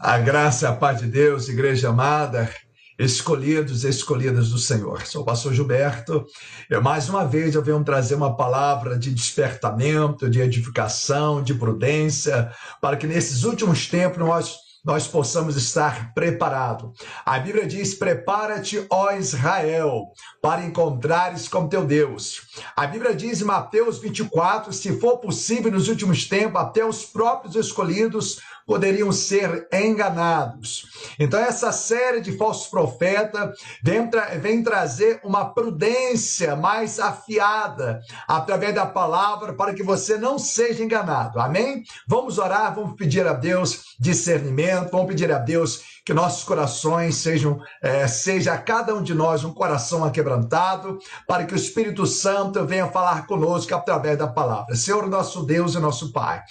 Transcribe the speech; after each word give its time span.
A 0.00 0.16
graça 0.16 0.64
e 0.64 0.68
a 0.68 0.72
paz 0.72 1.00
de 1.00 1.08
Deus, 1.08 1.48
igreja 1.48 1.88
amada, 1.88 2.48
escolhidos 2.96 3.82
e 3.82 3.88
escolhidas 3.88 4.50
do 4.50 4.56
Senhor. 4.56 5.04
Sou 5.04 5.22
o 5.22 5.24
pastor 5.24 5.52
Gilberto. 5.52 6.24
Eu, 6.70 6.80
mais 6.80 7.08
uma 7.08 7.26
vez, 7.26 7.56
eu 7.56 7.64
venho 7.64 7.82
trazer 7.82 8.14
uma 8.14 8.36
palavra 8.36 8.96
de 8.96 9.12
despertamento, 9.12 10.30
de 10.30 10.40
edificação, 10.40 11.42
de 11.42 11.52
prudência, 11.52 12.48
para 12.80 12.96
que 12.96 13.08
nesses 13.08 13.42
últimos 13.42 13.88
tempos 13.88 14.18
nós 14.18 14.68
nós 14.84 15.06
possamos 15.06 15.56
estar 15.56 16.14
preparados. 16.14 16.92
A 17.26 17.38
Bíblia 17.38 17.66
diz: 17.66 17.94
Prepara-te, 17.94 18.86
ó 18.88 19.10
Israel, 19.12 20.04
para 20.40 20.64
encontrares 20.64 21.48
com 21.48 21.68
teu 21.68 21.84
Deus. 21.84 22.42
A 22.76 22.86
Bíblia 22.86 23.14
diz 23.14 23.42
em 23.42 23.44
Mateus 23.44 23.98
24: 23.98 24.72
Se 24.72 24.98
for 24.98 25.18
possível 25.18 25.72
nos 25.72 25.88
últimos 25.88 26.26
tempos, 26.26 26.60
até 26.60 26.84
os 26.86 27.04
próprios 27.04 27.56
escolhidos 27.56 28.38
poderiam 28.68 29.10
ser 29.10 29.66
enganados. 29.72 30.84
Então, 31.18 31.40
essa 31.40 31.72
série 31.72 32.20
de 32.20 32.36
falsos 32.36 32.68
profetas 32.68 33.58
vem, 33.82 34.10
tra 34.10 34.26
vem 34.38 34.62
trazer 34.62 35.22
uma 35.24 35.54
prudência 35.54 36.54
mais 36.54 37.00
afiada 37.00 38.02
através 38.28 38.74
da 38.74 38.84
palavra 38.84 39.54
para 39.54 39.72
que 39.72 39.82
você 39.82 40.18
não 40.18 40.38
seja 40.38 40.84
enganado. 40.84 41.40
Amém? 41.40 41.82
Vamos 42.06 42.36
orar, 42.36 42.74
vamos 42.74 42.94
pedir 42.94 43.26
a 43.26 43.32
Deus 43.32 43.96
discernimento, 43.98 44.90
vamos 44.90 45.06
pedir 45.06 45.32
a 45.32 45.38
Deus 45.38 45.98
que 46.04 46.12
nossos 46.12 46.44
corações 46.44 47.16
sejam, 47.16 47.58
é, 47.82 48.06
seja 48.06 48.56
cada 48.58 48.94
um 48.94 49.02
de 49.02 49.14
nós 49.14 49.44
um 49.44 49.54
coração 49.54 50.04
aquebrantado, 50.04 50.98
para 51.26 51.46
que 51.46 51.54
o 51.54 51.56
Espírito 51.56 52.06
Santo 52.06 52.66
venha 52.66 52.88
falar 52.88 53.26
conosco 53.26 53.74
através 53.74 54.18
da 54.18 54.26
palavra. 54.26 54.76
Senhor, 54.76 55.06
nosso 55.08 55.42
Deus 55.44 55.74
e 55.74 55.78
nosso 55.78 56.12
Pai. 56.12 56.42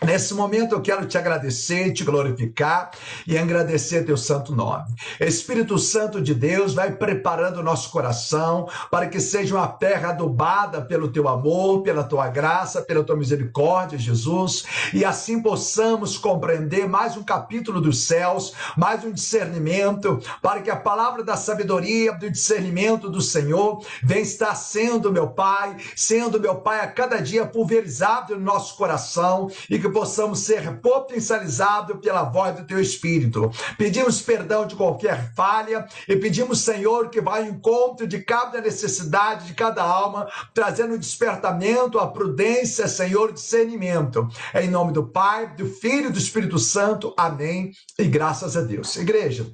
Nesse 0.00 0.32
momento 0.32 0.76
eu 0.76 0.80
quero 0.80 1.06
te 1.06 1.18
agradecer, 1.18 1.92
te 1.92 2.04
glorificar 2.04 2.92
e 3.26 3.36
agradecer 3.36 4.04
teu 4.04 4.16
santo 4.16 4.54
nome. 4.54 4.84
Espírito 5.18 5.76
Santo 5.76 6.20
de 6.22 6.32
Deus 6.32 6.72
vai 6.72 6.92
preparando 6.92 7.58
o 7.58 7.64
nosso 7.64 7.90
coração 7.90 8.68
para 8.92 9.08
que 9.08 9.18
seja 9.18 9.56
uma 9.56 9.66
terra 9.66 10.10
adubada 10.10 10.80
pelo 10.82 11.08
teu 11.08 11.26
amor, 11.26 11.82
pela 11.82 12.04
tua 12.04 12.28
graça, 12.28 12.80
pela 12.80 13.02
tua 13.02 13.16
misericórdia, 13.16 13.98
Jesus, 13.98 14.64
e 14.94 15.04
assim 15.04 15.42
possamos 15.42 16.16
compreender 16.16 16.88
mais 16.88 17.16
um 17.16 17.24
capítulo 17.24 17.80
dos 17.80 18.04
céus, 18.04 18.54
mais 18.76 19.02
um 19.02 19.10
discernimento, 19.10 20.22
para 20.40 20.60
que 20.60 20.70
a 20.70 20.76
palavra 20.76 21.24
da 21.24 21.36
sabedoria, 21.36 22.12
do 22.12 22.30
discernimento 22.30 23.10
do 23.10 23.20
Senhor 23.20 23.84
venha 24.00 24.20
estar 24.20 24.54
sendo, 24.54 25.12
meu 25.12 25.26
Pai, 25.26 25.76
sendo, 25.96 26.38
meu 26.38 26.54
Pai, 26.54 26.82
a 26.82 26.86
cada 26.86 27.18
dia 27.18 27.44
pulverizado 27.44 28.36
no 28.36 28.44
nosso 28.44 28.76
coração 28.76 29.50
e 29.68 29.76
que 29.76 29.87
que 29.88 29.92
possamos 29.92 30.40
ser 30.40 30.80
potencializados 30.80 31.98
pela 32.00 32.22
voz 32.24 32.56
do 32.56 32.66
teu 32.66 32.80
Espírito. 32.80 33.50
Pedimos 33.76 34.20
perdão 34.20 34.66
de 34.66 34.76
qualquer 34.76 35.32
falha 35.34 35.86
e 36.06 36.16
pedimos, 36.16 36.60
Senhor, 36.60 37.08
que 37.08 37.20
vá 37.20 37.38
ao 37.38 37.44
encontro 37.44 38.06
de 38.06 38.20
cada 38.20 38.60
necessidade 38.60 39.46
de 39.46 39.54
cada 39.54 39.82
alma, 39.82 40.28
trazendo 40.54 40.98
despertamento, 40.98 41.98
a 41.98 42.06
prudência, 42.06 42.86
Senhor, 42.86 43.32
discernimento. 43.32 44.28
Em 44.54 44.68
nome 44.68 44.92
do 44.92 45.06
Pai, 45.06 45.54
do 45.56 45.66
Filho 45.66 46.08
e 46.08 46.12
do 46.12 46.18
Espírito 46.18 46.58
Santo. 46.58 47.14
Amém. 47.16 47.72
E 47.98 48.04
graças 48.04 48.56
a 48.56 48.60
Deus. 48.60 48.94
Igreja, 48.96 49.46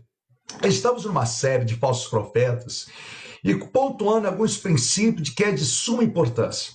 estamos 0.64 1.04
numa 1.04 1.26
série 1.26 1.64
de 1.64 1.76
falsos 1.76 2.08
profetas 2.08 2.86
e 3.42 3.54
pontuando 3.54 4.26
alguns 4.26 4.56
princípios 4.56 5.28
de 5.28 5.32
que 5.32 5.44
é 5.44 5.52
de 5.52 5.64
suma 5.64 6.02
importância. 6.02 6.72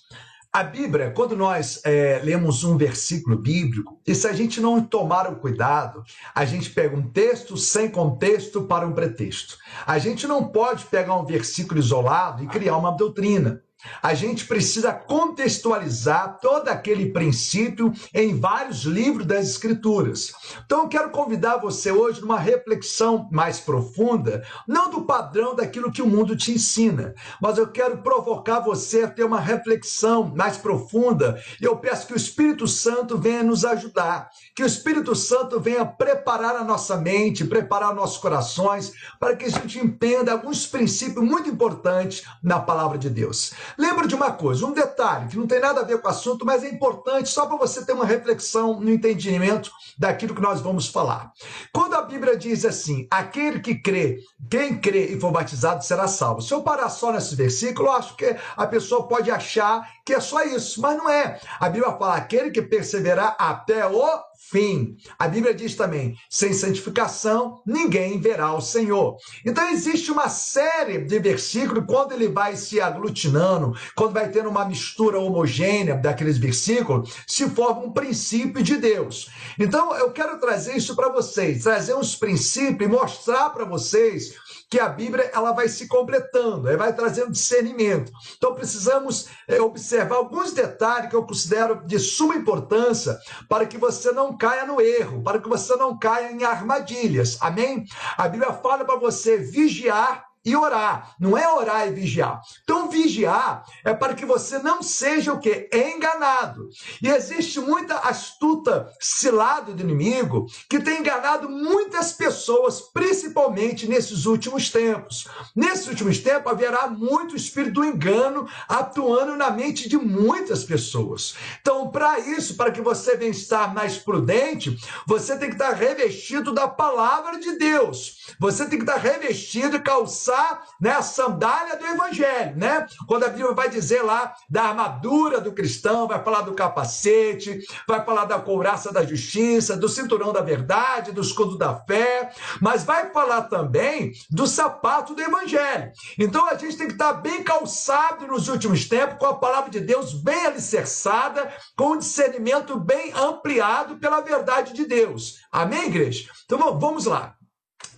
A 0.52 0.64
Bíblia, 0.64 1.12
quando 1.12 1.38
nós 1.38 1.80
é, 1.86 2.20
lemos 2.24 2.64
um 2.64 2.76
versículo 2.76 3.38
bíblico, 3.38 4.02
e 4.06 4.16
se 4.16 4.28
a 4.28 4.34
gente 4.34 4.60
não 4.60 4.84
tomar 4.84 5.32
o 5.32 5.36
cuidado, 5.36 6.04
a 6.34 6.44
gente 6.44 6.72
pega 6.72 6.96
um 6.96 7.08
texto 7.08 7.56
sem 7.56 7.88
contexto 7.88 8.64
para 8.64 8.88
um 8.88 8.92
pretexto. 8.92 9.60
A 9.86 10.00
gente 10.00 10.26
não 10.26 10.48
pode 10.48 10.86
pegar 10.86 11.16
um 11.16 11.24
versículo 11.24 11.80
isolado 11.80 12.44
e 12.44 12.48
criar 12.48 12.78
uma 12.78 12.90
doutrina. 12.90 13.62
A 14.02 14.14
gente 14.14 14.46
precisa 14.46 14.94
contextualizar 14.94 16.40
todo 16.42 16.68
aquele 16.68 17.12
princípio 17.12 17.94
em 18.14 18.38
vários 18.38 18.84
livros 18.84 19.26
das 19.26 19.50
Escrituras. 19.50 20.34
Então, 20.66 20.82
eu 20.82 20.88
quero 20.88 21.10
convidar 21.12 21.58
você 21.58 21.92
hoje 21.92 22.22
numa 22.22 22.40
reflexão 22.40 23.30
mais 23.32 23.60
profunda, 23.60 24.44
não 24.68 24.90
do 24.90 25.02
padrão 25.02 25.56
daquilo 25.56 25.92
que 25.92 26.02
o 26.02 26.08
mundo 26.08 26.36
te 26.36 26.52
ensina, 26.52 27.14
mas 27.42 27.58
eu 27.58 27.68
quero 27.68 28.00
provocar 28.00 28.60
você 28.60 29.04
a 29.04 29.10
ter 29.10 29.24
uma 29.24 29.40
reflexão 29.40 30.34
mais 30.36 30.58
profunda. 30.58 31.42
E 31.62 31.64
eu 31.64 31.78
peço 31.78 32.08
que 32.08 32.14
o 32.14 32.18
Espírito 32.18 32.68
Santo 32.68 33.18
venha 33.18 33.44
nos 33.44 33.64
ajudar, 33.64 34.30
que 34.56 34.64
o 34.64 34.68
Espírito 34.68 35.16
Santo 35.16 35.60
venha 35.60 35.86
preparar 35.86 36.56
a 36.56 36.64
nossa 36.64 36.98
mente, 36.98 37.46
preparar 37.46 37.94
nossos 37.94 38.18
corações, 38.18 38.92
para 39.20 39.36
que 39.36 39.46
a 39.46 39.50
gente 39.50 39.80
entenda 39.80 40.32
alguns 40.32 40.68
princípios 40.68 41.24
muito 41.24 41.50
importantes 41.50 42.24
na 42.44 42.60
palavra 42.60 42.98
de 42.98 43.10
Deus. 43.10 43.54
Lembra 43.78 44.08
de 44.08 44.16
uma 44.16 44.32
coisa, 44.32 44.66
um 44.66 44.74
detalhe 44.74 45.28
que 45.28 45.38
não 45.38 45.48
tem 45.48 45.60
nada 45.60 45.82
a 45.82 45.84
ver 45.84 46.00
com 46.00 46.08
o 46.08 46.12
assunto, 46.12 46.46
mas 46.46 46.64
é 46.64 46.70
importante 46.70 47.30
só 47.30 47.46
para 47.46 47.58
você 47.58 47.86
ter 47.86 47.94
uma 47.94 48.06
reflexão 48.06 48.80
no 48.80 48.90
entendimento 48.90 49.72
daquilo 49.98 50.36
que 50.36 50.42
nós 50.42 50.62
vamos 50.62 50.88
falar. 50.88 51.32
Quando 51.74 51.96
a 51.96 52.02
Bíblia 52.02 52.38
diz 52.38 52.66
assim: 52.66 53.08
aquele 53.12 53.60
que 53.60 53.76
crê, 53.76 54.20
quem 54.50 54.80
crê 54.80 55.08
e 55.08 55.20
for 55.20 55.32
batizado 55.32 55.84
será 55.84 56.08
salvo. 56.08 56.42
Se 56.42 56.54
eu 56.54 56.62
parar 56.62 56.90
só 56.90 57.12
nesse 57.12 57.36
versículo, 57.36 57.90
eu 57.90 57.94
acho 57.94 58.16
que 58.16 58.36
a 58.56 58.68
pessoa 58.68 59.08
pode 59.08 59.30
achar 59.30 59.88
que 60.06 60.14
é 60.14 60.20
só 60.20 60.44
isso, 60.44 60.82
mas 60.82 60.98
não 60.98 61.10
é. 61.10 61.40
A 61.60 61.70
Bíblia 61.70 61.92
fala: 61.94 62.16
aquele 62.16 62.52
que 62.52 62.62
perseverar 62.62 63.36
até 63.40 63.86
o 63.86 64.29
fim. 64.50 64.96
A 65.18 65.28
Bíblia 65.28 65.54
diz 65.54 65.76
também: 65.76 66.16
sem 66.30 66.54
santificação 66.54 67.62
ninguém 67.66 68.20
verá 68.20 68.54
o 68.54 68.62
Senhor. 68.62 69.18
Então 69.46 69.70
existe 69.70 70.12
uma 70.12 70.30
série 70.30 71.00
de 71.00 71.20
versículos, 71.20 71.84
quando 71.86 72.14
ele 72.14 72.30
vai 72.30 72.56
se 72.56 72.80
aglutinando, 72.80 73.74
quando 73.96 74.14
vai 74.14 74.30
tendo 74.30 74.50
uma 74.50 74.66
mistura 74.66 75.20
homogênea 75.20 75.96
daqueles 75.96 76.38
versículos, 76.38 77.14
se 77.28 77.50
forma 77.50 77.82
um 77.82 77.92
princípio 77.92 78.64
de 78.64 78.78
Deus. 78.78 79.30
Então 79.60 79.96
eu 79.96 80.12
quero 80.12 80.40
trazer 80.40 80.78
isso 80.78 80.96
para 80.96 81.10
vocês, 81.10 81.64
trazer 81.64 81.96
uns 81.96 82.16
princípios 82.16 82.90
e 82.90 82.92
mostrar 82.92 83.50
para 83.50 83.66
vocês 83.66 84.34
que 84.70 84.80
a 84.80 84.88
Bíblia 84.88 85.32
ela 85.34 85.52
vai 85.52 85.68
se 85.68 85.88
completando, 85.88 86.68
ela 86.68 86.78
vai 86.78 86.94
trazendo 86.94 87.32
discernimento. 87.32 88.12
Então 88.38 88.54
precisamos 88.54 89.28
é, 89.48 89.60
observar 89.60 90.18
alguns 90.18 90.54
detalhes 90.54 91.10
que 91.10 91.16
eu 91.16 91.26
considero 91.26 91.86
de 91.86 91.98
suma 91.98 92.36
importância 92.36 93.18
para 93.48 93.66
que 93.66 93.78
você 93.78 94.12
não 94.12 94.38
caia 94.38 94.66
no 94.66 94.80
erro, 94.80 95.24
para 95.24 95.40
que 95.40 95.50
você 95.50 95.76
não 95.76 95.98
caia 95.98 96.32
em 96.32 96.44
armadilhas. 96.44 97.38
Amém? 97.42 97.86
A 98.16 98.28
Bíblia 98.28 98.54
fala 98.54 98.86
para 98.86 99.00
você 99.00 99.38
vigiar 99.38 100.29
e 100.50 100.56
orar. 100.56 101.16
Não 101.20 101.38
é 101.38 101.48
orar 101.48 101.88
e 101.88 101.92
vigiar. 101.92 102.42
Então, 102.64 102.90
vigiar 102.90 103.64
é 103.86 103.94
para 103.94 104.16
que 104.16 104.26
você 104.26 104.58
não 104.58 104.82
seja 104.82 105.32
o 105.32 105.40
que? 105.40 105.70
Enganado. 105.72 106.70
E 107.02 107.08
existe 107.08 107.60
muita 107.60 108.00
astuta 108.00 108.92
cilada 109.00 109.74
do 109.74 109.84
inimigo 109.84 110.48
que 110.68 110.80
tem 110.80 111.00
enganado 111.00 111.48
muitas 111.48 112.12
pessoas, 112.14 112.82
principalmente 112.82 113.88
nesses 113.88 114.26
últimos 114.26 114.72
tempos. 114.72 115.28
Nesses 115.56 115.88
últimos 115.88 116.18
tempos 116.18 116.52
haverá 116.52 116.88
muito 116.88 117.36
espírito 117.36 117.74
do 117.74 117.86
engano 117.86 118.50
atuando 118.68 119.36
na 119.36 119.52
mente 119.52 119.88
de 119.88 119.98
muitas 119.98 120.64
pessoas. 120.64 121.36
Então, 121.62 121.92
para 121.92 122.20
isso, 122.20 122.56
para 122.56 122.72
que 122.72 122.82
você 122.82 123.16
venha 123.16 123.30
estar 123.30 123.72
mais 123.74 123.98
prudente, 123.98 124.76
você 125.06 125.38
tem 125.38 125.50
que 125.50 125.56
estar 125.56 125.74
revestido 125.74 126.52
da 126.52 126.68
palavra 126.68 127.40
de 127.40 127.52
Deus. 127.58 128.34
Você 128.40 128.66
tem 128.66 128.80
que 128.80 128.86
estar 128.86 128.98
revestido 128.98 129.76
e 129.76 129.80
calçado 129.80 130.39
usar 130.40 130.64
né, 130.80 130.92
a 130.92 131.02
sandália 131.02 131.76
do 131.76 131.86
evangelho, 131.86 132.56
né? 132.56 132.88
Quando 133.08 133.26
a 133.26 133.30
Bíblia 133.30 133.54
vai 133.54 133.70
dizer 133.70 134.02
lá 134.02 134.34
da 134.50 134.64
armadura 134.64 135.42
do 135.42 135.52
cristão, 135.52 136.08
vai 136.08 136.24
falar 136.24 136.42
do 136.42 136.54
capacete, 136.54 137.60
vai 137.88 138.04
falar 138.04 138.26
da 138.26 138.40
couraça 138.40 138.92
da 138.92 139.06
justiça, 139.06 139.76
do 139.76 139.90
cinturão 139.90 140.32
da 140.32 140.42
verdade, 140.42 141.12
do 141.12 141.22
escudo 141.22 141.58
da 141.58 141.76
fé, 141.76 142.32
mas 142.62 142.84
vai 142.84 143.12
falar 143.12 143.44
também 143.44 144.14
do 144.30 144.48
sapato 144.48 145.14
do 145.14 145.22
evangelho. 145.22 145.92
Então 146.18 146.48
a 146.48 146.56
gente 146.56 146.78
tem 146.78 146.88
que 146.88 146.94
estar 146.94 147.14
bem 147.14 147.44
calçado 147.44 148.28
nos 148.28 148.48
últimos 148.48 148.86
tempos, 148.88 149.18
com 149.20 149.26
a 149.26 149.36
palavra 149.36 149.70
de 149.70 149.80
Deus 149.80 150.14
bem 150.14 150.46
alicerçada, 150.46 151.52
com 151.76 151.92
o 151.92 151.98
discernimento 151.98 152.80
bem 152.80 153.12
ampliado 153.14 153.98
pela 153.98 154.22
verdade 154.22 154.74
de 154.74 154.86
Deus. 154.86 155.40
Amém, 155.52 155.88
igreja? 155.88 156.30
Então 156.46 156.58
vamos 156.80 157.06
lá. 157.06 157.39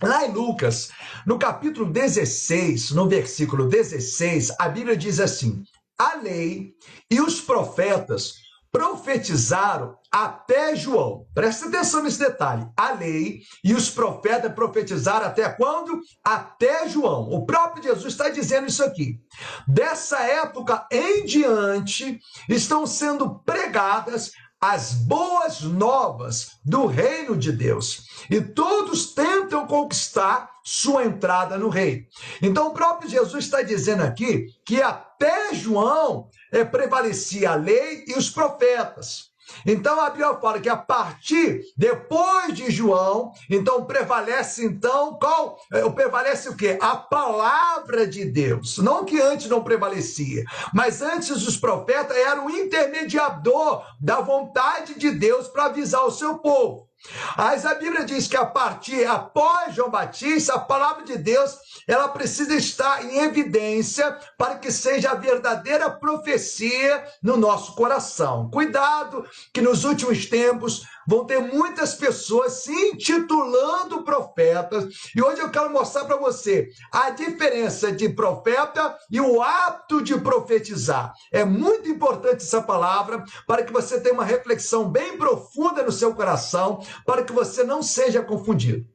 Lá 0.02 0.26
em 0.26 0.32
Lucas, 0.32 0.90
no 1.24 1.38
capítulo 1.38 1.86
16, 1.86 2.90
no 2.90 3.08
versículo 3.08 3.68
16, 3.68 4.52
a 4.58 4.68
Bíblia 4.68 4.96
diz 4.96 5.20
assim: 5.20 5.62
A 5.96 6.16
lei 6.16 6.74
e 7.08 7.20
os 7.20 7.40
profetas 7.40 8.34
profetizaram 8.72 9.94
até 10.10 10.74
João. 10.74 11.26
Presta 11.34 11.68
atenção 11.68 12.02
nesse 12.02 12.18
detalhe. 12.18 12.66
A 12.76 12.92
lei 12.92 13.42
e 13.62 13.74
os 13.74 13.90
profetas 13.90 14.52
profetizaram 14.52 15.26
até 15.26 15.48
quando? 15.50 16.00
Até 16.24 16.88
João. 16.88 17.28
O 17.30 17.46
próprio 17.46 17.82
Jesus 17.82 18.12
está 18.12 18.28
dizendo 18.28 18.66
isso 18.66 18.82
aqui. 18.82 19.20
Dessa 19.68 20.18
época 20.20 20.86
em 20.90 21.24
diante 21.24 22.18
estão 22.48 22.86
sendo 22.86 23.38
pregadas 23.40 24.32
as 24.62 24.92
boas 24.92 25.62
novas 25.62 26.52
do 26.64 26.86
reino 26.86 27.36
de 27.36 27.50
Deus. 27.50 28.06
E 28.30 28.40
todos 28.40 29.12
tentam 29.12 29.66
conquistar 29.66 30.48
sua 30.64 31.04
entrada 31.04 31.58
no 31.58 31.68
reino. 31.68 32.06
Então, 32.40 32.68
o 32.68 32.72
próprio 32.72 33.10
Jesus 33.10 33.44
está 33.44 33.62
dizendo 33.62 34.04
aqui 34.04 34.46
que 34.64 34.80
até 34.80 35.52
João 35.52 36.28
é, 36.52 36.64
prevalecia 36.64 37.50
a 37.50 37.56
lei 37.56 38.04
e 38.06 38.14
os 38.14 38.30
profetas. 38.30 39.31
Então 39.66 40.00
a 40.00 40.10
Bíblia 40.10 40.34
fala 40.34 40.60
que 40.60 40.68
a 40.68 40.76
partir 40.76 41.60
depois 41.76 42.54
de 42.54 42.70
João, 42.70 43.32
então 43.50 43.84
prevalece 43.84 44.64
então 44.64 45.18
qual? 45.18 45.58
É, 45.72 45.88
prevalece 45.90 46.48
o 46.48 46.56
quê? 46.56 46.78
A 46.80 46.96
palavra 46.96 48.06
de 48.06 48.24
Deus. 48.24 48.78
Não 48.78 49.04
que 49.04 49.20
antes 49.20 49.48
não 49.48 49.62
prevalecia, 49.62 50.44
mas 50.74 51.02
antes 51.02 51.30
os 51.30 51.56
profetas 51.56 52.16
eram 52.16 52.46
o 52.46 52.50
intermediador 52.50 53.84
da 54.00 54.20
vontade 54.20 54.98
de 54.98 55.10
Deus 55.10 55.48
para 55.48 55.66
avisar 55.66 56.04
o 56.04 56.10
seu 56.10 56.38
povo. 56.38 56.91
Mas 57.36 57.66
a 57.66 57.74
Bíblia 57.74 58.04
diz 58.04 58.28
que 58.28 58.36
a 58.36 58.46
partir, 58.46 59.04
após 59.06 59.74
João 59.74 59.90
Batista, 59.90 60.54
a 60.54 60.58
palavra 60.58 61.04
de 61.04 61.18
Deus, 61.18 61.58
ela 61.86 62.08
precisa 62.08 62.54
estar 62.54 63.04
em 63.04 63.18
evidência 63.18 64.16
para 64.38 64.56
que 64.56 64.70
seja 64.70 65.10
a 65.10 65.16
verdadeira 65.16 65.90
profecia 65.90 67.04
no 67.22 67.36
nosso 67.36 67.74
coração. 67.74 68.48
Cuidado 68.50 69.24
que 69.52 69.60
nos 69.60 69.84
últimos 69.84 70.26
tempos 70.26 70.82
vão 71.06 71.24
ter 71.24 71.40
muitas 71.40 71.94
pessoas 71.94 72.64
se 72.64 72.72
intitulando 72.72 74.02
profetas. 74.02 74.86
E 75.14 75.22
hoje 75.22 75.40
eu 75.40 75.50
quero 75.50 75.70
mostrar 75.70 76.04
para 76.04 76.16
você 76.16 76.68
a 76.92 77.10
diferença 77.10 77.92
de 77.92 78.08
profeta 78.08 78.96
e 79.10 79.20
o 79.20 79.42
ato 79.42 80.02
de 80.02 80.18
profetizar. 80.18 81.12
É 81.32 81.44
muito 81.44 81.88
importante 81.88 82.42
essa 82.42 82.62
palavra 82.62 83.24
para 83.46 83.62
que 83.62 83.72
você 83.72 84.00
tenha 84.00 84.14
uma 84.14 84.24
reflexão 84.24 84.88
bem 84.88 85.16
profunda 85.16 85.82
no 85.82 85.92
seu 85.92 86.14
coração, 86.14 86.80
para 87.06 87.22
que 87.22 87.32
você 87.32 87.64
não 87.64 87.82
seja 87.82 88.22
confundido. 88.22 88.91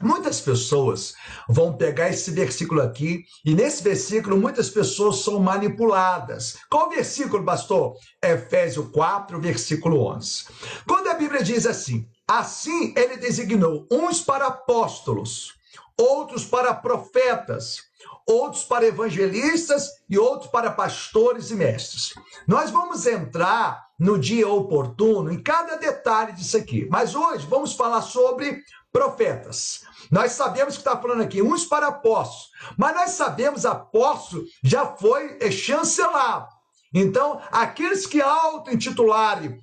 Muitas 0.00 0.40
pessoas 0.40 1.14
vão 1.48 1.76
pegar 1.76 2.10
esse 2.10 2.30
versículo 2.30 2.82
aqui, 2.82 3.24
e 3.44 3.54
nesse 3.54 3.82
versículo 3.82 4.36
muitas 4.36 4.68
pessoas 4.68 5.20
são 5.20 5.40
manipuladas. 5.40 6.58
Qual 6.70 6.90
versículo, 6.90 7.44
pastor? 7.44 7.94
Efésios 8.22 8.88
4, 8.92 9.40
versículo 9.40 10.06
11. 10.14 10.44
Quando 10.86 11.08
a 11.08 11.14
Bíblia 11.14 11.42
diz 11.42 11.66
assim: 11.66 12.06
Assim 12.28 12.92
ele 12.96 13.16
designou 13.16 13.86
uns 13.90 14.20
para 14.20 14.48
apóstolos, 14.48 15.54
outros 15.96 16.44
para 16.44 16.74
profetas, 16.74 17.84
outros 18.26 18.64
para 18.64 18.86
evangelistas 18.86 19.88
e 20.10 20.18
outros 20.18 20.50
para 20.50 20.72
pastores 20.72 21.50
e 21.50 21.54
mestres. 21.54 22.14
Nós 22.46 22.70
vamos 22.70 23.06
entrar 23.06 23.86
no 23.98 24.18
dia 24.18 24.48
oportuno 24.48 25.32
em 25.32 25.40
cada 25.40 25.76
detalhe 25.76 26.32
disso 26.32 26.56
aqui, 26.56 26.86
mas 26.90 27.14
hoje 27.14 27.46
vamos 27.46 27.72
falar 27.72 28.02
sobre 28.02 28.62
profetas. 28.96 29.82
Nós 30.10 30.32
sabemos 30.32 30.74
que 30.74 30.80
está 30.80 30.96
falando 30.96 31.22
aqui, 31.22 31.42
uns 31.42 31.66
para 31.66 31.88
apóstolos, 31.88 32.50
mas 32.78 32.94
nós 32.94 33.10
sabemos 33.10 33.66
apóstolo 33.66 34.44
já 34.64 34.86
foi 34.86 35.38
chancelado. 35.50 36.48
Então, 36.94 37.42
aqueles 37.52 38.06
que 38.06 38.22
auto-intitularem 38.22 39.60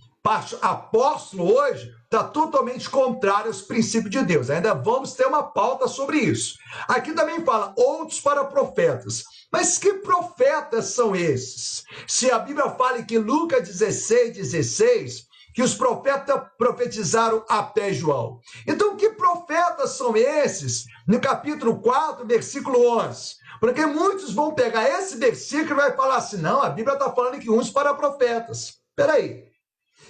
apóstolo 0.62 1.52
hoje, 1.52 1.92
está 2.06 2.24
totalmente 2.24 2.90
contrário 2.90 3.48
aos 3.48 3.62
princípios 3.62 4.12
de 4.12 4.24
Deus. 4.24 4.50
Ainda 4.50 4.74
vamos 4.76 5.14
ter 5.14 5.26
uma 5.26 5.44
pauta 5.44 5.88
sobre 5.88 6.20
isso. 6.20 6.56
Aqui 6.88 7.12
também 7.14 7.44
fala 7.44 7.74
outros 7.76 8.22
para 8.22 8.46
profetas. 8.46 9.24
Mas 9.52 9.78
que 9.78 9.96
profetas 9.96 10.86
são 10.86 11.16
esses? 11.16 11.84
Se 12.08 12.32
a 12.32 12.40
Bíblia 12.40 12.70
fala 12.70 13.02
que 13.04 13.18
Lucas 13.18 13.68
16, 13.68 14.36
16, 14.38 15.28
que 15.54 15.62
os 15.62 15.76
profetas 15.76 16.42
profetizaram 16.58 17.46
até 17.48 17.94
João. 17.94 18.40
Então, 18.68 18.96
que 18.96 19.12
profetas 19.12 19.92
são 19.92 20.16
esses? 20.16 20.86
No 21.08 21.20
capítulo 21.20 21.82
4, 21.82 22.26
versículo 22.26 22.98
11. 23.00 23.36
Porque 23.60 23.86
muitos 23.86 24.34
vão 24.34 24.54
pegar 24.54 24.90
esse 24.90 25.16
versículo 25.18 25.72
e 25.72 25.84
vai 25.84 25.96
falar 25.96 26.18
assim: 26.18 26.38
não, 26.38 26.62
a 26.62 26.70
Bíblia 26.70 26.96
está 26.96 27.12
falando 27.12 27.40
que 27.40 27.50
uns 27.50 27.70
para 27.70 27.94
profetas. 27.94 28.74
Peraí. 28.96 29.46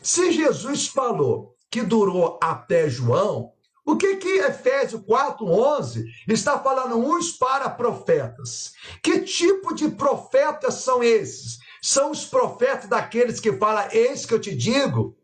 Se 0.01 0.31
Jesus 0.31 0.87
falou 0.87 1.55
que 1.69 1.81
durou 1.81 2.39
até 2.41 2.89
João, 2.89 3.51
o 3.85 3.97
que 3.97 4.15
que 4.15 4.39
Efésios 4.39 5.01
4:11 5.01 6.03
está 6.27 6.57
falando 6.57 6.97
uns 6.97 7.33
para 7.33 7.69
profetas? 7.69 8.73
Que 9.01 9.19
tipo 9.19 9.73
de 9.75 9.89
profetas 9.89 10.75
são 10.75 11.03
esses? 11.03 11.59
São 11.81 12.11
os 12.11 12.25
profetas 12.25 12.87
daqueles 12.87 13.39
que 13.39 13.51
falam: 13.53 13.87
"Eis 13.91 14.25
que 14.25 14.33
eu 14.33 14.39
te 14.39 14.55
digo"? 14.55 15.17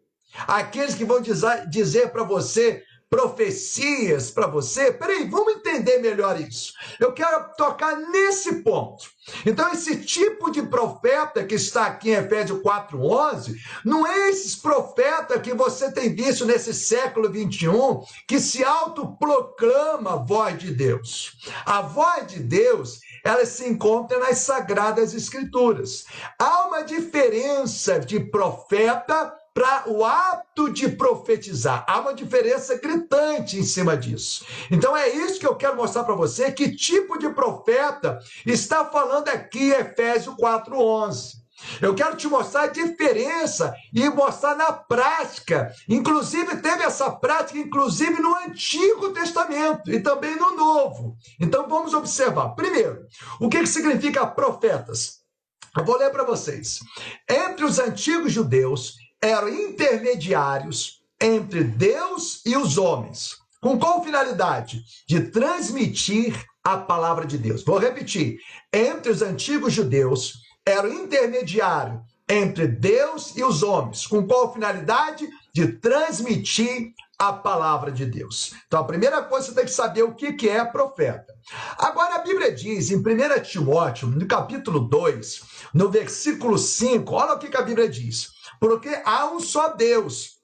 Aqueles 0.48 0.96
que 0.96 1.06
vão 1.06 1.22
dizer 1.22 2.12
para 2.12 2.24
você 2.24 2.84
profecias 3.10 4.30
para 4.30 4.46
você. 4.46 4.92
Peraí, 4.92 5.28
vamos 5.28 5.56
entender 5.56 5.98
melhor 5.98 6.40
isso. 6.40 6.74
Eu 7.00 7.12
quero 7.12 7.52
tocar 7.58 7.98
nesse 7.98 8.62
ponto. 8.62 9.10
Então, 9.46 9.72
esse 9.72 9.98
tipo 9.98 10.52
de 10.52 10.62
profeta 10.62 11.44
que 11.44 11.56
está 11.56 11.88
aqui 11.88 12.12
em 12.12 12.14
Efésios 12.14 12.62
4,11, 12.62 13.56
não 13.84 14.06
é 14.06 14.30
esses 14.30 14.56
profetas 14.56 15.42
que 15.42 15.54
você 15.54 15.92
tem 15.92 16.14
visto 16.14 16.46
nesse 16.46 16.74
século 16.74 17.30
21 17.32 18.02
que 18.28 18.40
se 18.40 18.64
autoproclama 18.64 20.24
voz 20.24 20.58
de 20.60 20.72
Deus. 20.72 21.38
A 21.66 21.82
voz 21.82 22.28
de 22.28 22.40
Deus 22.40 23.00
ela 23.24 23.46
se 23.46 23.68
encontra 23.68 24.18
nas 24.20 24.40
sagradas 24.40 25.14
escrituras. 25.14 26.06
Há 26.38 26.68
uma 26.68 26.84
diferença 26.84 28.00
de 28.00 28.20
profeta 28.20 29.34
para 29.60 29.90
o 29.90 30.06
ato 30.06 30.72
de 30.72 30.88
profetizar. 30.88 31.84
Há 31.86 32.00
uma 32.00 32.14
diferença 32.14 32.78
gritante 32.78 33.60
em 33.60 33.64
cima 33.64 33.98
disso. 33.98 34.46
Então 34.72 34.96
é 34.96 35.10
isso 35.10 35.38
que 35.38 35.46
eu 35.46 35.54
quero 35.54 35.76
mostrar 35.76 36.06
para 36.06 36.16
você, 36.16 36.50
que 36.50 36.74
tipo 36.74 37.20
de 37.20 37.28
profeta 37.32 38.20
está 38.46 38.86
falando 38.86 39.28
aqui 39.28 39.72
Efésios 39.72 40.34
4:11. 40.38 41.40
Eu 41.82 41.94
quero 41.94 42.16
te 42.16 42.26
mostrar 42.26 42.64
a 42.64 42.68
diferença 42.68 43.76
e 43.94 44.08
mostrar 44.10 44.56
na 44.56 44.72
prática. 44.72 45.74
Inclusive, 45.90 46.62
teve 46.62 46.84
essa 46.84 47.12
prática, 47.12 47.60
inclusive, 47.60 48.22
no 48.22 48.34
Antigo 48.38 49.10
Testamento 49.10 49.92
e 49.92 50.00
também 50.00 50.38
no 50.38 50.56
Novo. 50.56 51.18
Então, 51.38 51.68
vamos 51.68 51.94
observar. 51.94 52.56
Primeiro, 52.56 53.06
o 53.42 53.50
que, 53.50 53.60
que 53.60 53.68
significa 53.68 54.26
profetas? 54.26 55.20
Eu 55.78 55.84
vou 55.84 55.98
ler 55.98 56.12
para 56.12 56.24
vocês. 56.24 56.80
Entre 57.30 57.66
os 57.66 57.78
antigos 57.78 58.32
judeus 58.32 58.96
eram 59.22 59.50
intermediários 59.50 61.02
entre 61.22 61.64
Deus 61.64 62.42
e 62.46 62.56
os 62.56 62.78
homens. 62.78 63.38
Com 63.62 63.78
qual 63.78 64.04
finalidade? 64.04 64.82
De 65.08 65.22
transmitir 65.22 66.46
a 66.64 66.78
palavra 66.78 67.26
de 67.26 67.38
Deus. 67.38 67.64
Vou 67.64 67.78
repetir. 67.78 68.40
Entre 68.72 69.12
os 69.12 69.22
antigos 69.22 69.74
judeus, 69.74 70.36
era 70.66 70.88
o 70.88 70.94
intermediário 70.94 72.02
entre 72.30 72.68
Deus 72.68 73.36
e 73.36 73.44
os 73.44 73.64
homens. 73.64 74.08
Com 74.08 74.26
qual 74.26 74.54
finalidade? 74.54 75.28
De 75.54 75.68
transmitir 75.74 76.94
a 77.18 77.34
palavra 77.34 77.92
de 77.92 78.06
Deus. 78.06 78.54
Então, 78.66 78.80
a 78.80 78.86
primeira 78.86 79.22
coisa 79.22 79.48
você 79.48 79.56
tem 79.56 79.66
que 79.66 79.72
saber 79.72 80.04
o 80.04 80.16
que 80.16 80.48
é 80.48 80.64
profeta. 80.64 81.34
Agora, 81.78 82.16
a 82.16 82.20
Bíblia 82.20 82.54
diz 82.54 82.92
em 82.92 82.96
1 82.96 83.42
Timóteo, 83.44 84.08
no 84.08 84.26
capítulo 84.26 84.80
2, 84.80 85.42
no 85.74 85.90
versículo 85.90 86.58
5, 86.58 87.14
olha 87.14 87.34
o 87.34 87.40
que 87.40 87.58
a 87.58 87.62
Bíblia 87.62 87.90
diz. 87.90 88.30
Porque 88.60 88.90
há 89.06 89.32
um 89.32 89.40
só 89.40 89.70
Deus 89.70 90.40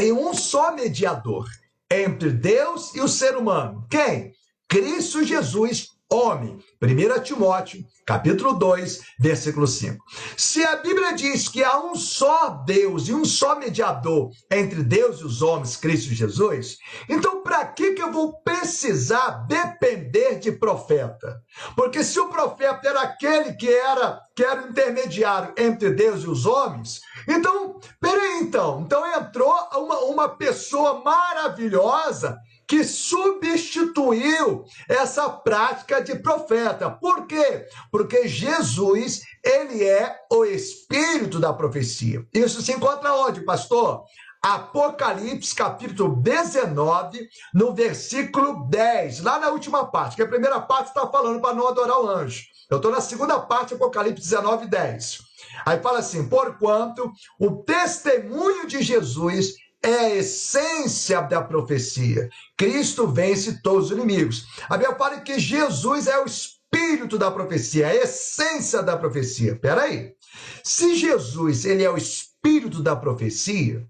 e 0.00 0.12
um 0.12 0.34
só 0.34 0.74
mediador 0.74 1.46
entre 1.90 2.30
Deus 2.30 2.94
e 2.94 3.00
o 3.00 3.08
ser 3.08 3.36
humano. 3.36 3.86
Quem? 3.88 4.32
Cristo 4.68 5.22
Jesus, 5.22 5.90
homem. 6.10 6.58
1 6.82 7.22
Timóteo, 7.22 7.84
capítulo 8.04 8.54
2, 8.54 9.00
versículo 9.18 9.66
5. 9.66 10.04
Se 10.36 10.64
a 10.64 10.76
Bíblia 10.76 11.12
diz 11.12 11.48
que 11.48 11.62
há 11.62 11.78
um 11.78 11.94
só 11.94 12.50
Deus 12.66 13.08
e 13.08 13.14
um 13.14 13.24
só 13.24 13.58
mediador 13.58 14.30
entre 14.50 14.82
Deus 14.82 15.20
e 15.20 15.24
os 15.24 15.42
homens, 15.42 15.76
Cristo 15.76 16.14
Jesus, 16.14 16.78
então 17.08 17.42
para 17.56 17.64
que, 17.68 17.94
eu 17.98 18.12
vou 18.12 18.34
precisar 18.42 19.46
depender 19.48 20.38
de 20.38 20.52
profeta? 20.52 21.40
Porque 21.74 22.04
se 22.04 22.20
o 22.20 22.28
profeta 22.28 22.86
era 22.86 23.00
aquele 23.00 23.54
que 23.54 23.66
era, 23.66 24.20
que 24.34 24.44
era 24.44 24.68
intermediário 24.68 25.54
entre 25.56 25.90
Deus 25.90 26.22
e 26.22 26.28
os 26.28 26.44
homens, 26.44 27.00
então, 27.26 27.80
peraí 27.98 28.40
então, 28.40 28.82
então 28.84 29.06
entrou 29.14 29.54
uma, 29.74 30.00
uma 30.00 30.28
pessoa 30.28 31.02
maravilhosa 31.02 32.36
que 32.68 32.84
substituiu 32.84 34.64
essa 34.88 35.30
prática 35.30 36.02
de 36.02 36.16
profeta. 36.16 36.90
Por 36.90 37.26
quê? 37.26 37.64
Porque 37.90 38.28
Jesus, 38.28 39.22
ele 39.42 39.84
é 39.84 40.14
o 40.30 40.44
espírito 40.44 41.38
da 41.38 41.52
profecia. 41.52 42.26
Isso 42.34 42.60
se 42.60 42.72
encontra 42.72 43.14
onde, 43.14 43.44
pastor? 43.44 44.04
Apocalipse, 44.46 45.52
capítulo 45.52 46.22
19, 46.22 47.28
no 47.52 47.74
versículo 47.74 48.68
10, 48.68 49.22
lá 49.22 49.40
na 49.40 49.48
última 49.48 49.86
parte, 49.86 50.14
que 50.14 50.22
a 50.22 50.28
primeira 50.28 50.60
parte 50.60 50.86
está 50.86 51.04
falando 51.08 51.40
para 51.40 51.52
não 51.52 51.66
adorar 51.66 52.00
o 52.00 52.08
anjo. 52.08 52.44
Eu 52.70 52.76
estou 52.76 52.92
na 52.92 53.00
segunda 53.00 53.40
parte, 53.40 53.74
Apocalipse 53.74 54.22
19, 54.22 54.68
10. 54.68 55.18
Aí 55.66 55.80
fala 55.80 55.98
assim: 55.98 56.28
porquanto 56.28 57.10
o 57.40 57.56
testemunho 57.64 58.68
de 58.68 58.82
Jesus 58.82 59.54
é 59.82 59.94
a 59.96 60.14
essência 60.14 61.20
da 61.22 61.42
profecia. 61.42 62.28
Cristo 62.56 63.08
vence 63.08 63.60
todos 63.62 63.86
os 63.86 63.98
inimigos. 63.98 64.46
A 64.68 64.76
Bíblia 64.76 64.96
fala 64.96 65.20
que 65.22 65.40
Jesus 65.40 66.06
é 66.06 66.20
o 66.20 66.24
espírito 66.24 67.18
da 67.18 67.32
profecia, 67.32 67.88
a 67.88 67.94
essência 67.96 68.80
da 68.80 68.96
profecia. 68.96 69.56
Peraí. 69.56 70.14
Se 70.62 70.94
Jesus 70.94 71.64
ele 71.64 71.82
é 71.82 71.90
o 71.90 71.96
espírito 71.96 72.80
da 72.80 72.94
profecia, 72.94 73.84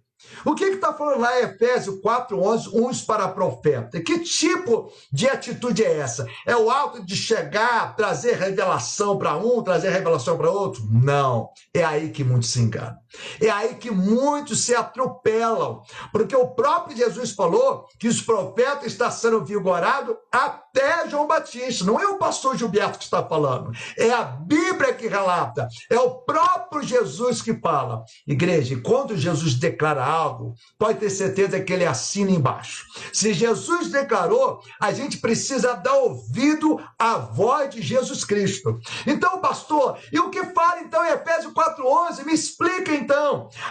o 0.45 0.55
que 0.55 0.65
está 0.65 0.93
falando 0.93 1.21
lá 1.21 1.41
em 1.41 1.45
Efésios 1.45 2.01
4, 2.01 2.41
11, 2.41 2.71
uns 2.75 3.03
para 3.03 3.29
profeta? 3.29 4.01
Que 4.01 4.21
tipo 4.21 4.93
de 5.13 5.29
atitude 5.29 5.85
é 5.85 5.99
essa? 5.99 6.27
É 6.47 6.57
o 6.57 6.71
alto 6.71 7.05
de 7.05 7.17
chegar, 7.17 7.95
trazer 7.97 8.37
revelação 8.37 9.19
para 9.19 9.37
um, 9.37 9.63
trazer 9.63 9.91
revelação 9.91 10.37
para 10.37 10.51
outro? 10.51 10.83
Não. 10.91 11.49
É 11.73 11.85
aí 11.85 12.11
que 12.11 12.25
muitos 12.25 12.51
se 12.51 12.61
enganam. 12.61 12.97
É 13.41 13.51
aí 13.51 13.75
que 13.75 13.91
muitos 13.91 14.65
se 14.65 14.75
atropelam. 14.75 15.83
Porque 16.13 16.35
o 16.35 16.49
próprio 16.49 16.97
Jesus 16.97 17.33
falou 17.33 17.87
que 17.99 18.09
os 18.09 18.21
profetas 18.21 18.87
estão 18.87 19.11
sendo 19.11 19.45
vigorados 19.45 20.17
até 20.33 21.09
João 21.09 21.27
Batista. 21.27 21.85
Não 21.85 22.01
é 22.01 22.07
o 22.07 22.19
pastor 22.19 22.57
Gilberto 22.57 22.99
que 22.99 23.05
está 23.05 23.23
falando. 23.23 23.73
É 23.97 24.11
a 24.11 24.25
Bíblia 24.25 24.95
que 24.95 25.09
relata. 25.09 25.69
É 25.91 25.99
o 25.99 26.17
próprio 26.17 26.83
Jesus 26.83 27.43
que 27.43 27.55
fala. 27.55 28.05
Igreja, 28.27 28.81
quando 28.83 29.17
Jesus 29.17 29.55
declara 29.55 30.05
algo, 30.05 30.55
pode 30.79 30.99
ter 30.99 31.11
certeza 31.11 31.61
que 31.61 31.73
ele 31.73 31.87
assina 31.87 32.31
embaixo. 32.31 32.85
Se 33.13 33.33
Jesus 33.33 33.89
declarou, 33.89 34.61
a 34.81 34.93
gente 34.93 35.19
precisa 35.19 35.75
dar 35.75 35.95
ouvido 35.95 36.79
à 36.99 37.17
voz 37.17 37.75
de 37.75 37.83
Jesus 37.83 38.25
Cristo. 38.25 38.79
Então, 39.07 39.41
pastor, 39.41 39.99
e 40.13 40.19
o 40.19 40.31
que 40.31 40.45
fala 40.47 40.81
então 40.81 41.05
em 41.05 41.11
Efésios 41.11 41.53
4:11? 41.53 42.25
Me 42.25 42.35
explica 42.35 42.95
então. 42.95 43.06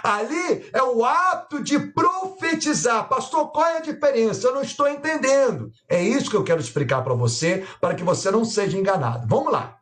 Ali 0.03 0.69
é 0.73 0.83
o 0.83 1.03
ato 1.03 1.63
de 1.63 1.79
profetizar. 1.79 3.07
Pastor, 3.07 3.51
qual 3.51 3.65
é 3.65 3.77
a 3.77 3.81
diferença? 3.81 4.47
Eu 4.47 4.55
não 4.55 4.61
estou 4.61 4.87
entendendo. 4.87 5.71
É 5.89 6.01
isso 6.01 6.29
que 6.29 6.35
eu 6.35 6.43
quero 6.43 6.61
explicar 6.61 7.01
para 7.01 7.13
você, 7.13 7.65
para 7.79 7.95
que 7.95 8.03
você 8.03 8.31
não 8.31 8.45
seja 8.45 8.77
enganado. 8.77 9.27
Vamos 9.27 9.51
lá. 9.51 9.77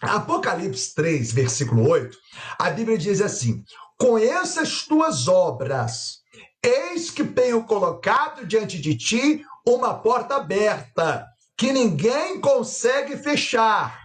Apocalipse 0.00 0.94
3, 0.94 1.30
versículo 1.32 1.86
8, 1.88 2.16
a 2.58 2.70
Bíblia 2.70 2.96
diz 2.96 3.20
assim: 3.20 3.62
Conheça 3.98 4.62
as 4.62 4.84
tuas 4.86 5.28
obras, 5.28 6.20
eis 6.62 7.10
que 7.10 7.22
tenho 7.22 7.64
colocado 7.64 8.46
diante 8.46 8.80
de 8.80 8.96
ti 8.96 9.44
uma 9.66 9.92
porta 9.92 10.36
aberta, 10.36 11.26
que 11.56 11.70
ninguém 11.70 12.40
consegue 12.40 13.18
fechar. 13.18 13.99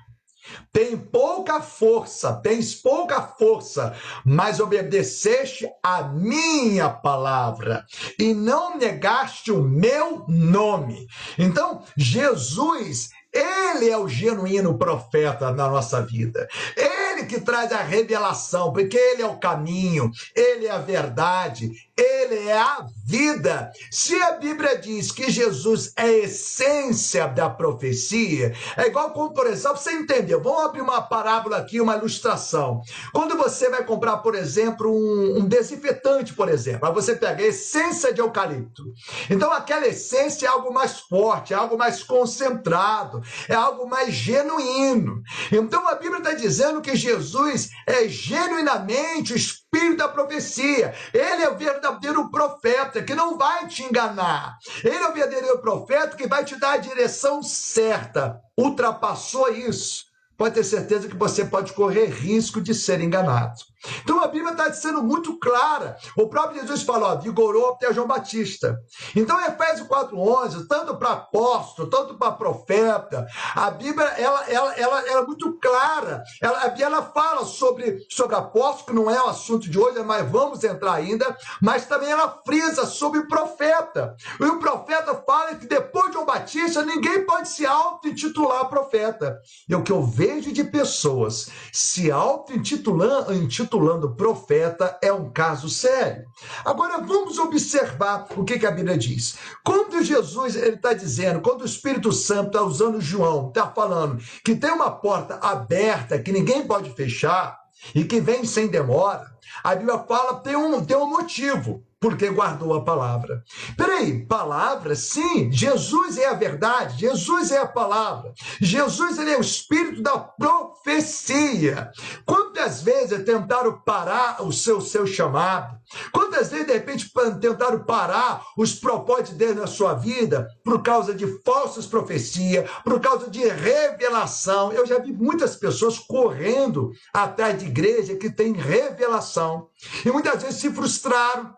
Tem 0.72 0.98
pouca 0.98 1.62
força, 1.62 2.34
tens 2.34 2.76
pouca 2.76 3.22
força, 3.22 3.96
mas 4.26 4.60
obedeceste 4.60 5.70
a 5.82 6.04
minha 6.04 6.90
palavra 6.90 7.86
e 8.20 8.34
não 8.34 8.78
negaste 8.78 9.52
o 9.52 9.62
meu 9.62 10.26
nome. 10.28 11.08
Então, 11.38 11.84
Jesus, 11.98 13.10
ele 13.36 13.90
é 13.90 13.98
o 13.98 14.08
genuíno 14.08 14.78
profeta 14.78 15.52
na 15.52 15.68
nossa 15.68 16.02
vida. 16.02 16.48
Ele 16.76 17.26
que 17.26 17.42
traz 17.42 17.72
a 17.74 17.82
revelação, 17.82 18.72
porque 18.72 18.98
ele 18.98 19.22
é 19.22 19.28
o 19.28 19.38
caminho, 19.38 20.10
ele 20.34 20.68
é 20.68 20.72
a 20.72 20.78
verdade, 20.78 21.70
ele 21.98 22.50
é 22.50 22.58
a 22.58 22.86
vida. 23.06 23.72
Se 23.90 24.22
a 24.22 24.34
Bíblia 24.34 24.78
diz 24.78 25.12
que 25.12 25.30
Jesus 25.32 25.94
é 25.96 26.04
a 26.04 26.12
essência 26.12 27.28
da 27.28 27.50
profecia, 27.50 28.54
é 28.76 28.88
igual 28.88 29.12
como, 29.12 29.34
por 29.34 29.48
exemplo, 29.48 29.78
você 29.78 29.92
entendeu? 29.92 30.42
Vamos 30.42 30.66
abrir 30.66 30.82
uma 30.82 31.02
parábola 31.02 31.58
aqui, 31.58 31.80
uma 31.80 31.96
ilustração. 31.96 32.82
Quando 33.14 33.38
você 33.38 33.70
vai 33.70 33.84
comprar, 33.84 34.18
por 34.18 34.36
exemplo, 34.36 34.92
um, 34.92 35.40
um 35.40 35.48
desinfetante, 35.48 36.34
por 36.34 36.50
exemplo, 36.50 36.88
aí 36.88 36.94
você 36.94 37.16
pega 37.16 37.44
a 37.44 37.48
essência 37.48 38.14
de 38.14 38.20
eucalipto. 38.20 38.84
Então, 39.30 39.52
aquela 39.52 39.88
essência 39.88 40.48
é 40.48 40.50
algo 40.50 40.74
mais 40.74 41.00
forte, 41.00 41.54
é 41.54 41.56
algo 41.56 41.78
mais 41.78 42.04
concentrado, 42.04 43.22
é 43.48 43.56
algo 43.56 43.88
mais 43.88 44.14
genuíno. 44.14 45.22
Então, 45.52 45.88
a 45.88 45.96
Bíblia 45.96 46.18
está 46.18 46.34
dizendo 46.34 46.82
que 46.82 46.96
Jesus 46.96 47.70
é 47.88 48.08
genuinamente 48.08 49.34
o 49.34 49.36
espírito 49.76 49.98
da 49.98 50.08
profecia. 50.08 50.94
Ele 51.14 51.44
é 51.44 51.50
o 51.50 51.58
verdadeiro 51.58 52.30
profeta 52.30 53.04
que 53.04 53.14
não 53.14 53.38
vai 53.38 53.68
te 53.68 53.84
enganar. 53.84 54.58
Ele 54.84 54.96
é 54.96 55.10
o 55.10 55.14
verdadeiro 55.14 55.60
profeta 55.60 56.16
que 56.16 56.28
vai 56.28 56.44
te 56.44 56.56
dar 56.58 56.74
a 56.74 56.78
direção 56.78 57.44
certa. 57.44 58.40
Ultrapassou 58.58 59.52
isso 59.52 60.06
pode 60.38 60.56
ter 60.56 60.64
certeza 60.64 61.08
que 61.08 61.16
você 61.16 61.46
pode 61.46 61.74
correr 61.74 62.08
risco 62.08 62.62
de 62.62 62.74
ser 62.74 63.02
enganado. 63.02 63.56
Então 64.04 64.22
a 64.22 64.28
Bíblia 64.28 64.52
está 64.52 64.72
sendo 64.74 65.04
muito 65.04 65.38
clara. 65.40 65.98
O 66.18 66.28
próprio 66.28 66.62
Jesus 66.62 66.84
falou, 66.84 67.20
vigorou 67.20 67.72
até 67.72 67.94
João 67.94 68.08
Batista. 68.08 68.80
Então 69.16 69.40
Efésios 69.42 69.88
4,11, 69.88 70.68
tanto 70.68 70.96
para 70.98 71.14
apóstolo, 71.14 71.90
tanto 71.90 72.16
para 72.16 72.32
profeta, 72.32 73.28
a 73.56 73.70
Bíblia 73.72 74.06
ela, 74.18 74.50
ela, 74.50 74.74
ela, 74.76 75.08
ela, 75.08 75.22
é 75.22 75.26
muito 75.26 75.58
clara. 75.60 76.24
Ela, 76.42 76.62
a 76.64 76.70
Bíblia 76.70 77.02
fala 77.02 77.46
sobre, 77.46 78.06
sobre 78.10 78.36
apóstolo, 78.36 78.86
que 78.86 78.94
não 78.94 79.10
é 79.10 79.22
o 79.22 79.30
assunto 79.30 79.70
de 79.70 79.78
hoje, 79.78 80.02
mas 80.04 80.30
vamos 80.30 80.64
entrar 80.64 80.94
ainda, 80.94 81.36
mas 81.62 81.86
também 81.86 82.10
ela 82.10 82.42
frisa 82.46 82.86
sobre 82.86 83.28
profeta. 83.28 84.16
E 84.40 84.46
o 84.46 84.60
profeta 84.60 85.16
fala 85.26 85.56
que 85.56 85.66
depois 85.66 86.08
de 86.08 86.14
João 86.14 86.26
Batista, 86.26 86.84
ninguém 86.84 87.26
pode 87.26 87.50
se 87.50 87.66
auto-intitular 87.66 88.70
profeta. 88.70 89.40
E 89.68 89.76
o 89.76 89.84
que 89.84 89.92
eu 89.92 90.04
vejo 90.04 90.52
de 90.52 90.64
pessoas 90.64 91.50
se 91.72 92.12
auto-intitulando 92.12 93.34
intitulando 93.34 93.75
profeta 94.16 94.98
é 95.02 95.12
um 95.12 95.30
caso 95.30 95.70
sério. 95.70 96.26
Agora 96.64 97.00
vamos 97.00 97.38
observar 97.38 98.28
o 98.36 98.44
que, 98.44 98.60
que 98.60 98.66
a 98.66 98.72
Bíblia 98.72 98.98
diz. 98.98 99.38
Quando 99.64 100.04
Jesus 100.04 100.56
ele 100.56 100.76
está 100.76 100.94
dizendo, 100.94 101.42
quando 101.42 101.62
o 101.62 101.66
Espírito 101.66 102.12
Santo 102.12 102.48
está 102.48 102.62
usando 102.62 103.02
João, 103.02 103.50
está 103.50 103.68
falando 103.68 104.22
que 104.44 104.56
tem 104.56 104.72
uma 104.72 104.92
porta 104.92 105.36
aberta 105.36 106.20
que 106.20 106.32
ninguém 106.32 106.66
pode 106.66 106.90
fechar 106.92 107.58
e 107.94 108.04
que 108.04 108.20
vem 108.20 108.46
sem 108.46 108.68
demora, 108.68 109.26
a 109.64 109.76
Bíblia 109.76 110.00
fala 110.00 110.36
tem 110.36 110.56
um, 110.56 110.84
tem 110.84 110.98
um 110.98 111.10
motivo 111.10 111.84
porque 112.06 112.30
guardou 112.30 112.72
a 112.76 112.84
palavra. 112.84 113.44
Peraí, 113.76 114.24
palavra? 114.28 114.94
Sim, 114.96 115.52
Jesus 115.52 116.20
é 116.20 116.28
a 116.28 116.36
verdade, 116.36 117.00
Jesus 117.00 117.50
é 117.50 117.58
a 117.58 117.66
palavra. 117.66 118.32
Jesus 118.62 119.18
ele 119.18 119.32
é 119.32 119.38
o 119.40 119.42
espírito 119.42 120.04
da 120.04 120.20
profecia. 120.20 121.90
Quantas 122.24 122.84
vezes 122.84 123.26
tentaram 123.26 123.82
parar 123.82 124.44
o 124.44 124.54
seu, 124.54 124.82
seu 124.82 125.08
chamado? 125.08 125.80
Quantas 126.12 126.52
vezes, 126.52 126.68
de 126.68 126.74
repente, 126.74 127.12
tentaram 127.42 127.84
parar 127.84 128.44
os 128.56 128.76
propósitos 128.76 129.32
de 129.32 129.38
Deus 129.38 129.56
na 129.56 129.66
sua 129.66 129.96
vida 129.96 130.48
por 130.64 130.84
causa 130.84 131.12
de 131.12 131.26
falsas 131.42 131.88
profecias, 131.88 132.70
por 132.84 133.00
causa 133.00 133.32
de 133.32 133.48
revelação? 133.48 134.72
Eu 134.72 134.86
já 134.86 135.00
vi 135.00 135.12
muitas 135.12 135.56
pessoas 135.56 135.98
correndo 135.98 136.92
atrás 137.12 137.58
de 137.58 137.66
igreja 137.66 138.16
que 138.16 138.30
tem 138.30 138.54
revelação 138.54 139.70
e 140.06 140.12
muitas 140.12 140.44
vezes 140.44 140.60
se 140.60 140.72
frustraram 140.72 141.56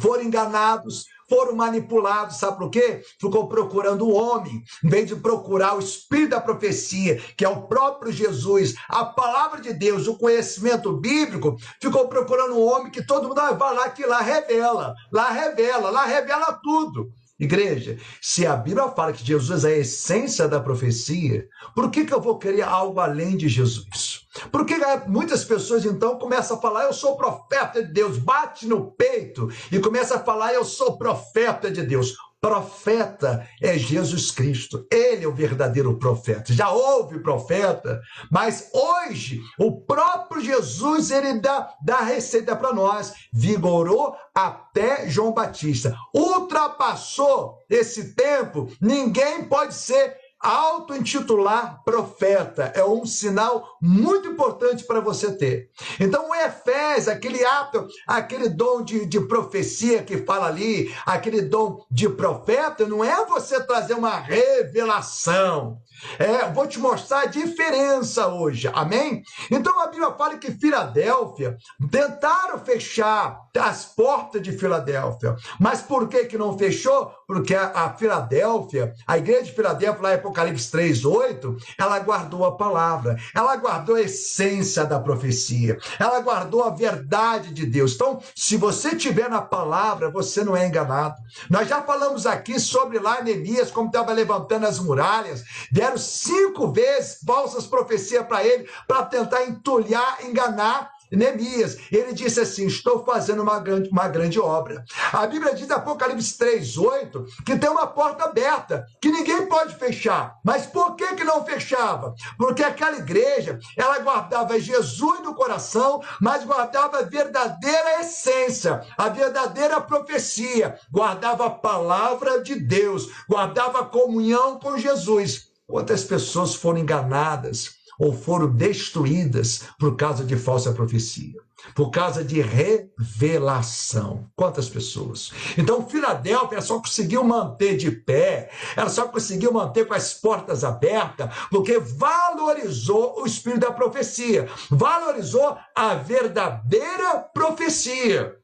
foram 0.00 0.24
enganados, 0.24 1.04
foram 1.28 1.54
manipulados, 1.54 2.38
sabe 2.38 2.58
por 2.58 2.70
quê? 2.70 3.02
Ficou 3.20 3.48
procurando 3.48 4.06
o 4.06 4.12
homem, 4.12 4.62
em 4.84 4.88
vez 4.88 5.08
de 5.08 5.16
procurar 5.16 5.76
o 5.76 5.80
espírito 5.80 6.30
da 6.30 6.40
profecia, 6.40 7.20
que 7.36 7.44
é 7.44 7.48
o 7.48 7.66
próprio 7.66 8.12
Jesus, 8.12 8.74
a 8.88 9.04
palavra 9.04 9.60
de 9.60 9.72
Deus, 9.72 10.06
o 10.06 10.18
conhecimento 10.18 10.92
bíblico, 10.92 11.56
ficou 11.80 12.08
procurando 12.08 12.54
um 12.54 12.64
homem 12.64 12.90
que 12.90 13.04
todo 13.04 13.28
mundo 13.28 13.40
vai 13.56 13.74
lá 13.74 13.88
que 13.90 14.04
lá 14.06 14.20
revela, 14.20 14.94
lá 15.12 15.30
revela, 15.30 15.90
lá 15.90 16.04
revela 16.04 16.58
tudo. 16.62 17.08
Igreja, 17.38 17.98
se 18.20 18.46
a 18.46 18.56
Bíblia 18.56 18.88
fala 18.88 19.12
que 19.12 19.24
Jesus 19.24 19.64
é 19.64 19.74
a 19.74 19.78
essência 19.78 20.48
da 20.48 20.58
profecia, 20.58 21.46
por 21.74 21.90
que, 21.90 22.06
que 22.06 22.14
eu 22.14 22.20
vou 22.20 22.38
querer 22.38 22.62
algo 22.62 22.98
além 22.98 23.36
de 23.36 23.46
Jesus? 23.46 24.26
Por 24.50 24.64
que 24.64 24.74
muitas 25.06 25.44
pessoas 25.44 25.84
então 25.84 26.18
começam 26.18 26.56
a 26.56 26.60
falar, 26.60 26.84
eu 26.84 26.94
sou 26.94 27.16
profeta 27.16 27.82
de 27.82 27.92
Deus, 27.92 28.16
bate 28.16 28.66
no 28.66 28.90
peito 28.92 29.48
e 29.70 29.78
começa 29.78 30.16
a 30.16 30.24
falar, 30.24 30.54
eu 30.54 30.64
sou 30.64 30.96
profeta 30.96 31.70
de 31.70 31.82
Deus. 31.82 32.16
Profeta 32.46 33.44
é 33.60 33.76
Jesus 33.76 34.30
Cristo, 34.30 34.86
ele 34.88 35.24
é 35.24 35.28
o 35.28 35.34
verdadeiro 35.34 35.98
profeta. 35.98 36.52
Já 36.52 36.70
houve 36.70 37.18
profeta, 37.18 38.00
mas 38.30 38.70
hoje 38.72 39.40
o 39.58 39.80
próprio 39.80 40.40
Jesus 40.40 41.10
ele 41.10 41.40
dá, 41.40 41.74
dá 41.82 41.96
a 41.96 42.04
receita 42.04 42.54
para 42.54 42.72
nós. 42.72 43.14
Vigorou 43.32 44.14
até 44.32 45.08
João 45.08 45.32
Batista. 45.32 45.96
Ultrapassou 46.14 47.64
esse 47.68 48.14
tempo, 48.14 48.70
ninguém 48.80 49.42
pode 49.48 49.74
ser 49.74 50.16
auto-intitular 50.40 51.82
profeta. 51.84 52.72
É 52.74 52.84
um 52.84 53.04
sinal 53.04 53.76
muito 53.80 54.28
importante 54.28 54.84
para 54.84 55.00
você 55.00 55.32
ter. 55.32 55.70
Então, 55.98 56.30
o 56.30 56.34
Efés, 56.34 57.08
aquele 57.08 57.44
ato, 57.44 57.86
aquele 58.06 58.48
dom 58.48 58.82
de, 58.82 59.06
de 59.06 59.20
profecia 59.20 60.02
que 60.02 60.18
fala 60.18 60.46
ali, 60.46 60.94
aquele 61.04 61.42
dom 61.42 61.84
de 61.90 62.08
profeta, 62.08 62.86
não 62.86 63.04
é 63.04 63.24
você 63.26 63.62
trazer 63.62 63.94
uma 63.94 64.16
revelação. 64.18 65.80
É, 66.18 66.50
vou 66.50 66.66
te 66.66 66.78
mostrar 66.78 67.20
a 67.20 67.26
diferença 67.26 68.28
hoje, 68.28 68.70
amém? 68.74 69.22
Então 69.50 69.80
a 69.80 69.86
Bíblia 69.86 70.12
fala 70.12 70.38
que 70.38 70.52
Filadélfia 70.52 71.56
tentaram 71.90 72.58
fechar 72.58 73.40
as 73.58 73.86
portas 73.86 74.42
de 74.42 74.52
Filadélfia, 74.52 75.34
mas 75.58 75.80
por 75.80 76.08
que 76.08 76.26
que 76.26 76.36
não 76.36 76.58
fechou? 76.58 77.10
Porque 77.26 77.54
a, 77.54 77.70
a 77.70 77.94
Filadélfia, 77.94 78.92
a 79.06 79.16
igreja 79.16 79.44
de 79.44 79.52
Filadélfia, 79.52 80.02
lá 80.02 80.12
em 80.12 80.16
Apocalipse 80.16 80.70
3, 80.70 81.04
8, 81.04 81.56
ela 81.78 81.98
guardou 82.00 82.44
a 82.44 82.56
palavra, 82.56 83.16
ela 83.34 83.56
guardou 83.56 83.96
a 83.96 84.02
essência 84.02 84.84
da 84.84 85.00
profecia, 85.00 85.78
ela 85.98 86.20
guardou 86.20 86.64
a 86.64 86.70
verdade 86.70 87.52
de 87.52 87.66
Deus. 87.66 87.94
Então, 87.94 88.20
se 88.34 88.56
você 88.56 88.94
tiver 88.94 89.28
na 89.28 89.40
palavra, 89.40 90.10
você 90.10 90.44
não 90.44 90.56
é 90.56 90.66
enganado. 90.66 91.16
Nós 91.48 91.68
já 91.68 91.82
falamos 91.82 92.26
aqui 92.26 92.60
sobre 92.60 92.98
lá 92.98 93.22
Neemias, 93.22 93.70
como 93.70 93.88
estava 93.88 94.12
levantando 94.12 94.66
as 94.66 94.78
muralhas, 94.78 95.42
deram 95.86 95.98
cinco 95.98 96.72
vezes 96.72 97.20
falsas 97.24 97.66
profecias 97.66 98.26
para 98.26 98.44
ele, 98.44 98.68
para 98.86 99.04
tentar 99.04 99.44
entulhar, 99.44 100.24
enganar 100.24 100.96
Neemias, 101.10 101.78
ele 101.92 102.12
disse 102.12 102.40
assim: 102.40 102.66
Estou 102.66 103.04
fazendo 103.04 103.42
uma 103.42 103.60
grande, 103.60 103.88
uma 103.90 104.08
grande 104.08 104.40
obra. 104.40 104.84
A 105.12 105.26
Bíblia 105.26 105.54
diz, 105.54 105.70
Apocalipse 105.70 106.36
3, 106.36 106.76
8, 106.76 107.24
que 107.44 107.56
tem 107.56 107.70
uma 107.70 107.86
porta 107.86 108.24
aberta, 108.24 108.86
que 109.00 109.10
ninguém 109.10 109.46
pode 109.46 109.74
fechar. 109.76 110.36
Mas 110.44 110.66
por 110.66 110.96
que, 110.96 111.14
que 111.14 111.24
não 111.24 111.44
fechava? 111.44 112.14
Porque 112.36 112.62
aquela 112.62 112.98
igreja, 112.98 113.58
ela 113.76 113.98
guardava 114.00 114.58
Jesus 114.58 115.20
no 115.20 115.34
coração, 115.34 116.02
mas 116.20 116.44
guardava 116.44 116.98
a 116.98 117.02
verdadeira 117.02 118.00
essência, 118.00 118.82
a 118.96 119.08
verdadeira 119.08 119.80
profecia, 119.80 120.78
guardava 120.90 121.46
a 121.46 121.50
palavra 121.50 122.42
de 122.42 122.56
Deus, 122.56 123.08
guardava 123.28 123.80
a 123.80 123.84
comunhão 123.84 124.58
com 124.58 124.76
Jesus. 124.76 125.45
Quantas 125.66 126.04
pessoas 126.04 126.54
foram 126.54 126.78
enganadas 126.78 127.74
ou 127.98 128.12
foram 128.12 128.48
destruídas 128.48 129.64
por 129.78 129.96
causa 129.96 130.22
de 130.22 130.36
falsa 130.36 130.72
profecia, 130.72 131.40
por 131.74 131.90
causa 131.90 132.22
de 132.22 132.40
revelação? 132.40 134.30
Quantas 134.36 134.68
pessoas? 134.68 135.32
Então, 135.58 135.84
Filadélfia 135.88 136.60
só 136.60 136.78
conseguiu 136.78 137.24
manter 137.24 137.76
de 137.76 137.90
pé, 137.90 138.50
ela 138.76 138.88
só 138.88 139.08
conseguiu 139.08 139.52
manter 139.52 139.86
com 139.86 139.94
as 139.94 140.14
portas 140.14 140.62
abertas, 140.62 141.30
porque 141.50 141.80
valorizou 141.80 143.20
o 143.20 143.26
espírito 143.26 143.62
da 143.62 143.72
profecia, 143.72 144.48
valorizou 144.70 145.56
a 145.74 145.94
verdadeira 145.94 147.18
profecia. 147.34 148.36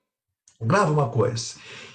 Grava 0.60 0.92
uma 0.92 1.08
coisa. 1.08 1.54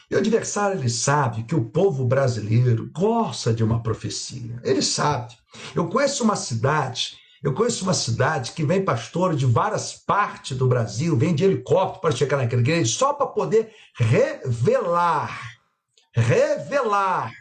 E 0.09 0.15
o 0.15 0.17
adversário 0.17 0.79
ele 0.79 0.89
sabe 0.89 1.43
que 1.43 1.55
o 1.55 1.65
povo 1.65 2.05
brasileiro 2.05 2.89
gosta 2.93 3.53
de 3.53 3.63
uma 3.63 3.83
profecia. 3.83 4.59
Ele 4.63 4.81
sabe. 4.81 5.35
Eu 5.75 5.89
conheço 5.89 6.23
uma 6.23 6.35
cidade, 6.35 7.17
eu 7.43 7.53
conheço 7.53 7.83
uma 7.83 7.93
cidade 7.93 8.53
que 8.53 8.63
vem 8.63 8.85
pastor 8.85 9.35
de 9.35 9.45
várias 9.45 9.93
partes 9.93 10.57
do 10.57 10.67
Brasil, 10.67 11.17
vem 11.17 11.35
de 11.35 11.43
helicóptero 11.43 12.01
para 12.01 12.15
chegar 12.15 12.37
naquela 12.37 12.61
igreja 12.61 12.97
só 12.97 13.13
para 13.13 13.27
poder 13.27 13.73
revelar. 13.95 15.57
Revelar. 16.13 17.31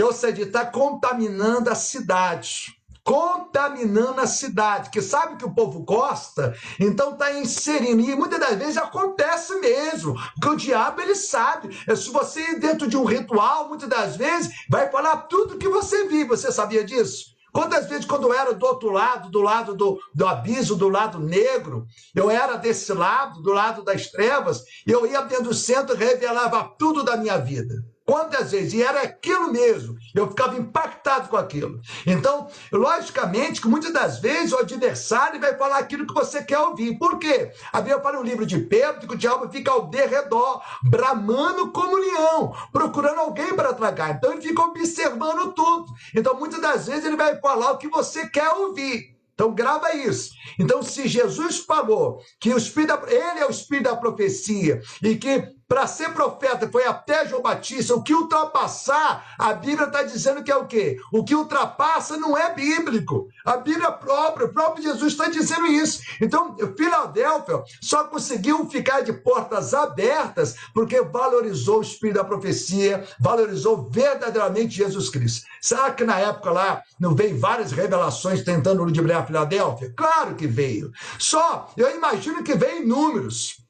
Ou 0.00 0.12
seja, 0.12 0.42
está 0.42 0.64
contaminando 0.66 1.70
a 1.70 1.74
cidade 1.74 2.74
contaminando 3.04 4.20
a 4.20 4.26
cidade, 4.26 4.88
que 4.88 5.02
sabe 5.02 5.36
que 5.36 5.44
o 5.44 5.54
povo 5.54 5.80
gosta, 5.80 6.56
então 6.80 7.12
está 7.12 7.32
inserindo. 7.34 8.00
E 8.00 8.16
muitas 8.16 8.40
das 8.40 8.56
vezes 8.56 8.78
acontece 8.78 9.54
mesmo, 9.60 10.14
porque 10.34 10.48
o 10.48 10.56
diabo 10.56 11.02
ele 11.02 11.14
sabe. 11.14 11.78
É, 11.86 11.94
se 11.94 12.10
você 12.10 12.40
ir 12.40 12.58
dentro 12.58 12.88
de 12.88 12.96
um 12.96 13.04
ritual, 13.04 13.68
muitas 13.68 13.88
das 13.88 14.16
vezes 14.16 14.50
vai 14.70 14.90
falar 14.90 15.18
tudo 15.28 15.58
que 15.58 15.68
você 15.68 16.08
vive. 16.08 16.30
Você 16.30 16.50
sabia 16.50 16.82
disso? 16.82 17.34
Quantas 17.52 17.88
vezes, 17.88 18.04
quando 18.04 18.26
eu 18.26 18.34
era 18.34 18.52
do 18.52 18.66
outro 18.66 18.90
lado, 18.90 19.30
do 19.30 19.40
lado 19.40 19.76
do, 19.76 20.00
do 20.12 20.26
abismo, 20.26 20.74
do 20.74 20.88
lado 20.88 21.20
negro, 21.20 21.86
eu 22.12 22.28
era 22.28 22.56
desse 22.56 22.92
lado, 22.92 23.40
do 23.42 23.52
lado 23.52 23.84
das 23.84 24.08
trevas, 24.08 24.64
eu 24.84 25.06
ia 25.06 25.20
dentro 25.20 25.44
do 25.44 25.54
centro 25.54 25.94
e 25.94 25.98
revelava 25.98 26.74
tudo 26.76 27.04
da 27.04 27.16
minha 27.16 27.38
vida. 27.38 27.74
Quantas 28.06 28.52
vezes? 28.52 28.74
E 28.74 28.82
era 28.82 29.00
aquilo 29.00 29.50
mesmo. 29.50 29.96
Eu 30.14 30.28
ficava 30.28 30.58
impactado 30.58 31.28
com 31.28 31.38
aquilo. 31.38 31.80
Então, 32.06 32.48
logicamente, 32.70 33.62
que 33.62 33.68
muitas 33.68 33.92
das 33.92 34.18
vezes 34.18 34.52
o 34.52 34.58
adversário 34.58 35.40
vai 35.40 35.56
falar 35.56 35.78
aquilo 35.78 36.06
que 36.06 36.12
você 36.12 36.42
quer 36.42 36.58
ouvir. 36.58 36.98
Por 36.98 37.18
quê? 37.18 37.50
A 37.72 37.80
Bíblia 37.80 38.02
fala 38.02 38.18
no 38.18 38.24
livro 38.24 38.44
de 38.44 38.58
Pedro 38.58 39.08
que 39.08 39.14
o 39.14 39.18
diabo 39.18 39.50
fica 39.50 39.70
ao 39.70 39.88
derredor, 39.88 40.60
bramando 40.82 41.72
como 41.72 41.96
leão, 41.96 42.54
procurando 42.70 43.20
alguém 43.20 43.54
para 43.54 43.72
tragar. 43.72 44.10
Então, 44.16 44.32
ele 44.32 44.42
fica 44.42 44.62
observando 44.62 45.54
tudo. 45.54 45.86
Então, 46.14 46.38
muitas 46.38 46.60
das 46.60 46.86
vezes, 46.86 47.06
ele 47.06 47.16
vai 47.16 47.40
falar 47.40 47.72
o 47.72 47.78
que 47.78 47.88
você 47.88 48.28
quer 48.28 48.50
ouvir. 48.50 49.14
Então 49.34 49.52
grava 49.52 49.94
isso. 49.96 50.30
Então, 50.58 50.82
se 50.82 51.08
Jesus 51.08 51.58
falou 51.58 52.20
que 52.40 52.54
o 52.54 52.56
Espírito 52.56 52.96
da, 52.96 53.12
ele 53.12 53.40
é 53.40 53.46
o 53.46 53.50
Espírito 53.50 53.90
da 53.90 53.96
profecia 53.96 54.80
e 55.02 55.16
que 55.16 55.52
para 55.68 55.86
ser 55.86 56.12
profeta 56.12 56.68
foi 56.70 56.86
até 56.86 57.26
João 57.26 57.42
Batista, 57.42 57.94
o 57.94 58.02
que 58.02 58.14
ultrapassar, 58.14 59.34
a 59.38 59.52
Bíblia 59.54 59.86
está 59.86 60.02
dizendo 60.02 60.42
que 60.42 60.50
é 60.50 60.56
o 60.56 60.66
quê? 60.66 60.98
O 61.12 61.24
que 61.24 61.34
ultrapassa 61.34 62.16
não 62.16 62.36
é 62.36 62.52
bíblico. 62.52 63.28
A 63.44 63.56
Bíblia 63.56 63.90
própria, 63.92 64.46
o 64.46 64.52
próprio 64.52 64.82
Jesus 64.82 65.12
está 65.12 65.28
dizendo 65.28 65.66
isso. 65.66 66.02
Então, 66.20 66.56
Filadélfia 66.76 67.62
só 67.80 68.04
conseguiu 68.04 68.68
ficar 68.68 69.00
de 69.00 69.12
portas 69.12 69.74
abertas 69.74 70.54
porque 70.72 71.00
valorizou 71.02 71.78
o 71.78 71.82
espírito 71.82 72.16
da 72.16 72.24
profecia, 72.24 73.06
valorizou 73.18 73.88
verdadeiramente 73.90 74.76
Jesus 74.76 75.08
Cristo. 75.08 75.46
Será 75.60 75.90
que 75.90 76.04
na 76.04 76.18
época 76.18 76.50
lá 76.50 76.82
não 77.00 77.14
veio 77.14 77.38
várias 77.38 77.72
revelações 77.72 78.42
tentando 78.42 78.84
ludibriar 78.84 79.26
Filadélfia? 79.26 79.92
Claro 79.96 80.34
que 80.34 80.46
veio. 80.46 80.92
Só, 81.18 81.70
eu 81.76 81.94
imagino 81.96 82.42
que 82.42 82.54
veio 82.54 82.82
em 82.82 82.86
números. 82.86 83.63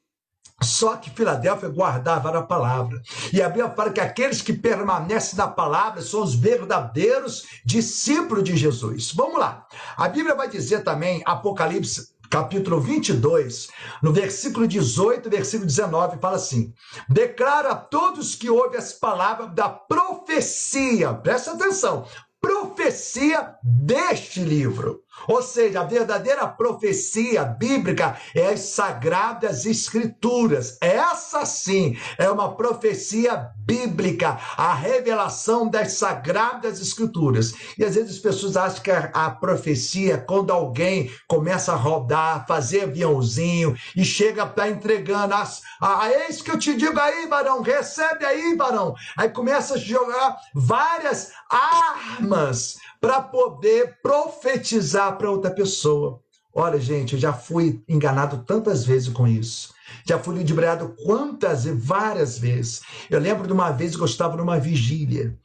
Só 0.63 0.97
que 0.97 1.11
Filadélfia 1.11 1.69
guardava 1.69 2.37
a 2.39 2.43
palavra. 2.43 3.03
E 3.33 3.43
a 3.43 3.49
Bíblia 3.49 3.71
fala 3.71 3.93
que 3.93 4.01
aqueles 4.01 4.41
que 4.41 4.53
permanecem 4.53 5.37
na 5.37 5.49
palavra 5.49 6.01
são 6.01 6.23
os 6.23 6.35
verdadeiros 6.35 7.45
discípulos 7.65 8.45
de 8.45 8.57
Jesus. 8.57 9.13
Vamos 9.13 9.39
lá. 9.39 9.67
A 9.97 10.09
Bíblia 10.09 10.35
vai 10.35 10.49
dizer 10.49 10.83
também, 10.83 11.23
Apocalipse 11.27 12.15
capítulo 12.31 12.81
22, 12.81 13.69
no 14.03 14.13
versículo 14.13 14.67
18, 14.67 15.31
versículo 15.31 15.67
19, 15.67 16.19
fala 16.19 16.37
assim: 16.37 16.73
Declara 17.09 17.71
a 17.71 17.77
todos 17.77 18.35
que 18.35 18.51
ouvem 18.51 18.79
as 18.79 18.93
palavras 18.93 19.55
da 19.55 19.69
profecia, 19.69 21.15
presta 21.15 21.53
atenção, 21.53 22.07
profecia 22.41 23.55
deste 23.63 24.41
livro. 24.41 25.04
Ou 25.27 25.43
seja, 25.43 25.81
a 25.81 25.85
verdadeira 25.85 26.47
profecia 26.47 27.45
bíblica 27.45 28.17
é 28.35 28.49
as 28.49 28.61
sagradas 28.61 29.65
escrituras. 29.65 30.77
Essa 30.81 31.47
sim 31.47 31.97
é 32.19 32.31
uma 32.31 32.55
profecia 32.55 33.51
bíblica, 33.59 34.39
a 34.57 34.75
revelação 34.75 35.69
das 35.69 35.93
sagradas 35.93 36.81
escrituras. 36.81 37.55
E 37.79 37.85
às 37.85 37.95
vezes 37.95 38.17
as 38.17 38.19
pessoas 38.19 38.57
acham 38.57 38.83
que 38.83 38.91
a, 38.91 39.31
profecia 39.31 40.15
é 40.15 40.17
quando 40.17 40.53
alguém 40.53 41.11
começa 41.27 41.73
a 41.73 41.77
rodar, 41.77 42.47
fazer 42.47 42.83
aviãozinho 42.83 43.77
e 43.97 44.05
chega 44.05 44.47
para 44.47 44.69
entregando 44.69 45.35
as, 45.35 45.63
a, 45.81 46.05
a, 46.05 46.11
eis 46.11 46.41
que 46.41 46.51
eu 46.51 46.59
te 46.59 46.75
digo 46.77 46.99
aí, 46.99 47.27
varão, 47.27 47.63
recebe 47.63 48.25
aí, 48.25 48.55
varão. 48.55 48.95
Aí 49.17 49.29
começa 49.29 49.75
a 49.75 49.79
jogar 49.79 50.37
várias 50.55 51.33
armas 51.51 52.77
para 53.05 53.21
poder 53.21 53.99
profetizar 54.03 55.19
para 55.19 55.31
outra 55.31 55.51
pessoa. 55.51 56.23
Olha, 56.55 56.81
gente, 56.81 57.13
eu 57.13 57.19
já 57.19 57.35
fui 57.35 57.85
enganado 57.87 58.45
tantas 58.47 58.83
vezes 58.83 59.11
com 59.11 59.29
isso. 59.29 59.74
Já 60.07 60.19
fui 60.19 60.35
ludibriado 60.37 60.95
quantas 61.05 61.65
e 61.67 61.73
várias 61.73 62.39
vezes. 62.39 62.83
Eu 63.11 63.21
lembro 63.21 63.47
de 63.47 63.53
uma 63.53 63.71
vez 63.71 63.97
que 63.97 64.03
eu 64.03 64.07
estava 64.07 64.37
numa 64.37 64.59
vigília. 64.59 65.37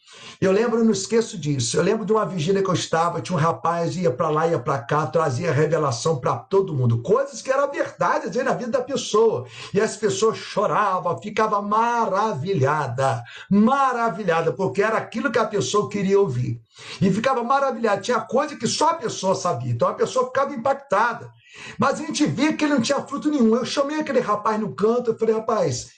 Eu 0.41 0.51
lembro, 0.51 0.83
não 0.83 0.91
esqueço 0.91 1.37
disso. 1.37 1.77
Eu 1.77 1.83
lembro 1.83 2.05
de 2.05 2.11
uma 2.11 2.25
vigília 2.25 2.63
que 2.63 2.69
eu 2.69 2.73
estava, 2.73 3.21
tinha 3.21 3.37
um 3.37 3.39
rapaz 3.39 3.95
ia 3.95 4.11
para 4.11 4.29
lá, 4.29 4.47
ia 4.47 4.57
para 4.57 4.79
cá, 4.79 5.05
trazia 5.05 5.51
revelação 5.51 6.19
para 6.19 6.35
todo 6.37 6.73
mundo, 6.73 7.01
coisas 7.01 7.41
que 7.41 7.51
eram 7.51 7.69
verdade 7.69 8.27
às 8.27 8.31
vezes, 8.33 8.45
na 8.45 8.53
vida 8.53 8.71
da 8.71 8.81
pessoa. 8.81 9.45
E 9.73 9.81
as 9.81 9.97
pessoas 9.97 10.37
choravam, 10.37 11.21
ficava 11.21 11.61
maravilhada, 11.61 13.23
maravilhada, 13.49 14.53
porque 14.53 14.81
era 14.81 14.97
aquilo 14.97 15.31
que 15.31 15.39
a 15.39 15.45
pessoa 15.45 15.89
queria 15.89 16.19
ouvir. 16.19 16.61
E 17.01 17.11
ficava 17.11 17.43
maravilhada, 17.43 18.01
tinha 18.01 18.21
coisa 18.21 18.55
que 18.55 18.67
só 18.67 18.91
a 18.91 18.95
pessoa 18.95 19.35
sabia. 19.35 19.71
Então 19.71 19.87
a 19.87 19.93
pessoa 19.93 20.27
ficava 20.27 20.53
impactada. 20.53 21.29
Mas 21.77 21.99
a 21.99 22.05
gente 22.05 22.25
via 22.25 22.53
que 22.53 22.63
ele 22.63 22.73
não 22.75 22.81
tinha 22.81 23.01
fruto 23.01 23.29
nenhum. 23.29 23.55
Eu 23.55 23.65
chamei 23.65 23.99
aquele 23.99 24.19
rapaz 24.19 24.59
no 24.59 24.75
canto, 24.75 25.11
eu 25.11 25.17
falei, 25.17 25.35
rapaz, 25.35 25.89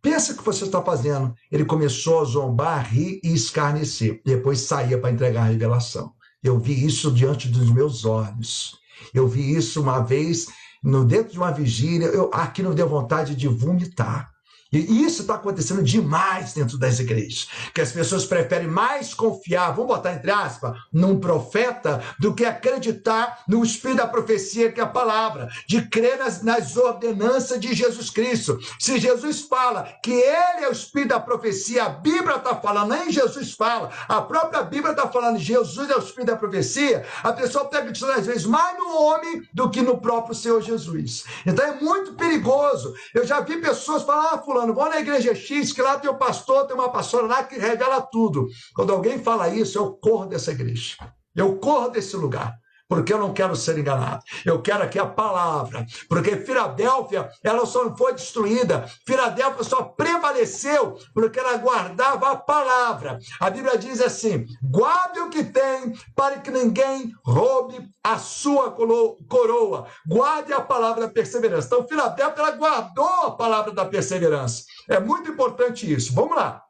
Pensa 0.00 0.32
o 0.32 0.36
que 0.36 0.44
você 0.44 0.64
está 0.64 0.80
fazendo. 0.82 1.34
Ele 1.50 1.64
começou 1.64 2.20
a 2.20 2.24
zombar, 2.24 2.88
rir 2.88 3.20
e 3.22 3.34
escarnecer. 3.34 4.22
Depois 4.24 4.60
saía 4.60 4.98
para 4.98 5.10
entregar 5.10 5.42
a 5.42 5.46
revelação. 5.46 6.12
Eu 6.42 6.58
vi 6.58 6.84
isso 6.84 7.10
diante 7.10 7.48
dos 7.48 7.70
meus 7.70 8.04
olhos. 8.04 8.78
Eu 9.12 9.26
vi 9.26 9.54
isso 9.54 9.82
uma 9.82 10.00
vez 10.00 10.46
no 10.82 11.04
dentro 11.04 11.32
de 11.32 11.38
uma 11.38 11.50
vigília. 11.50 12.06
Eu, 12.06 12.30
aquilo 12.32 12.74
deu 12.74 12.88
vontade 12.88 13.34
de 13.34 13.48
vomitar. 13.48 14.30
E 14.70 15.04
isso 15.04 15.22
está 15.22 15.34
acontecendo 15.34 15.82
demais 15.82 16.52
dentro 16.52 16.76
das 16.76 16.98
igrejas. 16.98 17.48
Que 17.72 17.80
as 17.80 17.90
pessoas 17.90 18.26
preferem 18.26 18.68
mais 18.68 19.14
confiar, 19.14 19.74
vamos 19.74 19.94
botar 19.94 20.12
entre 20.12 20.30
aspas, 20.30 20.76
num 20.92 21.18
profeta, 21.18 22.02
do 22.18 22.34
que 22.34 22.44
acreditar 22.44 23.44
no 23.48 23.64
espírito 23.64 23.98
da 23.98 24.06
profecia, 24.06 24.70
que 24.70 24.80
é 24.80 24.82
a 24.82 24.86
palavra, 24.86 25.48
de 25.66 25.82
crer 25.88 26.18
nas, 26.18 26.42
nas 26.42 26.76
ordenanças 26.76 27.58
de 27.58 27.74
Jesus 27.74 28.10
Cristo. 28.10 28.58
Se 28.78 28.98
Jesus 28.98 29.42
fala 29.42 29.88
que 30.02 30.12
ele 30.12 30.64
é 30.64 30.68
o 30.68 30.72
espírito 30.72 31.10
da 31.10 31.20
profecia, 31.20 31.84
a 31.84 31.88
Bíblia 31.88 32.36
está 32.36 32.54
falando, 32.54 32.90
nem 32.90 33.10
Jesus 33.10 33.52
fala, 33.52 33.90
a 34.06 34.20
própria 34.20 34.62
Bíblia 34.62 34.92
está 34.92 35.08
falando, 35.08 35.38
Jesus 35.38 35.88
é 35.88 35.96
o 35.96 36.00
espírito 36.00 36.26
da 36.26 36.36
profecia, 36.36 37.06
a 37.22 37.32
pessoa 37.32 37.64
está 37.64 37.78
acreditando 37.78 38.12
às 38.12 38.26
vezes 38.26 38.44
mais 38.44 38.76
no 38.76 39.00
homem 39.00 39.42
do 39.52 39.70
que 39.70 39.80
no 39.80 39.98
próprio 39.98 40.34
Senhor 40.34 40.60
Jesus. 40.60 41.24
Então 41.46 41.64
é 41.64 41.80
muito 41.80 42.14
perigoso. 42.14 42.94
Eu 43.14 43.26
já 43.26 43.40
vi 43.40 43.56
pessoas 43.56 44.02
falar, 44.02 44.34
ah, 44.34 44.38
fulano, 44.38 44.57
vou 44.66 44.88
na 44.88 45.00
igreja 45.00 45.34
X, 45.34 45.72
que 45.72 45.82
lá 45.82 45.98
tem 45.98 46.10
um 46.10 46.18
pastor, 46.18 46.66
tem 46.66 46.74
uma 46.74 46.90
pastora 46.90 47.26
lá 47.26 47.42
que 47.44 47.58
revela 47.58 48.00
tudo. 48.00 48.46
Quando 48.74 48.92
alguém 48.92 49.18
fala 49.18 49.48
isso, 49.48 49.78
eu 49.78 49.92
corro 49.92 50.26
dessa 50.26 50.50
igreja. 50.52 50.96
Eu 51.34 51.56
corro 51.58 51.88
desse 51.88 52.16
lugar 52.16 52.58
porque 52.88 53.12
eu 53.12 53.18
não 53.18 53.34
quero 53.34 53.54
ser 53.54 53.78
enganado. 53.78 54.22
Eu 54.44 54.62
quero 54.62 54.82
aqui 54.82 54.98
a 54.98 55.06
palavra, 55.06 55.84
porque 56.08 56.36
Filadélfia, 56.36 57.30
ela 57.44 57.66
só 57.66 57.84
não 57.84 57.96
foi 57.96 58.14
destruída. 58.14 58.86
Filadélfia 59.06 59.62
só 59.62 59.82
prevaleceu 59.82 60.98
porque 61.12 61.38
ela 61.38 61.56
guardava 61.58 62.30
a 62.30 62.36
palavra. 62.36 63.18
A 63.38 63.50
Bíblia 63.50 63.76
diz 63.76 64.00
assim: 64.00 64.46
guarde 64.62 65.20
o 65.20 65.28
que 65.28 65.44
tem 65.44 65.92
para 66.16 66.38
que 66.38 66.50
ninguém 66.50 67.12
roube 67.24 67.88
a 68.02 68.18
sua 68.18 68.70
coroa. 68.70 69.86
Guarde 70.06 70.52
a 70.52 70.60
palavra 70.60 71.06
da 71.06 71.12
perseverança. 71.12 71.66
Então, 71.66 71.86
Filadélfia, 71.86 72.42
ela 72.42 72.52
guardou 72.52 73.26
a 73.26 73.30
palavra 73.32 73.72
da 73.72 73.84
perseverança. 73.84 74.64
É 74.88 74.98
muito 74.98 75.30
importante 75.30 75.92
isso. 75.92 76.14
Vamos 76.14 76.36
lá. 76.36 76.62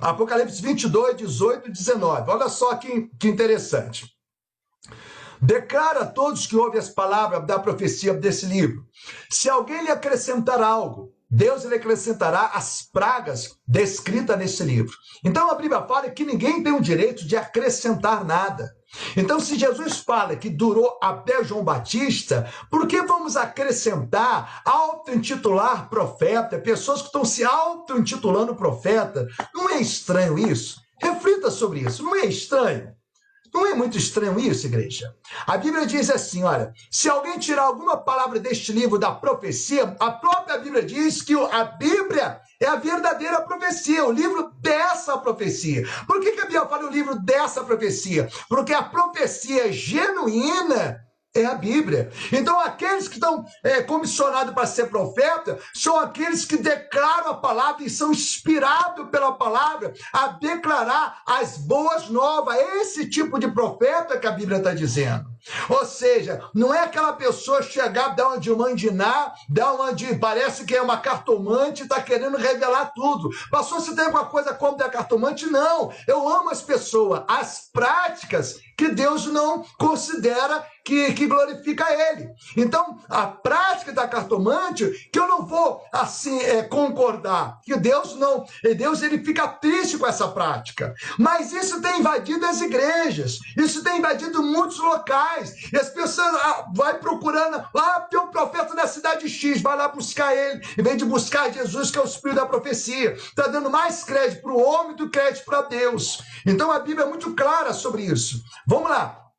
Apocalipse 0.00 0.62
22, 0.62 1.16
18 1.16 1.68
e 1.68 1.72
19. 1.72 2.30
Olha 2.30 2.48
só 2.48 2.74
que, 2.76 3.10
que 3.18 3.28
interessante. 3.28 4.06
Declara 5.40 6.00
a 6.00 6.06
todos 6.06 6.46
que 6.46 6.56
ouvem 6.56 6.78
as 6.78 6.88
palavras 6.88 7.46
da 7.46 7.58
profecia 7.58 8.14
desse 8.14 8.46
livro. 8.46 8.84
Se 9.30 9.48
alguém 9.48 9.82
lhe 9.84 9.90
acrescentar 9.90 10.62
algo, 10.62 11.12
Deus 11.30 11.64
lhe 11.64 11.76
acrescentará 11.76 12.50
as 12.54 12.82
pragas 12.82 13.56
descritas 13.66 14.36
nesse 14.36 14.64
livro. 14.64 14.96
Então 15.24 15.50
a 15.50 15.54
Bíblia 15.54 15.82
fala 15.86 16.10
que 16.10 16.24
ninguém 16.24 16.62
tem 16.62 16.72
o 16.72 16.80
direito 16.80 17.24
de 17.26 17.36
acrescentar 17.36 18.24
nada. 18.24 18.74
Então, 19.16 19.38
se 19.38 19.56
Jesus 19.56 19.98
fala 19.98 20.34
que 20.34 20.50
durou 20.50 20.98
até 21.00 21.44
João 21.44 21.62
Batista, 21.62 22.52
por 22.68 22.88
que 22.88 23.00
vamos 23.02 23.36
acrescentar, 23.36 24.62
auto-intitular 24.64 25.88
profeta, 25.88 26.58
pessoas 26.58 27.00
que 27.00 27.06
estão 27.06 27.24
se 27.24 27.44
auto-intitulando 27.44 28.56
profeta? 28.56 29.28
Não 29.54 29.70
é 29.70 29.80
estranho 29.80 30.36
isso? 30.36 30.80
Reflita 31.00 31.52
sobre 31.52 31.80
isso, 31.80 32.02
não 32.02 32.16
é 32.16 32.26
estranho? 32.26 32.92
Não 33.52 33.66
é 33.66 33.74
muito 33.74 33.98
estranho 33.98 34.38
isso, 34.38 34.66
igreja? 34.66 35.14
A 35.46 35.56
Bíblia 35.56 35.86
diz 35.86 36.08
assim: 36.10 36.42
olha, 36.44 36.72
se 36.90 37.08
alguém 37.08 37.38
tirar 37.38 37.62
alguma 37.62 37.96
palavra 37.96 38.38
deste 38.38 38.72
livro 38.72 38.98
da 38.98 39.12
profecia, 39.12 39.96
a 39.98 40.10
própria 40.10 40.58
Bíblia 40.58 40.82
diz 40.82 41.22
que 41.22 41.34
a 41.34 41.64
Bíblia 41.64 42.40
é 42.60 42.66
a 42.66 42.76
verdadeira 42.76 43.40
profecia, 43.42 44.04
o 44.04 44.12
livro 44.12 44.52
dessa 44.60 45.16
profecia. 45.18 45.86
Por 46.06 46.20
que, 46.20 46.32
que 46.32 46.40
a 46.40 46.44
Bíblia 46.44 46.66
fala 46.66 46.86
o 46.86 46.92
livro 46.92 47.18
dessa 47.18 47.64
profecia? 47.64 48.28
Porque 48.48 48.72
a 48.72 48.82
profecia 48.82 49.72
genuína 49.72 51.00
é 51.34 51.44
a 51.44 51.54
Bíblia. 51.54 52.10
Então, 52.32 52.58
aqueles 52.60 53.06
que 53.06 53.14
estão 53.14 53.44
é, 53.62 53.82
comissionados 53.82 54.52
para 54.52 54.66
ser 54.66 54.86
profeta 54.86 55.58
são 55.74 55.98
aqueles 55.98 56.44
que 56.44 56.56
declaram 56.56 57.30
a 57.30 57.34
palavra 57.34 57.84
e 57.84 57.90
são 57.90 58.10
inspirados 58.10 59.08
pela 59.10 59.32
palavra 59.32 59.92
a 60.12 60.28
declarar 60.28 61.22
as 61.26 61.56
boas 61.56 62.08
novas. 62.08 62.56
Esse 62.80 63.08
tipo 63.08 63.38
de 63.38 63.48
profeta 63.48 64.18
que 64.18 64.26
a 64.26 64.32
Bíblia 64.32 64.58
está 64.58 64.74
dizendo. 64.74 65.24
Ou 65.68 65.84
seja, 65.84 66.42
não 66.54 66.72
é 66.74 66.80
aquela 66.84 67.12
pessoa 67.12 67.62
chegar, 67.62 68.14
dar 68.14 68.28
uma 68.28 68.38
de 68.38 68.50
mandinar, 68.50 69.34
dar 69.48 69.72
uma 69.72 69.92
de. 69.92 70.14
Parece 70.16 70.64
que 70.64 70.74
é 70.74 70.82
uma 70.82 70.98
cartomante 70.98 71.82
está 71.82 72.00
querendo 72.00 72.36
revelar 72.36 72.92
tudo. 72.94 73.30
Passou 73.50 73.80
se 73.80 73.94
tem 73.94 74.06
alguma 74.06 74.26
coisa 74.26 74.54
contra 74.54 74.86
a 74.86 74.90
cartomante? 74.90 75.46
Não. 75.46 75.92
Eu 76.06 76.28
amo 76.28 76.50
as 76.50 76.62
pessoas. 76.62 77.22
As 77.26 77.68
práticas 77.72 78.60
que 78.76 78.88
Deus 78.88 79.26
não 79.26 79.62
considera 79.78 80.66
que, 80.82 81.12
que 81.12 81.26
glorifica 81.26 81.86
ele. 81.92 82.30
Então, 82.56 82.98
a 83.08 83.26
prática 83.26 83.92
da 83.92 84.08
cartomante, 84.08 84.90
que 85.12 85.18
eu 85.18 85.28
não 85.28 85.44
vou 85.44 85.82
assim 85.92 86.40
é, 86.40 86.62
concordar, 86.62 87.60
que 87.62 87.76
Deus 87.76 88.16
não, 88.16 88.46
Deus 88.76 89.02
ele 89.02 89.22
fica 89.22 89.46
triste 89.46 89.98
com 89.98 90.06
essa 90.06 90.28
prática. 90.28 90.94
Mas 91.18 91.52
isso 91.52 91.82
tem 91.82 92.00
invadido 92.00 92.46
as 92.46 92.62
igrejas, 92.62 93.38
isso 93.56 93.84
tem 93.84 93.98
invadido 93.98 94.42
muitos 94.42 94.78
locais, 94.78 95.20
e 95.72 95.76
as 95.76 95.88
pessoas 95.90 96.34
ah, 96.34 96.66
vai 96.74 96.98
procurando, 96.98 97.64
ah, 97.76 98.00
tem 98.10 98.18
um 98.18 98.28
profeta 98.28 98.74
da 98.74 98.86
cidade 98.86 99.28
X, 99.28 99.62
vai 99.62 99.76
lá 99.76 99.88
buscar 99.88 100.34
ele, 100.34 100.60
em 100.76 100.82
vez 100.82 100.96
de 100.96 101.04
buscar 101.04 101.52
Jesus, 101.52 101.90
que 101.90 101.98
é 101.98 102.02
o 102.02 102.04
espírito 102.04 102.40
da 102.40 102.46
profecia, 102.46 103.12
está 103.12 103.46
dando 103.46 103.70
mais 103.70 104.02
crédito 104.02 104.42
para 104.42 104.52
o 104.52 104.60
homem 104.60 104.96
do 104.96 105.08
que 105.08 105.20
crédito 105.20 105.44
para 105.44 105.62
Deus. 105.62 106.22
Então 106.46 106.72
a 106.72 106.78
Bíblia 106.78 107.04
é 107.04 107.08
muito 107.08 107.34
clara 107.34 107.72
sobre 107.74 108.02
isso. 108.02 108.42
Vamos 108.66 108.88
lá. 108.90 109.29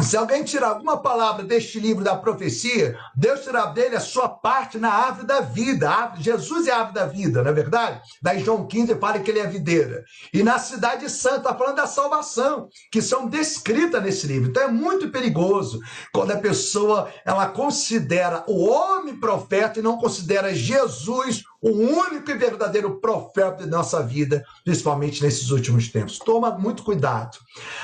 Se 0.00 0.16
alguém 0.16 0.42
tirar 0.42 0.70
alguma 0.70 1.00
palavra 1.00 1.44
deste 1.44 1.78
livro 1.78 2.02
da 2.02 2.16
profecia, 2.16 2.98
Deus 3.14 3.42
tirará 3.42 3.66
dele 3.66 3.94
a 3.94 4.00
sua 4.00 4.28
parte 4.28 4.76
na 4.76 4.90
árvore 4.90 5.24
da 5.24 5.40
vida. 5.40 5.88
Árvore, 5.88 6.20
Jesus 6.20 6.66
é 6.66 6.72
a 6.72 6.78
árvore 6.78 6.94
da 6.94 7.06
vida, 7.06 7.42
não 7.44 7.50
é 7.52 7.54
verdade? 7.54 8.00
Daí 8.20 8.42
João 8.42 8.66
15 8.66 8.96
fala 8.96 9.20
que 9.20 9.30
ele 9.30 9.38
é 9.38 9.44
a 9.44 9.48
videira. 9.48 10.02
E 10.32 10.42
na 10.42 10.58
cidade 10.58 11.08
santa, 11.08 11.36
está 11.36 11.54
falando 11.54 11.76
da 11.76 11.86
salvação, 11.86 12.68
que 12.90 13.00
são 13.00 13.28
descritas 13.28 14.02
nesse 14.02 14.26
livro. 14.26 14.50
Então 14.50 14.64
é 14.64 14.68
muito 14.68 15.10
perigoso 15.10 15.78
quando 16.12 16.32
a 16.32 16.38
pessoa 16.38 17.08
ela 17.24 17.46
considera 17.46 18.42
o 18.48 18.64
homem 18.64 19.20
profeta 19.20 19.78
e 19.78 19.82
não 19.82 19.96
considera 19.96 20.52
Jesus 20.52 21.44
o 21.64 21.70
único 21.70 22.30
e 22.30 22.34
verdadeiro 22.34 23.00
profeta 23.00 23.64
de 23.64 23.70
nossa 23.70 24.02
vida, 24.02 24.44
principalmente 24.62 25.22
nesses 25.22 25.50
últimos 25.50 25.88
tempos. 25.88 26.18
Toma 26.18 26.50
muito 26.58 26.82
cuidado. 26.82 27.38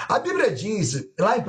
A 0.06 0.18
Bíblia 0.18 0.50
diz, 0.50 1.08
lá 1.18 1.38
em 1.38 1.40
1 1.40 1.44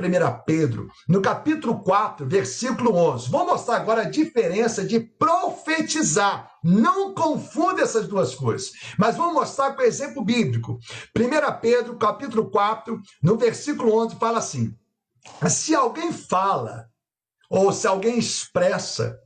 Pedro, 0.46 0.88
no 1.06 1.20
capítulo 1.20 1.82
4, 1.82 2.26
versículo 2.26 2.94
11, 2.94 3.30
vou 3.30 3.44
mostrar 3.44 3.76
agora 3.76 4.02
a 4.02 4.10
diferença 4.10 4.82
de 4.82 4.98
profetizar. 4.98 6.50
Não 6.64 7.12
confunda 7.12 7.82
essas 7.82 8.08
duas 8.08 8.34
coisas, 8.34 8.72
mas 8.96 9.14
vamos 9.14 9.34
mostrar 9.34 9.72
com 9.72 9.82
exemplo 9.82 10.24
bíblico. 10.24 10.78
1 11.14 11.60
Pedro, 11.60 11.98
capítulo 11.98 12.50
4, 12.50 12.98
no 13.22 13.36
versículo 13.36 13.94
11, 14.06 14.16
fala 14.16 14.38
assim: 14.38 14.74
Se 15.50 15.74
alguém 15.74 16.10
fala, 16.10 16.86
ou 17.50 17.70
se 17.74 17.86
alguém 17.86 18.18
expressa, 18.18 19.18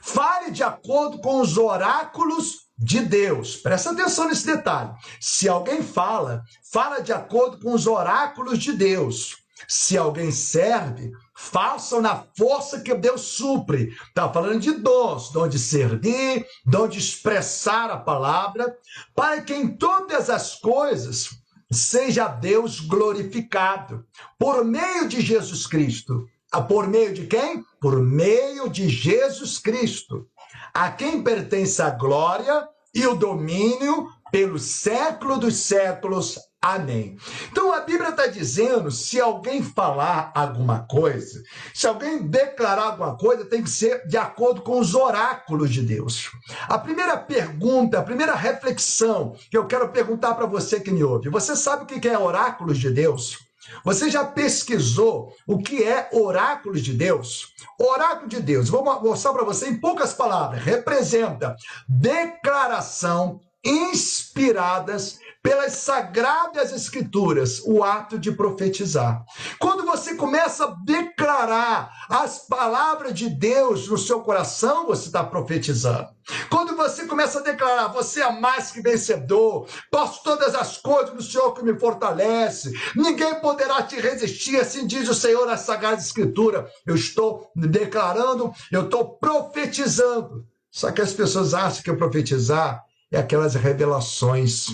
Fale 0.00 0.50
de 0.50 0.62
acordo 0.62 1.20
com 1.20 1.40
os 1.40 1.56
oráculos 1.56 2.68
de 2.76 3.00
Deus. 3.00 3.56
Presta 3.56 3.90
atenção 3.90 4.28
nesse 4.28 4.46
detalhe. 4.46 4.92
Se 5.20 5.48
alguém 5.48 5.82
fala, 5.82 6.42
fala 6.72 7.00
de 7.00 7.12
acordo 7.12 7.58
com 7.58 7.74
os 7.74 7.86
oráculos 7.86 8.58
de 8.58 8.72
Deus. 8.72 9.38
Se 9.68 9.96
alguém 9.98 10.32
serve, 10.32 11.12
façam 11.36 12.00
na 12.00 12.24
força 12.36 12.80
que 12.80 12.94
Deus 12.94 13.20
supre. 13.20 13.94
Está 14.08 14.32
falando 14.32 14.60
de 14.60 14.72
dons, 14.72 15.30
dom 15.30 15.46
de 15.46 15.58
servir, 15.58 16.46
dom 16.64 16.88
de 16.88 16.98
expressar 16.98 17.90
a 17.90 17.98
palavra, 17.98 18.74
para 19.14 19.42
que 19.42 19.54
em 19.54 19.68
todas 19.76 20.30
as 20.30 20.54
coisas 20.54 21.28
seja 21.70 22.26
Deus 22.26 22.80
glorificado 22.80 24.04
por 24.38 24.64
meio 24.64 25.06
de 25.08 25.20
Jesus 25.20 25.66
Cristo 25.66 26.26
por 26.58 26.88
meio 26.88 27.12
de 27.12 27.26
quem? 27.26 27.64
Por 27.80 28.00
meio 28.02 28.68
de 28.68 28.88
Jesus 28.88 29.58
Cristo, 29.58 30.26
a 30.74 30.90
quem 30.90 31.22
pertence 31.22 31.80
a 31.80 31.90
glória 31.90 32.66
e 32.94 33.06
o 33.06 33.14
domínio 33.14 34.08
pelo 34.32 34.58
século 34.58 35.38
dos 35.38 35.56
séculos. 35.56 36.38
Amém. 36.62 37.16
Então 37.50 37.72
a 37.72 37.80
Bíblia 37.80 38.10
está 38.10 38.26
dizendo: 38.26 38.90
se 38.90 39.18
alguém 39.18 39.62
falar 39.62 40.30
alguma 40.34 40.80
coisa, 40.80 41.42
se 41.72 41.86
alguém 41.86 42.26
declarar 42.26 42.82
alguma 42.82 43.16
coisa, 43.16 43.46
tem 43.46 43.62
que 43.62 43.70
ser 43.70 44.06
de 44.06 44.18
acordo 44.18 44.60
com 44.60 44.78
os 44.78 44.94
oráculos 44.94 45.70
de 45.70 45.80
Deus. 45.80 46.30
A 46.68 46.78
primeira 46.78 47.16
pergunta, 47.16 47.98
a 47.98 48.02
primeira 48.02 48.34
reflexão 48.34 49.34
que 49.50 49.56
eu 49.56 49.66
quero 49.66 49.88
perguntar 49.88 50.34
para 50.34 50.44
você 50.44 50.80
que 50.80 50.90
me 50.90 51.02
ouve: 51.02 51.30
você 51.30 51.56
sabe 51.56 51.84
o 51.84 51.86
que 51.86 52.06
é 52.06 52.18
oráculos 52.18 52.78
de 52.78 52.90
Deus? 52.90 53.49
Você 53.84 54.10
já 54.10 54.24
pesquisou 54.24 55.32
o 55.46 55.58
que 55.58 55.82
é 55.84 56.08
oráculos 56.12 56.82
de 56.82 56.92
Deus? 56.92 57.54
Oráculo 57.78 58.28
de 58.28 58.40
Deus, 58.40 58.68
vou 58.68 58.82
mostrar 58.84 59.32
para 59.32 59.44
você 59.44 59.68
em 59.68 59.80
poucas 59.80 60.12
palavras, 60.12 60.62
representa 60.62 61.56
declaração 61.88 63.40
inspiradas 63.64 65.19
pelas 65.42 65.72
sagradas 65.72 66.72
escrituras, 66.72 67.62
o 67.64 67.82
ato 67.82 68.18
de 68.18 68.30
profetizar. 68.30 69.24
Quando 69.58 69.84
você 69.84 70.14
começa 70.14 70.64
a 70.64 70.76
declarar 70.84 71.90
as 72.08 72.46
palavras 72.46 73.14
de 73.14 73.28
Deus 73.28 73.88
no 73.88 73.96
seu 73.96 74.20
coração, 74.20 74.86
você 74.86 75.06
está 75.06 75.24
profetizando. 75.24 76.08
Quando 76.50 76.76
você 76.76 77.06
começa 77.06 77.40
a 77.40 77.42
declarar, 77.42 77.88
você 77.88 78.20
é 78.20 78.30
mais 78.30 78.70
que 78.70 78.82
vencedor, 78.82 79.66
posso 79.90 80.22
todas 80.22 80.54
as 80.54 80.76
coisas 80.76 81.14
no 81.14 81.22
Senhor 81.22 81.52
que 81.54 81.64
me 81.64 81.78
fortalece, 81.78 82.72
ninguém 82.94 83.40
poderá 83.40 83.82
te 83.82 83.96
resistir, 83.96 84.60
assim 84.60 84.86
diz 84.86 85.08
o 85.08 85.14
Senhor 85.14 85.46
na 85.46 85.56
Sagrada 85.56 86.00
Escritura. 86.00 86.68
Eu 86.86 86.94
estou 86.94 87.50
declarando, 87.56 88.52
eu 88.70 88.84
estou 88.84 89.16
profetizando. 89.16 90.44
Só 90.70 90.92
que 90.92 91.00
as 91.00 91.12
pessoas 91.12 91.54
acham 91.54 91.82
que 91.82 91.92
profetizar 91.94 92.84
é 93.10 93.18
aquelas 93.18 93.54
revelações 93.54 94.66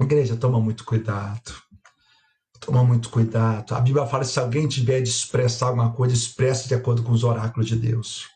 Igreja, 0.00 0.36
toma 0.36 0.60
muito 0.60 0.84
cuidado. 0.84 1.52
Toma 2.58 2.84
muito 2.84 3.08
cuidado. 3.10 3.74
A 3.74 3.80
Bíblia 3.80 4.06
fala: 4.06 4.24
se 4.24 4.38
alguém 4.38 4.68
tiver 4.68 5.00
de 5.00 5.08
expressar 5.08 5.68
alguma 5.68 5.92
coisa, 5.92 6.14
expresse 6.14 6.68
de 6.68 6.74
acordo 6.74 7.02
com 7.02 7.12
os 7.12 7.24
oráculos 7.24 7.68
de 7.68 7.76
Deus. 7.76 8.28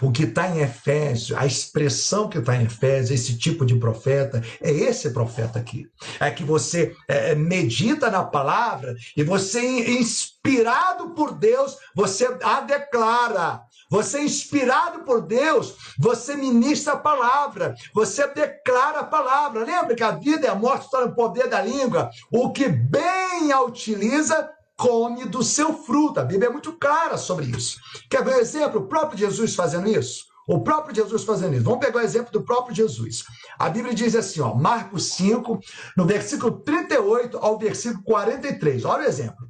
O 0.00 0.10
que 0.10 0.22
está 0.22 0.48
em 0.48 0.60
Efésio, 0.60 1.36
a 1.36 1.44
expressão 1.44 2.28
que 2.28 2.38
está 2.38 2.56
em 2.56 2.64
Efésio, 2.64 3.14
esse 3.14 3.36
tipo 3.36 3.66
de 3.66 3.74
profeta, 3.76 4.42
é 4.62 4.70
esse 4.70 5.10
profeta 5.10 5.58
aqui. 5.58 5.86
É 6.18 6.30
que 6.30 6.42
você 6.42 6.96
é, 7.06 7.34
medita 7.34 8.10
na 8.10 8.24
palavra 8.24 8.94
e 9.14 9.22
você, 9.22 9.60
inspirado 9.98 11.10
por 11.10 11.34
Deus, 11.34 11.76
você 11.94 12.26
a 12.42 12.62
declara. 12.62 13.62
Você, 13.90 14.20
inspirado 14.20 15.04
por 15.04 15.22
Deus, 15.22 15.74
você 15.98 16.36
ministra 16.36 16.92
a 16.92 16.98
palavra, 16.98 17.74
você 17.94 18.26
declara 18.28 19.00
a 19.00 19.04
palavra. 19.04 19.64
Lembra 19.64 19.94
que 19.94 20.02
a 20.02 20.10
vida 20.10 20.46
e 20.46 20.50
a 20.50 20.54
morte 20.54 20.84
estão 20.84 21.06
no 21.06 21.14
poder 21.14 21.48
da 21.48 21.62
língua. 21.62 22.10
O 22.30 22.52
que 22.52 22.68
bem 22.68 23.50
a 23.50 23.62
utiliza, 23.62 24.50
come 24.76 25.24
do 25.24 25.42
seu 25.42 25.74
fruto. 25.74 26.20
A 26.20 26.24
Bíblia 26.24 26.48
é 26.48 26.52
muito 26.52 26.72
clara 26.72 27.16
sobre 27.16 27.46
isso. 27.46 27.80
Quer 28.08 28.24
ver 28.24 28.36
um 28.36 28.38
exemplo? 28.38 28.80
O 28.80 28.86
próprio 28.86 29.18
Jesus 29.18 29.54
fazendo 29.54 29.88
isso? 29.88 30.24
O 30.46 30.60
próprio 30.60 30.94
Jesus 30.94 31.24
fazendo 31.24 31.54
isso. 31.54 31.64
Vamos 31.64 31.80
pegar 31.80 31.98
o 31.98 32.02
exemplo 32.02 32.32
do 32.32 32.42
próprio 32.42 32.74
Jesus. 32.74 33.24
A 33.58 33.68
Bíblia 33.68 33.94
diz 33.94 34.14
assim, 34.14 34.40
ó, 34.40 34.54
Marcos 34.54 35.12
5, 35.12 35.58
no 35.96 36.06
versículo 36.06 36.60
38 36.60 37.36
ao 37.38 37.58
versículo 37.58 38.02
43. 38.04 38.84
Olha 38.84 39.04
o 39.04 39.08
exemplo. 39.08 39.47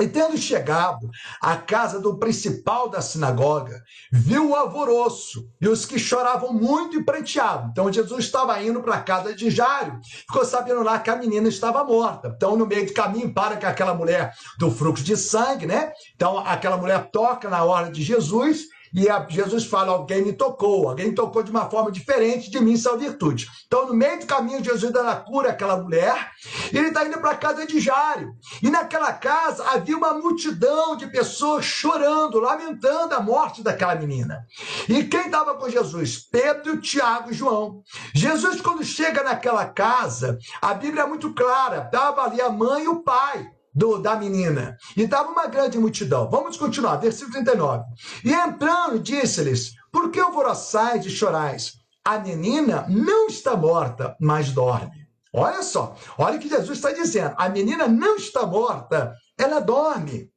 E 0.00 0.06
tendo 0.06 0.36
chegado 0.36 1.08
à 1.40 1.56
casa 1.56 1.98
do 1.98 2.18
principal 2.18 2.88
da 2.88 3.00
sinagoga, 3.00 3.82
viu 4.12 4.50
o 4.50 4.54
alvoroço 4.54 5.48
e 5.60 5.68
os 5.68 5.86
que 5.86 5.98
choravam 5.98 6.52
muito 6.52 6.98
e 6.98 7.04
pranteavam. 7.04 7.70
Então 7.70 7.92
Jesus 7.92 8.24
estava 8.24 8.62
indo 8.62 8.82
para 8.82 8.96
a 8.96 9.02
casa 9.02 9.34
de 9.34 9.50
Jário, 9.50 9.98
ficou 10.02 10.44
sabendo 10.44 10.82
lá 10.82 10.98
que 10.98 11.10
a 11.10 11.16
menina 11.16 11.48
estava 11.48 11.82
morta. 11.84 12.32
Então, 12.36 12.56
no 12.56 12.66
meio 12.66 12.86
do 12.86 12.92
caminho, 12.92 13.32
para 13.32 13.56
com 13.56 13.66
aquela 13.66 13.94
mulher 13.94 14.32
do 14.58 14.70
fluxo 14.70 15.02
de 15.02 15.16
sangue, 15.16 15.66
né? 15.66 15.92
Então, 16.14 16.38
aquela 16.38 16.76
mulher 16.76 17.10
toca 17.10 17.48
na 17.48 17.64
hora 17.64 17.90
de 17.90 18.02
Jesus 18.02 18.64
e 18.96 19.10
a, 19.10 19.26
Jesus 19.28 19.66
fala: 19.66 19.92
Alguém 19.92 20.22
me 20.22 20.32
tocou, 20.32 20.88
alguém 20.88 21.14
tocou 21.14 21.42
de 21.42 21.50
uma 21.50 21.68
forma 21.68 21.92
diferente 21.92 22.50
de 22.50 22.58
mim, 22.58 22.78
são 22.78 22.96
virtude. 22.96 23.46
Então, 23.66 23.86
no 23.86 23.92
meio 23.92 24.20
do 24.20 24.26
caminho, 24.26 24.64
Jesus 24.64 24.90
dá 24.90 25.12
a 25.12 25.16
cura 25.16 25.50
àquela 25.50 25.76
mulher, 25.76 26.30
ele 26.72 26.88
está 26.88 27.04
indo 27.04 27.20
para 27.20 27.32
a 27.32 27.36
casa 27.36 27.66
de 27.66 27.78
Jário. 27.78 28.32
E 28.62 28.70
naquela 28.70 29.12
casa 29.12 29.68
havia 29.68 29.98
uma 29.98 30.14
multidão 30.14 30.96
de 30.96 31.06
pessoas 31.08 31.66
chorando, 31.66 32.40
lamentando 32.40 33.14
a 33.14 33.20
morte 33.20 33.62
daquela 33.62 33.94
menina. 33.94 34.46
E 34.88 35.04
quem 35.04 35.26
estava 35.26 35.54
com 35.56 35.68
Jesus? 35.68 36.26
Pedro, 36.30 36.80
Tiago 36.80 37.30
e 37.30 37.34
João. 37.34 37.82
Jesus, 38.14 38.62
quando 38.62 38.82
chega 38.82 39.22
naquela 39.22 39.66
casa, 39.66 40.38
a 40.62 40.72
Bíblia 40.72 41.02
é 41.02 41.06
muito 41.06 41.34
clara: 41.34 41.82
estava 41.84 42.22
ali 42.22 42.40
a 42.40 42.48
mãe 42.48 42.84
e 42.84 42.88
o 42.88 43.02
pai 43.02 43.55
do, 43.76 43.98
da 43.98 44.16
menina. 44.16 44.78
E 44.96 45.02
estava 45.02 45.30
uma 45.30 45.46
grande 45.46 45.78
multidão. 45.78 46.30
Vamos 46.30 46.56
continuar, 46.56 46.96
versículo 46.96 47.32
39. 47.32 47.84
E 48.24 48.32
entrando, 48.32 48.98
disse-lhes: 48.98 49.74
Por 49.92 50.10
que 50.10 50.18
alvoroçais 50.18 51.04
e 51.04 51.10
chorais? 51.10 51.74
A 52.02 52.18
menina 52.18 52.86
não 52.88 53.26
está 53.26 53.54
morta, 53.54 54.16
mas 54.18 54.50
dorme. 54.50 55.06
Olha 55.32 55.62
só, 55.62 55.94
olha 56.16 56.38
o 56.38 56.40
que 56.40 56.48
Jesus 56.48 56.78
está 56.78 56.92
dizendo. 56.92 57.34
A 57.36 57.48
menina 57.50 57.86
não 57.86 58.16
está 58.16 58.46
morta, 58.46 59.14
ela 59.36 59.60
dorme. 59.60 60.30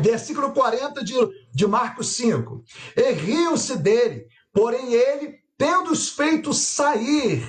Versículo 0.00 0.52
40 0.52 1.02
de, 1.02 1.14
de 1.52 1.66
Marcos 1.66 2.10
5. 2.10 2.62
E 2.96 3.12
riam-se 3.12 3.76
dele, 3.76 4.26
porém 4.52 4.92
ele, 4.92 5.38
tendo-os 5.58 6.10
feito 6.10 6.54
sair, 6.54 7.44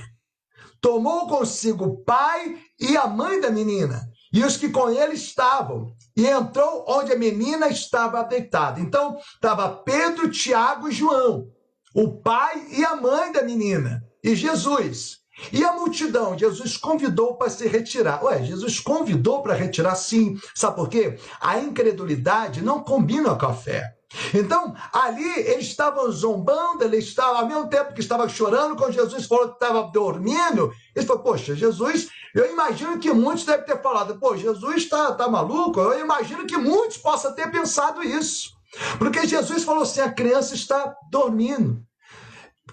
tomou 0.80 1.28
consigo 1.28 1.86
o 1.86 1.98
pai 1.98 2.58
e 2.80 2.98
a 2.98 3.06
mãe 3.06 3.40
da 3.40 3.52
menina 3.52 4.11
e 4.32 4.44
os 4.44 4.58
que 4.58 4.70
com 4.70 4.90
ele 4.90 5.14
estavam, 5.14 5.94
e 6.16 6.26
entrou 6.26 6.86
onde 6.88 7.12
a 7.12 7.18
menina 7.18 7.68
estava 7.68 8.24
deitada. 8.24 8.80
Então, 8.80 9.18
estava 9.34 9.70
Pedro, 9.70 10.30
Tiago 10.30 10.90
e 10.90 10.92
João, 10.92 11.48
o 11.94 12.22
pai 12.22 12.68
e 12.72 12.86
a 12.86 12.96
mãe 12.96 13.32
da 13.32 13.44
menina, 13.44 14.04
e 14.24 14.36
Jesus. 14.36 15.22
E 15.52 15.64
a 15.64 15.74
multidão, 15.74 16.38
Jesus 16.38 16.78
convidou 16.78 17.36
para 17.36 17.50
se 17.50 17.68
retirar. 17.68 18.24
Ué, 18.24 18.44
Jesus 18.44 18.80
convidou 18.80 19.42
para 19.42 19.56
retirar 19.56 19.96
sim. 19.96 20.38
Sabe 20.54 20.76
por 20.76 20.88
quê? 20.88 21.18
A 21.40 21.58
incredulidade 21.58 22.62
não 22.62 22.84
combina 22.84 23.36
com 23.36 23.46
a 23.48 23.54
fé. 23.54 23.96
Então, 24.34 24.76
ali 24.92 25.40
eles 25.40 25.68
estavam 25.68 26.12
zombando, 26.12 26.84
ele 26.84 26.98
estava, 26.98 27.40
ao 27.40 27.48
mesmo 27.48 27.68
tempo 27.68 27.94
que 27.94 28.02
estava 28.02 28.28
chorando, 28.28 28.76
quando 28.76 28.94
Jesus 28.94 29.26
falou 29.26 29.50
que 29.50 29.54
estava 29.54 29.84
dormindo, 29.84 30.72
ele 30.96 31.06
falou, 31.06 31.24
poxa, 31.24 31.56
Jesus, 31.56 32.10
eu 32.36 32.52
imagino 32.52 33.00
que 33.00 33.12
muitos 33.14 33.46
devem 33.46 33.66
ter 33.66 33.82
falado, 33.82 34.20
pô, 34.20 34.36
Jesus 34.36 34.84
está 34.84 35.14
tá 35.14 35.30
maluco? 35.30 35.80
Eu 35.80 36.00
imagino 36.00 36.46
que 36.46 36.58
muitos 36.58 36.98
possam 36.98 37.34
ter 37.34 37.50
pensado 37.52 38.04
isso. 38.04 38.52
Porque 38.98 39.28
Jesus 39.28 39.64
falou 39.64 39.84
assim, 39.84 40.02
a 40.02 40.12
criança 40.12 40.56
está 40.56 40.96
dormindo. 41.10 41.82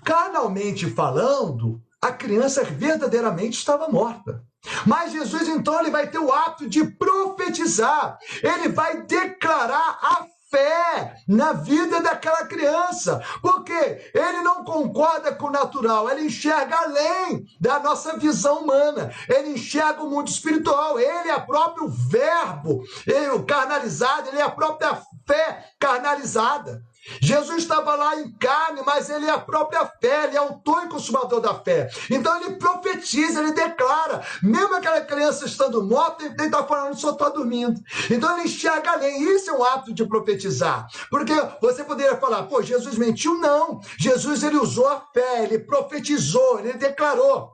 Carnalmente 0.04 0.88
falando, 0.90 1.80
a 2.00 2.12
criança 2.12 2.62
verdadeiramente 2.64 3.58
estava 3.58 3.88
morta. 3.88 4.42
Mas 4.86 5.12
Jesus, 5.12 5.48
então, 5.48 5.78
ele 5.80 5.90
vai 5.90 6.08
ter 6.08 6.18
o 6.18 6.32
ato 6.32 6.68
de 6.68 6.84
profetizar, 6.84 8.18
ele 8.42 8.68
vai 8.68 9.02
declarar 9.02 9.98
a 10.02 10.26
fé 10.50 11.16
na 11.26 11.52
vida 11.52 12.00
daquela 12.00 12.46
criança, 12.46 13.22
porque 13.42 14.10
ele 14.14 14.40
não 14.42 14.64
concorda 14.64 15.34
com 15.34 15.46
o 15.46 15.52
natural, 15.52 16.08
ele 16.10 16.26
enxerga 16.26 16.76
além 16.76 17.46
da 17.60 17.78
nossa 17.78 18.16
visão 18.16 18.62
humana, 18.62 19.12
ele 19.28 19.50
enxerga 19.50 20.02
o 20.02 20.10
mundo 20.10 20.28
espiritual, 20.28 20.98
ele 20.98 21.28
é 21.28 21.36
o 21.36 21.46
próprio 21.46 21.88
verbo, 21.88 22.82
ele, 23.06 23.30
o 23.30 23.44
carnalizado, 23.44 24.28
ele 24.28 24.38
é 24.38 24.42
a 24.42 24.50
própria 24.50 25.00
fé 25.26 25.72
carnalizada. 25.78 26.82
Jesus 27.20 27.58
estava 27.62 27.94
lá 27.94 28.16
em 28.20 28.30
carne, 28.32 28.82
mas 28.84 29.08
ele 29.08 29.26
é 29.26 29.30
a 29.30 29.38
própria 29.38 29.86
fé, 29.86 30.24
ele 30.24 30.36
é 30.36 30.38
autor 30.38 30.84
e 30.84 30.88
consumador 30.88 31.40
da 31.40 31.54
fé. 31.54 31.88
Então 32.10 32.36
ele 32.40 32.56
profetiza, 32.56 33.40
ele 33.40 33.52
declara, 33.52 34.22
mesmo 34.42 34.74
aquela 34.74 35.00
criança 35.00 35.46
estando 35.46 35.82
morta, 35.82 36.24
ele 36.24 36.34
está 36.38 36.64
falando, 36.64 36.98
só 36.98 37.12
está 37.12 37.28
dormindo. 37.28 37.80
Então 38.10 38.36
ele 38.36 38.48
enxerga 38.48 38.92
além. 38.92 39.22
Isso 39.34 39.50
é 39.50 39.52
um 39.54 39.64
ato 39.64 39.92
de 39.92 40.04
profetizar. 40.06 40.86
Porque 41.10 41.34
você 41.60 41.84
poderia 41.84 42.16
falar, 42.16 42.44
pô, 42.44 42.62
Jesus 42.62 42.96
mentiu? 42.96 43.34
Não. 43.38 43.80
Jesus 43.98 44.42
ele 44.42 44.56
usou 44.56 44.86
a 44.86 45.00
fé, 45.12 45.44
ele 45.44 45.58
profetizou, 45.58 46.60
ele 46.60 46.74
declarou. 46.74 47.52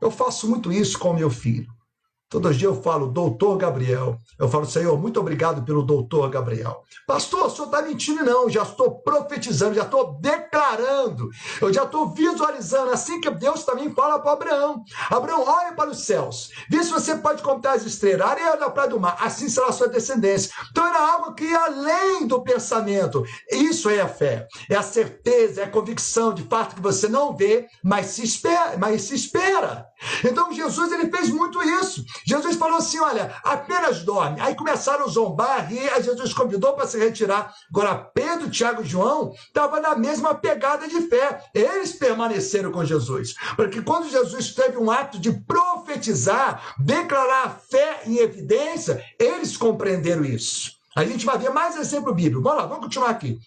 Eu 0.00 0.10
faço 0.10 0.48
muito 0.48 0.72
isso 0.72 0.98
com 0.98 1.12
meu 1.12 1.30
filho. 1.30 1.79
Todos 2.30 2.52
os 2.52 2.56
dias 2.56 2.72
eu 2.72 2.80
falo, 2.80 3.08
doutor 3.08 3.56
Gabriel. 3.56 4.16
Eu 4.38 4.48
falo, 4.48 4.64
Senhor, 4.64 4.96
muito 4.96 5.18
obrigado 5.18 5.64
pelo 5.64 5.82
doutor 5.82 6.30
Gabriel. 6.30 6.84
Pastor, 7.04 7.46
o 7.46 7.50
senhor 7.50 7.64
está 7.64 7.82
mentindo, 7.82 8.24
não. 8.24 8.48
Já 8.48 8.62
estou 8.62 9.00
profetizando, 9.00 9.74
já 9.74 9.82
estou 9.82 10.14
declarando, 10.20 11.28
eu 11.60 11.72
já 11.72 11.82
estou 11.82 12.08
visualizando. 12.10 12.92
Assim 12.92 13.20
que 13.20 13.28
Deus 13.30 13.64
também 13.64 13.92
fala 13.92 14.20
para 14.20 14.30
Abraão: 14.30 14.84
Abraão, 15.10 15.42
olha 15.44 15.72
para 15.72 15.90
os 15.90 16.06
céus, 16.06 16.50
vê 16.70 16.84
se 16.84 16.92
você 16.92 17.16
pode 17.16 17.42
contar 17.42 17.72
as 17.72 17.84
estrelas, 17.84 18.28
areia 18.28 18.56
da 18.56 18.70
praia 18.70 18.90
do 18.90 19.00
mar, 19.00 19.16
assim 19.20 19.48
será 19.48 19.66
a 19.66 19.72
sua 19.72 19.88
descendência. 19.88 20.52
Então 20.70 20.86
era 20.86 21.14
algo 21.14 21.34
que 21.34 21.44
ia 21.44 21.64
além 21.64 22.28
do 22.28 22.40
pensamento. 22.44 23.24
Isso 23.50 23.90
é 23.90 24.00
a 24.00 24.08
fé, 24.08 24.46
é 24.68 24.76
a 24.76 24.82
certeza, 24.82 25.62
é 25.62 25.64
a 25.64 25.70
convicção 25.70 26.32
de 26.32 26.44
fato 26.44 26.76
que 26.76 26.80
você 26.80 27.08
não 27.08 27.36
vê, 27.36 27.66
mas 27.82 28.06
se 28.06 28.22
espera. 28.22 28.78
Mas 28.78 29.02
se 29.02 29.16
espera. 29.16 29.90
Então 30.24 30.52
Jesus 30.52 30.92
ele 30.92 31.10
fez 31.10 31.28
muito 31.28 31.60
isso. 31.62 32.04
Jesus 32.24 32.56
falou 32.56 32.78
assim: 32.78 32.98
olha, 33.00 33.34
apenas 33.42 34.02
dorme. 34.02 34.40
Aí 34.40 34.54
começaram 34.54 35.04
a 35.04 35.08
zombar, 35.08 35.72
e 35.72 35.78
aí 35.78 36.02
Jesus 36.02 36.32
convidou 36.32 36.74
para 36.74 36.86
se 36.86 36.98
retirar. 36.98 37.54
Agora, 37.70 37.94
Pedro, 37.96 38.50
Tiago 38.50 38.82
e 38.82 38.86
João 38.86 39.32
estavam 39.46 39.80
na 39.80 39.94
mesma 39.94 40.34
pegada 40.34 40.88
de 40.88 41.00
fé. 41.02 41.42
Eles 41.54 41.92
permaneceram 41.92 42.72
com 42.72 42.84
Jesus. 42.84 43.34
Porque 43.56 43.82
quando 43.82 44.10
Jesus 44.10 44.54
teve 44.54 44.76
um 44.76 44.90
ato 44.90 45.18
de 45.18 45.32
profetizar, 45.32 46.74
declarar 46.78 47.46
a 47.46 47.50
fé 47.50 48.02
em 48.06 48.16
evidência, 48.16 49.04
eles 49.18 49.56
compreenderam 49.56 50.24
isso. 50.24 50.78
A 50.96 51.04
gente 51.04 51.24
vai 51.24 51.38
ver 51.38 51.50
mais 51.50 51.76
exemplo 51.76 52.14
bíblico. 52.14 52.42
Vamos 52.42 52.58
lá, 52.58 52.66
vamos 52.66 52.84
continuar 52.84 53.10
aqui. 53.10 53.38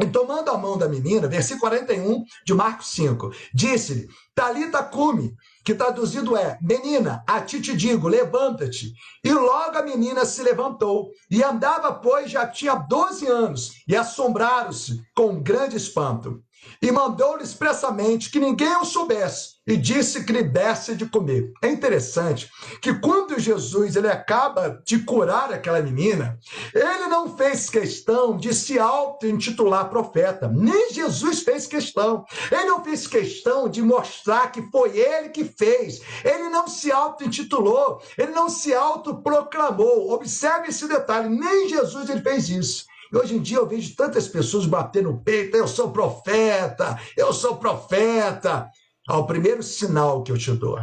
E 0.00 0.06
tomando 0.06 0.50
a 0.50 0.58
mão 0.58 0.76
da 0.76 0.88
menina, 0.88 1.28
versículo 1.28 1.70
41 1.70 2.24
de 2.44 2.52
Marcos 2.52 2.88
5, 2.88 3.30
disse-lhe: 3.54 4.08
Talita 4.34 4.82
cume, 4.82 5.36
que 5.64 5.72
traduzido 5.72 6.36
é: 6.36 6.58
Menina, 6.60 7.22
a 7.26 7.40
ti 7.40 7.60
te 7.60 7.76
digo, 7.76 8.08
levanta-te. 8.08 8.92
E 9.22 9.32
logo 9.32 9.78
a 9.78 9.82
menina 9.82 10.24
se 10.24 10.42
levantou 10.42 11.10
e 11.30 11.44
andava, 11.44 11.92
pois 11.92 12.28
já 12.28 12.44
tinha 12.46 12.74
12 12.74 13.26
anos, 13.28 13.70
e 13.86 13.94
assombraram-se 13.94 15.00
com 15.14 15.40
grande 15.40 15.76
espanto 15.76 16.42
e 16.80 16.90
mandou-lhe 16.90 17.42
expressamente 17.42 18.30
que 18.30 18.38
ninguém 18.38 18.76
o 18.76 18.84
soubesse 18.84 19.54
e 19.66 19.76
disse 19.76 20.24
que 20.24 20.32
lhe 20.32 20.42
desse 20.42 20.94
de 20.94 21.06
comer. 21.06 21.50
É 21.62 21.68
interessante 21.68 22.50
que 22.82 22.94
quando 22.94 23.38
Jesus 23.38 23.96
ele 23.96 24.08
acaba 24.08 24.82
de 24.84 24.98
curar 24.98 25.52
aquela 25.52 25.80
menina, 25.80 26.38
ele 26.74 27.06
não 27.06 27.36
fez 27.36 27.70
questão 27.70 28.36
de 28.36 28.54
se 28.54 28.78
auto-intitular 28.78 29.88
profeta. 29.88 30.48
Nem 30.48 30.92
Jesus 30.92 31.42
fez 31.42 31.66
questão. 31.66 32.24
Ele 32.50 32.64
não 32.64 32.84
fez 32.84 33.06
questão 33.06 33.68
de 33.68 33.80
mostrar 33.80 34.52
que 34.52 34.62
foi 34.70 34.98
ele 34.98 35.30
que 35.30 35.44
fez. 35.44 36.00
Ele 36.22 36.50
não 36.50 36.68
se 36.68 36.92
auto-intitulou, 36.92 38.02
ele 38.18 38.32
não 38.32 38.50
se 38.50 38.74
autoproclamou. 38.74 40.10
Observe 40.10 40.68
esse 40.68 40.86
detalhe, 40.86 41.28
nem 41.28 41.68
Jesus 41.68 42.10
ele 42.10 42.20
fez 42.20 42.50
isso. 42.50 42.84
Hoje 43.14 43.36
em 43.36 43.40
dia 43.40 43.58
eu 43.58 43.66
vejo 43.66 43.94
tantas 43.94 44.26
pessoas 44.26 44.66
batendo 44.66 45.12
no 45.12 45.18
peito, 45.18 45.56
eu 45.56 45.68
sou 45.68 45.90
profeta, 45.90 46.98
eu 47.16 47.32
sou 47.32 47.56
profeta. 47.56 48.68
Ao 49.06 49.26
primeiro 49.26 49.62
sinal 49.62 50.22
que 50.22 50.32
eu 50.32 50.38
te 50.38 50.50
dou, 50.52 50.78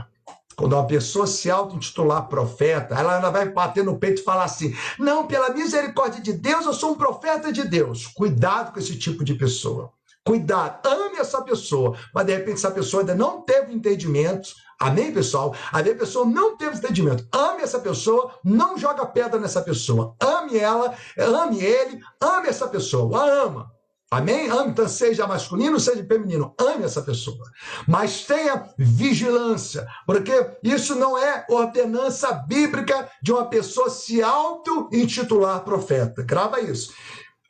quando 0.55 0.73
uma 0.73 0.85
pessoa 0.85 1.25
se 1.25 1.49
auto-intitular 1.49 2.27
profeta, 2.27 2.93
ela, 2.93 3.17
ela 3.17 3.31
vai 3.31 3.49
bater 3.49 3.83
no 3.83 3.97
peito 3.97 4.21
e 4.21 4.23
falar 4.23 4.43
assim: 4.43 4.75
não, 4.99 5.25
pela 5.25 5.49
misericórdia 5.49 6.21
de 6.21 6.33
Deus, 6.33 6.65
eu 6.65 6.73
sou 6.73 6.91
um 6.91 6.95
profeta 6.95 7.51
de 7.51 7.67
Deus. 7.67 8.07
Cuidado 8.07 8.71
com 8.71 8.79
esse 8.79 8.95
tipo 8.97 9.23
de 9.23 9.33
pessoa. 9.33 9.91
Cuidado, 10.23 10.85
ame 10.87 11.17
essa 11.17 11.41
pessoa, 11.41 11.97
mas 12.13 12.27
de 12.27 12.33
repente 12.33 12.57
essa 12.57 12.69
pessoa 12.69 13.01
ainda 13.01 13.15
não 13.15 13.41
teve 13.41 13.73
entendimento, 13.73 14.49
Amém, 14.81 15.13
pessoal? 15.13 15.55
Aí 15.71 15.91
a 15.91 15.95
pessoa 15.95 16.25
não 16.25 16.57
teve 16.57 16.75
entendimento. 16.75 17.23
Ame 17.31 17.61
essa 17.61 17.79
pessoa, 17.79 18.33
não 18.43 18.75
joga 18.79 19.05
pedra 19.05 19.39
nessa 19.39 19.61
pessoa. 19.61 20.15
Ame 20.19 20.57
ela, 20.57 20.95
ame 21.19 21.63
ele, 21.63 21.99
ame 22.19 22.47
essa 22.47 22.67
pessoa, 22.67 23.21
a 23.21 23.25
ama. 23.43 23.71
Amém? 24.09 24.49
Ame, 24.49 24.71
então, 24.71 24.89
seja 24.89 25.27
masculino, 25.27 25.79
seja 25.79 26.03
feminino. 26.03 26.55
Ame 26.59 26.83
essa 26.83 27.03
pessoa. 27.03 27.45
Mas 27.87 28.25
tenha 28.25 28.69
vigilância, 28.75 29.87
porque 30.07 30.33
isso 30.63 30.95
não 30.95 31.15
é 31.15 31.45
ordenança 31.47 32.33
bíblica 32.33 33.07
de 33.21 33.31
uma 33.31 33.45
pessoa 33.45 33.87
se 33.87 34.21
auto-intitular 34.23 35.63
profeta. 35.63 36.23
Grava 36.23 36.59
isso. 36.59 36.91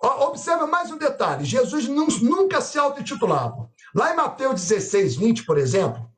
Observa 0.01 0.67
mais 0.67 0.91
um 0.91 0.97
detalhe: 0.97 1.45
Jesus 1.45 1.87
nunca 1.87 2.59
se 2.59 2.77
auto-intitulava. 2.77 3.69
Lá 3.95 4.13
em 4.13 4.17
Mateus 4.17 4.61
16, 4.61 5.15
20, 5.15 5.45
por 5.45 5.57
exemplo, 5.57 6.10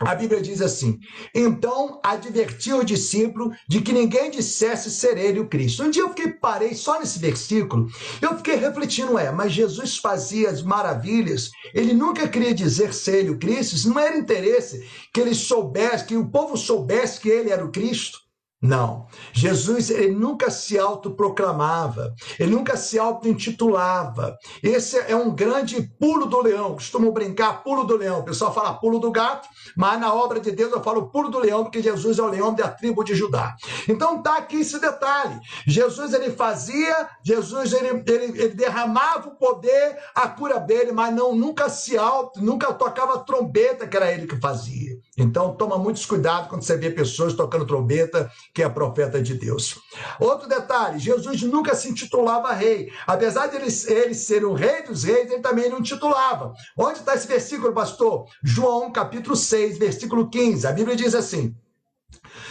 a 0.00 0.14
Bíblia 0.14 0.40
diz 0.40 0.60
assim: 0.60 0.98
então 1.34 2.00
advertiu 2.02 2.78
o 2.78 2.84
discípulo 2.84 3.52
de 3.68 3.80
que 3.80 3.92
ninguém 3.92 4.30
dissesse 4.30 4.90
ser 4.90 5.16
ele 5.16 5.40
o 5.40 5.48
Cristo. 5.48 5.82
Um 5.82 5.90
dia 5.90 6.02
eu 6.02 6.10
fiquei, 6.10 6.28
parei 6.32 6.74
só 6.74 6.98
nesse 6.98 7.18
versículo, 7.18 7.88
eu 8.20 8.36
fiquei 8.36 8.56
refletindo, 8.56 9.18
é, 9.18 9.30
mas 9.30 9.52
Jesus 9.52 9.96
fazia 9.96 10.50
as 10.50 10.62
maravilhas, 10.62 11.50
ele 11.72 11.94
nunca 11.94 12.28
queria 12.28 12.54
dizer 12.54 12.92
ser 12.92 13.20
ele 13.20 13.30
o 13.30 13.38
Cristo, 13.38 13.76
isso 13.76 13.88
não 13.88 13.98
era 13.98 14.16
interesse 14.16 14.86
que 15.12 15.20
ele 15.20 15.34
soubesse, 15.34 16.04
que 16.04 16.16
o 16.16 16.28
povo 16.28 16.56
soubesse 16.56 17.20
que 17.20 17.28
ele 17.28 17.50
era 17.50 17.64
o 17.64 17.70
Cristo. 17.70 18.25
Não. 18.60 19.06
Jesus 19.34 19.90
ele 19.90 20.12
nunca 20.12 20.50
se 20.50 20.78
autoproclamava, 20.78 22.14
ele 22.38 22.52
nunca 22.52 22.74
se 22.74 22.98
auto-intitulava. 22.98 24.34
Esse 24.62 24.98
é 24.98 25.14
um 25.14 25.34
grande 25.34 25.82
pulo 26.00 26.24
do 26.24 26.40
leão. 26.40 26.72
Costumo 26.72 27.12
brincar 27.12 27.62
pulo 27.62 27.84
do 27.84 27.96
leão. 27.96 28.20
O 28.20 28.24
pessoal 28.24 28.54
fala 28.54 28.72
pulo 28.74 28.98
do 28.98 29.10
gato, 29.10 29.46
mas 29.76 30.00
na 30.00 30.12
obra 30.12 30.40
de 30.40 30.50
Deus 30.50 30.72
eu 30.72 30.82
falo 30.82 31.10
pulo 31.10 31.28
do 31.28 31.38
leão, 31.38 31.64
porque 31.64 31.82
Jesus 31.82 32.18
é 32.18 32.22
o 32.22 32.28
leão 32.28 32.54
da 32.54 32.68
tribo 32.68 33.04
de 33.04 33.14
Judá. 33.14 33.54
Então 33.86 34.22
tá 34.22 34.38
aqui 34.38 34.60
esse 34.60 34.80
detalhe. 34.80 35.38
Jesus 35.66 36.14
ele 36.14 36.30
fazia, 36.30 37.10
Jesus 37.22 37.74
ele, 37.74 38.02
ele, 38.06 38.40
ele 38.40 38.54
derramava 38.54 39.28
o 39.28 39.36
poder, 39.36 39.98
a 40.14 40.28
cura 40.28 40.58
dele, 40.58 40.92
mas 40.92 41.14
não 41.14 41.34
nunca 41.34 41.68
se 41.68 41.98
auto, 41.98 42.42
nunca 42.42 42.72
tocava 42.72 43.18
trombeta 43.18 43.86
que 43.86 43.96
era 43.96 44.10
ele 44.10 44.26
que 44.26 44.40
fazia. 44.40 44.96
Então 45.16 45.54
toma 45.54 45.78
muitos 45.78 46.04
cuidado 46.04 46.48
quando 46.48 46.62
você 46.62 46.76
vê 46.76 46.90
pessoas 46.90 47.32
tocando 47.34 47.66
trombeta 47.66 48.30
que 48.52 48.62
é 48.62 48.68
profeta 48.68 49.22
de 49.22 49.34
Deus. 49.34 49.78
Outro 50.20 50.48
detalhe: 50.48 50.98
Jesus 50.98 51.42
nunca 51.42 51.74
se 51.74 51.88
intitulava 51.88 52.52
rei. 52.52 52.90
Apesar 53.06 53.46
de 53.46 53.56
ele, 53.56 53.68
ele 53.88 54.14
ser 54.14 54.44
o 54.44 54.52
rei 54.52 54.82
dos 54.82 55.04
reis, 55.04 55.30
ele 55.30 55.40
também 55.40 55.70
não 55.70 55.82
titulava. 55.82 56.52
Onde 56.76 56.98
está 56.98 57.14
esse 57.14 57.26
versículo, 57.26 57.72
pastor? 57.72 58.26
João 58.42 58.92
capítulo 58.92 59.36
6, 59.36 59.78
versículo 59.78 60.28
15. 60.28 60.66
A 60.66 60.72
Bíblia 60.72 60.96
diz 60.96 61.14
assim: 61.14 61.54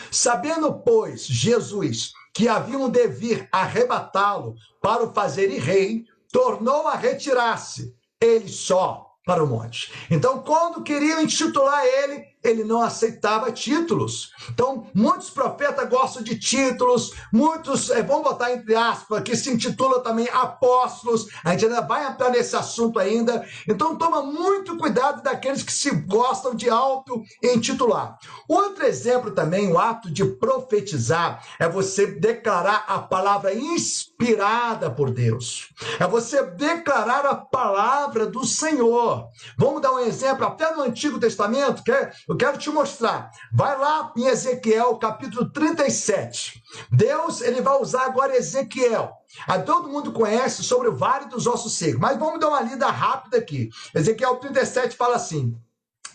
Sabendo, 0.10 0.74
pois, 0.74 1.26
Jesus 1.26 2.14
que 2.36 2.50
haviam 2.50 2.90
de 2.90 3.08
vir 3.08 3.48
arrebatá-lo 3.50 4.56
para 4.82 5.06
o 5.06 5.14
fazerem 5.14 5.58
rei, 5.58 6.04
tornou 6.30 6.86
a 6.86 6.96
retirar-se, 6.96 7.96
ele 8.20 8.50
só, 8.50 9.16
para 9.26 9.42
o 9.42 9.48
monte. 9.48 9.92
Então, 10.12 10.44
quando 10.44 10.84
queriam 10.84 11.22
intitular 11.22 11.84
ele, 11.86 12.26
ele 12.48 12.64
não 12.64 12.82
aceitava 12.82 13.52
títulos. 13.52 14.32
Então, 14.50 14.88
muitos 14.94 15.30
profetas 15.30 15.90
gostam 15.90 16.24
de 16.24 16.38
títulos, 16.38 17.12
muitos, 17.32 17.90
é, 17.90 18.02
vamos 18.02 18.24
botar 18.24 18.52
entre 18.52 18.76
aspas, 18.76 19.22
que 19.24 19.36
se 19.36 19.52
intitula 19.52 20.02
também 20.02 20.28
apóstolos. 20.32 21.28
A 21.44 21.52
gente 21.52 21.66
ainda 21.66 21.82
vai 21.82 22.06
entrar 22.08 22.30
nesse 22.30 22.56
assunto 22.56 23.00
ainda. 23.00 23.46
Então, 23.68 23.96
toma 23.96 24.22
muito 24.22 24.78
cuidado 24.78 25.24
daqueles 25.24 25.64
que 25.64 25.74
se 25.74 25.92
gostam 25.92 26.56
de 26.56 26.70
auto-intitular. 26.70 28.18
Outro 28.48 28.86
exemplo 28.86 29.32
também, 29.32 29.72
o 29.72 29.80
ato 29.80 30.12
de 30.12 30.26
profetizar, 30.26 31.44
é 31.60 31.68
você 31.68 32.08
declarar 32.08 32.86
a 32.88 33.00
palavra 33.00 33.54
inspirada 33.54 34.90
por 34.90 35.12
Deus. 35.12 35.74
É 36.00 36.08
você 36.08 36.44
declarar 36.44 37.26
a 37.26 37.36
palavra 37.36 38.26
do 38.26 38.46
Senhor. 38.46 39.30
Vamos 39.58 39.82
dar 39.82 39.94
um 39.94 40.00
exemplo 40.00 40.46
até 40.46 40.76
no 40.76 40.84
Antigo 40.84 41.20
Testamento, 41.20 41.84
que 41.84 41.92
é 41.92 42.12
eu 42.36 42.38
quero 42.38 42.58
te 42.58 42.70
mostrar. 42.70 43.32
Vai 43.52 43.78
lá 43.78 44.12
em 44.18 44.26
Ezequiel, 44.26 44.98
capítulo 44.98 45.50
37. 45.50 46.62
Deus, 46.92 47.40
ele 47.40 47.62
vai 47.62 47.80
usar 47.80 48.04
agora 48.04 48.36
Ezequiel. 48.36 49.14
A 49.48 49.58
todo 49.58 49.88
mundo 49.88 50.12
conhece 50.12 50.62
sobre 50.62 50.90
o 50.90 50.96
Vale 50.96 51.28
dos 51.28 51.48
Ossos 51.48 51.78
Secos, 51.78 52.00
mas 52.00 52.20
vamos 52.20 52.42
dar 52.42 52.50
uma 52.50 52.62
lida 52.62 52.88
rápida 52.88 53.38
aqui. 53.38 53.70
Ezequiel 53.94 54.36
37 54.36 54.98
fala 54.98 55.16
assim: 55.16 55.58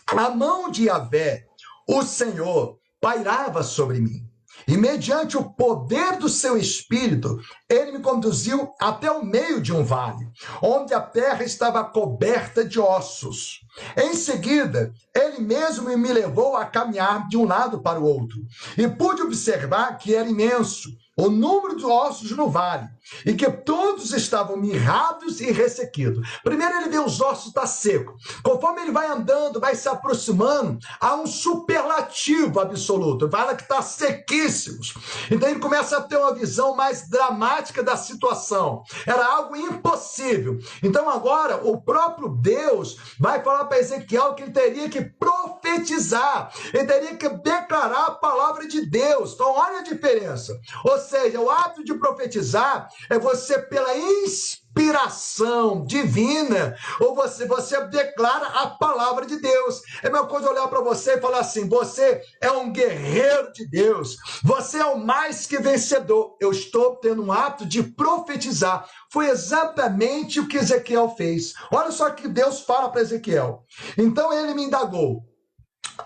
A 0.05 0.29
mão 0.29 0.69
de 0.69 0.85
Yahvé, 0.85 1.47
o 1.87 2.03
Senhor, 2.03 2.77
pairava 2.99 3.63
sobre 3.63 3.99
mim. 3.99 4.30
E 4.71 4.77
mediante 4.77 5.35
o 5.35 5.43
poder 5.43 6.15
do 6.17 6.29
seu 6.29 6.55
espírito, 6.55 7.41
ele 7.67 7.91
me 7.91 7.99
conduziu 7.99 8.73
até 8.79 9.11
o 9.11 9.21
meio 9.21 9.59
de 9.59 9.73
um 9.73 9.83
vale, 9.83 10.25
onde 10.61 10.93
a 10.93 11.01
terra 11.01 11.43
estava 11.43 11.83
coberta 11.83 12.63
de 12.63 12.79
ossos. 12.79 13.59
Em 13.97 14.13
seguida, 14.13 14.93
ele 15.13 15.41
mesmo 15.41 15.89
me 15.97 16.13
levou 16.13 16.55
a 16.55 16.63
caminhar 16.63 17.27
de 17.27 17.35
um 17.35 17.43
lado 17.43 17.81
para 17.81 17.99
o 17.99 18.05
outro, 18.05 18.39
e 18.77 18.87
pude 18.87 19.21
observar 19.21 19.97
que 19.97 20.15
era 20.15 20.29
imenso 20.29 20.87
o 21.17 21.29
número 21.29 21.75
de 21.75 21.83
ossos 21.83 22.31
no 22.31 22.49
vale, 22.49 22.87
e 23.25 23.33
que 23.33 23.49
todos 23.49 24.11
estavam 24.13 24.57
mirrados 24.57 25.41
e 25.41 25.51
ressequidos. 25.51 26.27
Primeiro 26.43 26.77
ele 26.77 26.89
vê 26.89 26.99
os 26.99 27.21
ossos 27.21 27.47
estar 27.47 27.61
tá 27.61 27.67
seco. 27.67 28.15
Conforme 28.43 28.81
ele 28.81 28.91
vai 28.91 29.07
andando, 29.07 29.59
vai 29.59 29.75
se 29.75 29.87
aproximando, 29.87 30.79
há 30.99 31.15
um 31.15 31.27
superlativo 31.27 32.59
absoluto. 32.59 33.29
Fala 33.29 33.55
que 33.55 33.63
está 33.63 33.81
sequíssimos. 33.81 34.93
Então 35.29 35.49
ele 35.49 35.59
começa 35.59 35.97
a 35.97 36.01
ter 36.01 36.17
uma 36.17 36.33
visão 36.33 36.75
mais 36.75 37.09
dramática 37.09 37.83
da 37.83 37.97
situação. 37.97 38.83
Era 39.05 39.25
algo 39.25 39.55
impossível. 39.55 40.59
Então 40.81 41.09
agora 41.09 41.61
o 41.63 41.81
próprio 41.81 42.29
Deus 42.29 42.97
vai 43.19 43.43
falar 43.43 43.65
para 43.65 43.79
Ezequiel 43.79 44.33
que 44.33 44.43
ele 44.43 44.51
teria 44.51 44.89
que 44.89 45.01
profetizar. 45.01 46.51
Ele 46.73 46.85
teria 46.85 47.15
que 47.15 47.29
declarar 47.29 48.07
a 48.07 48.11
palavra 48.11 48.67
de 48.67 48.85
Deus. 48.85 49.33
Então 49.33 49.51
olha 49.51 49.79
a 49.79 49.83
diferença. 49.83 50.59
Ou 50.83 50.97
seja, 50.99 51.39
o 51.39 51.49
ato 51.49 51.83
de 51.83 51.93
profetizar 51.93 52.89
é 53.09 53.17
você, 53.19 53.59
pela 53.59 53.95
inspiração, 53.95 55.85
divina, 55.85 56.75
ou 56.99 57.15
você, 57.15 57.45
você 57.45 57.79
declara 57.87 58.47
a 58.47 58.67
palavra 58.67 59.25
de 59.25 59.37
Deus. 59.37 59.81
É 60.03 60.07
a 60.07 60.11
mesma 60.11 60.27
coisa 60.27 60.49
olhar 60.49 60.67
para 60.67 60.81
você 60.81 61.13
e 61.13 61.21
falar 61.21 61.39
assim: 61.39 61.67
você 61.67 62.21
é 62.39 62.51
um 62.51 62.71
guerreiro 62.71 63.51
de 63.53 63.67
Deus, 63.67 64.17
você 64.43 64.79
é 64.79 64.85
o 64.85 64.99
mais 64.99 65.45
que 65.45 65.59
vencedor. 65.59 66.35
Eu 66.39 66.51
estou 66.51 66.95
tendo 66.97 67.23
um 67.23 67.31
ato 67.31 67.65
de 67.65 67.83
profetizar. 67.83 68.87
Foi 69.11 69.29
exatamente 69.29 70.39
o 70.39 70.47
que 70.47 70.57
Ezequiel 70.57 71.13
fez. 71.17 71.53
Olha 71.71 71.91
só 71.91 72.09
que 72.09 72.27
Deus 72.27 72.61
fala 72.61 72.89
para 72.89 73.01
Ezequiel. 73.01 73.65
Então 73.97 74.31
ele 74.31 74.53
me 74.53 74.63
indagou: 74.63 75.23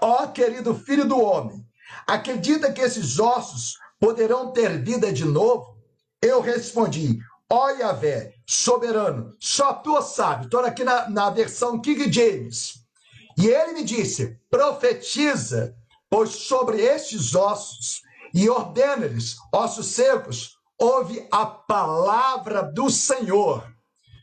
Ó 0.01 0.23
oh, 0.23 0.27
querido 0.29 0.75
filho 0.75 1.05
do 1.05 1.19
homem, 1.19 1.65
acredita 2.07 2.71
que 2.71 2.81
esses 2.81 3.19
ossos 3.19 3.77
poderão 3.99 4.51
ter 4.51 4.81
vida 4.83 5.11
de 5.11 5.25
novo? 5.25 5.74
Eu 6.25 6.41
respondi: 6.41 7.19
Ó 7.47 7.65
oh, 7.65 7.69
Yahvé, 7.69 8.33
soberano, 8.47 9.35
só 9.39 9.73
tu 9.73 10.01
sabe. 10.01 10.45
Estou 10.45 10.59
aqui 10.61 10.83
na, 10.83 11.07
na 11.07 11.29
versão 11.29 11.79
King 11.79 12.11
James. 12.11 12.79
E 13.37 13.45
ele 13.45 13.73
me 13.73 13.83
disse: 13.83 14.35
profetiza, 14.49 15.75
pois 16.09 16.31
sobre 16.31 16.81
estes 16.81 17.35
ossos, 17.35 18.01
e 18.33 18.49
ordena-lhes, 18.49 19.35
ossos 19.53 19.85
secos, 19.85 20.57
ouve 20.79 21.27
a 21.31 21.45
palavra 21.45 22.63
do 22.63 22.89
Senhor. 22.89 23.63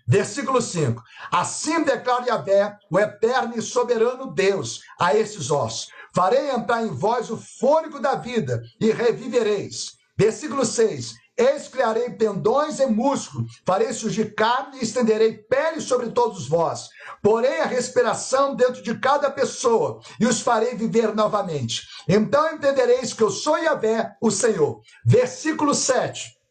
Versículo 0.05 0.61
5: 0.61 1.00
Assim 1.30 1.84
declara 1.84 2.26
Yahvé, 2.26 2.76
o 2.90 2.98
eterno 2.98 3.57
e 3.57 3.62
soberano 3.62 4.34
Deus, 4.34 4.80
a 4.98 5.14
esses 5.14 5.53
ossos: 5.53 5.86
Farei 6.12 6.50
entrar 6.50 6.82
em 6.82 6.88
vós 6.88 7.30
o 7.30 7.36
fôlego 7.36 8.00
da 8.00 8.16
vida 8.16 8.61
e 8.80 8.90
revivereis. 8.90 9.92
Versículo 10.18 10.64
6: 10.66 11.22
Eis 11.43 11.66
criarei 11.66 12.11
tendões 12.11 12.78
e 12.78 12.86
músculo, 12.86 13.45
farei 13.66 13.93
surgir 13.93 14.32
carne 14.34 14.78
e 14.78 14.84
estenderei 14.84 15.36
pele 15.36 15.80
sobre 15.80 16.11
todos 16.11 16.47
vós. 16.47 16.88
Porém, 17.20 17.61
a 17.61 17.66
respiração 17.66 18.55
dentro 18.55 18.80
de 18.80 18.97
cada 18.99 19.28
pessoa 19.28 20.01
e 20.20 20.26
os 20.26 20.40
farei 20.40 20.76
viver 20.76 21.12
novamente. 21.16 21.82
Então 22.09 22.55
entendereis 22.55 23.12
que 23.12 23.22
eu 23.22 23.30
sou 23.30 23.59
Yahvé, 23.59 24.16
o 24.20 24.30
Senhor. 24.30 24.80
Versículo 25.05 25.74
7. 25.74 26.41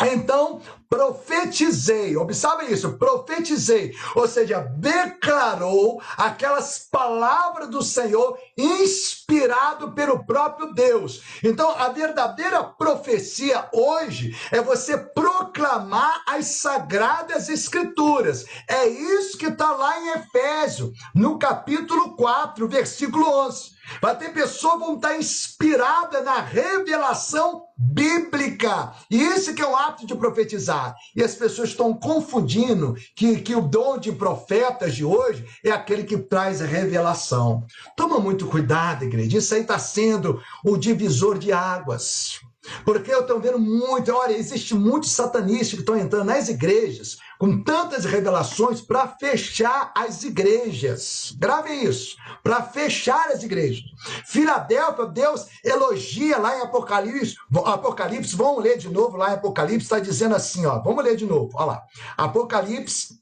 Então 0.00 0.60
profetizei, 0.88 2.16
observe 2.16 2.72
isso, 2.72 2.96
profetizei, 2.96 3.94
ou 4.14 4.28
seja, 4.28 4.60
declarou 4.60 6.00
aquelas 6.16 6.78
palavras 6.90 7.68
do 7.68 7.82
Senhor 7.82 8.38
inspirado 8.56 9.92
pelo 9.92 10.24
próprio 10.24 10.72
Deus. 10.72 11.22
Então, 11.42 11.70
a 11.76 11.88
verdadeira 11.88 12.62
profecia 12.62 13.68
hoje 13.72 14.36
é 14.50 14.60
você 14.60 14.96
proclamar 14.96 16.22
as 16.26 16.46
sagradas 16.46 17.48
escrituras. 17.48 18.44
É 18.68 18.86
isso 18.86 19.36
que 19.36 19.46
está 19.46 19.72
lá 19.72 20.00
em 20.00 20.08
Efésio, 20.10 20.92
no 21.14 21.38
capítulo 21.38 22.16
4, 22.16 22.68
versículo 22.68 23.28
11. 23.46 23.75
Vai 24.00 24.16
ter 24.16 24.32
pessoas 24.32 24.74
que 24.74 24.80
vão 24.80 24.96
estar 24.96 25.16
inspiradas 25.16 26.24
na 26.24 26.40
revelação 26.40 27.62
bíblica. 27.76 28.92
E 29.10 29.22
isso 29.22 29.54
que 29.54 29.62
é 29.62 29.66
o 29.66 29.76
ato 29.76 30.06
de 30.06 30.14
profetizar. 30.14 30.94
E 31.14 31.22
as 31.22 31.34
pessoas 31.34 31.70
estão 31.70 31.94
confundindo 31.94 32.94
que, 33.14 33.40
que 33.40 33.54
o 33.54 33.60
dom 33.60 33.98
de 33.98 34.12
profetas 34.12 34.94
de 34.94 35.04
hoje 35.04 35.44
é 35.64 35.70
aquele 35.70 36.04
que 36.04 36.18
traz 36.18 36.62
a 36.62 36.66
revelação. 36.66 37.64
Toma 37.96 38.18
muito 38.18 38.46
cuidado, 38.46 39.04
igreja. 39.04 39.38
Isso 39.38 39.54
aí 39.54 39.62
está 39.62 39.78
sendo 39.78 40.40
o 40.64 40.76
divisor 40.76 41.38
de 41.38 41.52
águas. 41.52 42.40
Porque 42.84 43.12
eu 43.12 43.20
estou 43.20 43.40
vendo 43.40 43.58
muito, 43.58 44.12
olha, 44.12 44.32
existe 44.32 44.74
muitos 44.74 45.12
satanistas 45.12 45.70
que 45.70 45.80
estão 45.80 45.96
entrando 45.96 46.26
nas 46.26 46.48
igrejas 46.48 47.18
com 47.38 47.62
tantas 47.62 48.04
revelações 48.04 48.80
para 48.80 49.08
fechar 49.08 49.92
as 49.94 50.22
igrejas. 50.22 51.34
Grave 51.38 51.72
isso, 51.72 52.16
para 52.42 52.62
fechar 52.62 53.30
as 53.30 53.42
igrejas. 53.42 53.84
Filadélfia, 54.26 55.06
Deus 55.06 55.46
elogia 55.64 56.38
lá 56.38 56.56
em 56.58 56.62
Apocalipse, 56.62 57.36
Apocalipse, 57.64 58.36
vamos 58.36 58.62
ler 58.62 58.78
de 58.78 58.88
novo 58.88 59.16
lá 59.16 59.30
em 59.30 59.34
Apocalipse, 59.34 59.84
está 59.84 59.98
dizendo 59.98 60.34
assim, 60.34 60.64
ó, 60.66 60.80
vamos 60.80 61.04
ler 61.04 61.16
de 61.16 61.26
novo, 61.26 61.50
olha 61.54 61.66
lá. 61.66 61.82
Apocalipse, 62.16 63.20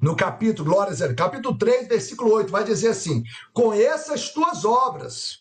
no 0.00 0.16
capítulo, 0.16 0.70
glórias 0.70 1.00
capítulo 1.16 1.56
3, 1.56 1.88
versículo 1.88 2.32
8, 2.34 2.50
vai 2.50 2.64
dizer 2.64 2.88
assim: 2.88 3.22
Conheça 3.52 4.14
as 4.14 4.28
tuas 4.28 4.64
obras, 4.64 5.38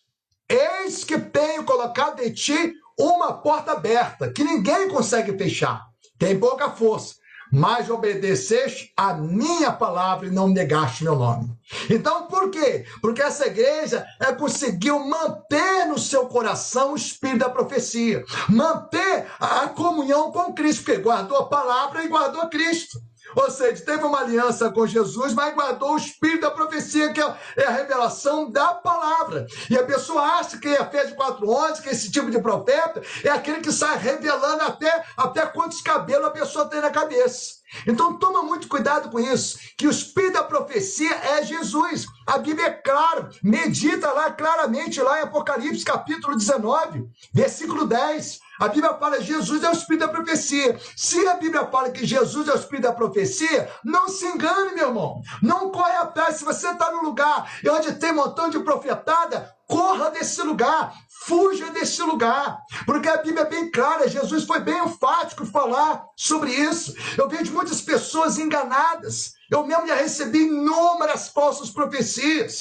eis 0.48 1.04
que 1.04 1.20
tenho 1.20 1.66
colocado 1.66 2.22
em 2.22 2.32
ti 2.32 2.74
uma 2.98 3.34
porta 3.34 3.74
aberta, 3.74 4.32
que 4.32 4.44
ninguém 4.44 4.88
consegue 4.88 5.38
fechar, 5.38 5.82
tem 6.18 6.40
pouca 6.40 6.70
força 6.70 7.16
mas 7.54 7.88
obedeceste 7.88 8.92
a 8.98 9.14
minha 9.14 9.72
palavra 9.72 10.26
e 10.26 10.32
não 10.32 10.48
negaste 10.48 11.04
meu 11.04 11.16
nome. 11.16 11.56
Então, 11.88 12.26
por 12.26 12.50
quê? 12.50 12.84
Porque 13.00 13.22
essa 13.22 13.46
igreja 13.46 14.04
é, 14.20 14.34
conseguiu 14.34 14.98
manter 15.08 15.86
no 15.86 16.00
seu 16.00 16.26
coração 16.26 16.94
o 16.94 16.96
espírito 16.96 17.40
da 17.40 17.50
profecia, 17.52 18.24
manter 18.50 19.28
a 19.40 19.68
comunhão 19.68 20.32
com 20.32 20.52
Cristo, 20.54 20.84
porque 20.84 21.00
guardou 21.00 21.38
a 21.38 21.48
palavra 21.48 22.04
e 22.04 22.08
guardou 22.08 22.50
Cristo. 22.50 23.00
Ou 23.36 23.50
seja, 23.50 23.84
teve 23.84 24.04
uma 24.04 24.20
aliança 24.20 24.70
com 24.70 24.86
Jesus, 24.86 25.34
mas 25.34 25.54
guardou 25.54 25.94
o 25.94 25.98
espírito 25.98 26.42
da 26.42 26.52
profecia, 26.52 27.12
que 27.12 27.22
é 27.22 27.66
a 27.66 27.72
revelação 27.72 28.52
da 28.52 28.74
palavra. 28.74 29.46
E 29.70 29.78
a 29.78 29.84
pessoa 29.84 30.22
acha 30.22 30.58
que 30.58 30.70
de 30.70 31.16
411, 31.16 31.82
que 31.82 31.90
esse 31.90 32.12
tipo 32.12 32.30
de 32.30 32.40
profeta, 32.40 33.02
é 33.24 33.30
aquele 33.30 33.62
que 33.62 33.72
sai 33.72 33.98
revelando 33.98 34.64
até, 34.64 35.06
até 35.18 35.46
quantos 35.46 35.82
cabelos 35.82 36.28
a 36.28 36.32
pessoa 36.32 36.66
tem 36.66 36.82
na 36.82 36.92
cabeça. 36.92 37.64
Então 37.88 38.18
toma 38.18 38.44
muito 38.44 38.68
cuidado 38.68 39.10
com 39.10 39.20
isso, 39.20 39.58
que 39.78 39.88
o 39.88 39.92
espírito 39.92 40.34
da 40.34 40.44
profecia 40.44 41.12
é 41.12 41.44
Jesus. 41.44 42.06
A 42.28 42.38
Bíblia 42.38 42.68
é 42.68 42.72
clara, 42.72 43.30
medita 43.42 44.12
lá 44.12 44.32
claramente 44.32 45.02
lá 45.02 45.20
em 45.20 45.24
Apocalipse 45.24 45.84
capítulo 45.84 46.36
19, 46.36 47.06
versículo 47.34 47.86
10. 47.86 48.43
A 48.60 48.68
Bíblia 48.68 48.94
fala 48.94 49.18
que 49.18 49.24
Jesus 49.24 49.64
é 49.64 49.70
o 49.70 49.74
espírito 49.74 50.06
da 50.06 50.08
profecia. 50.08 50.80
Se 50.96 51.28
a 51.28 51.36
Bíblia 51.36 51.66
fala 51.68 51.92
que 51.92 52.06
Jesus 52.06 52.48
é 52.48 52.54
o 52.54 52.58
espírito 52.58 52.84
da 52.84 52.94
profecia, 52.94 53.70
não 53.84 54.08
se 54.08 54.26
engane, 54.26 54.74
meu 54.74 54.88
irmão. 54.90 55.22
Não 55.42 55.72
corre 55.72 55.96
atrás. 55.96 56.38
Se 56.38 56.46
você 56.46 56.70
está 56.70 56.92
no 56.92 57.02
lugar 57.02 57.52
onde 57.70 57.94
tem 57.94 58.12
um 58.12 58.16
montão 58.16 58.50
de 58.50 58.60
profetada, 58.60 59.54
corra 59.68 60.12
desse 60.12 60.42
lugar, 60.42 60.94
fuja 61.26 61.72
desse 61.72 62.02
lugar, 62.04 62.60
porque 62.86 63.10
a 63.10 63.18
Bíblia 63.18 63.44
é 63.44 63.50
bem 63.50 63.72
clara, 63.72 64.08
Jesus 64.08 64.46
foi 64.46 64.60
bem 64.60 64.84
enfático 64.84 65.46
falar 65.46 66.06
sobre 66.16 66.52
isso. 66.52 66.94
Eu 67.18 67.28
vejo 67.28 67.54
muitas 67.54 67.82
pessoas 67.82 68.38
enganadas, 68.38 69.34
eu 69.50 69.66
mesmo 69.66 69.88
já 69.88 69.96
recebi 69.96 70.44
inúmeras 70.44 71.30
falsas 71.30 71.70
profecias. 71.70 72.60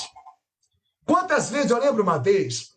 Quantas 1.05 1.51
vezes 1.51 1.70
eu 1.70 1.78
lembro 1.78 2.03
uma 2.03 2.18
vez, 2.18 2.72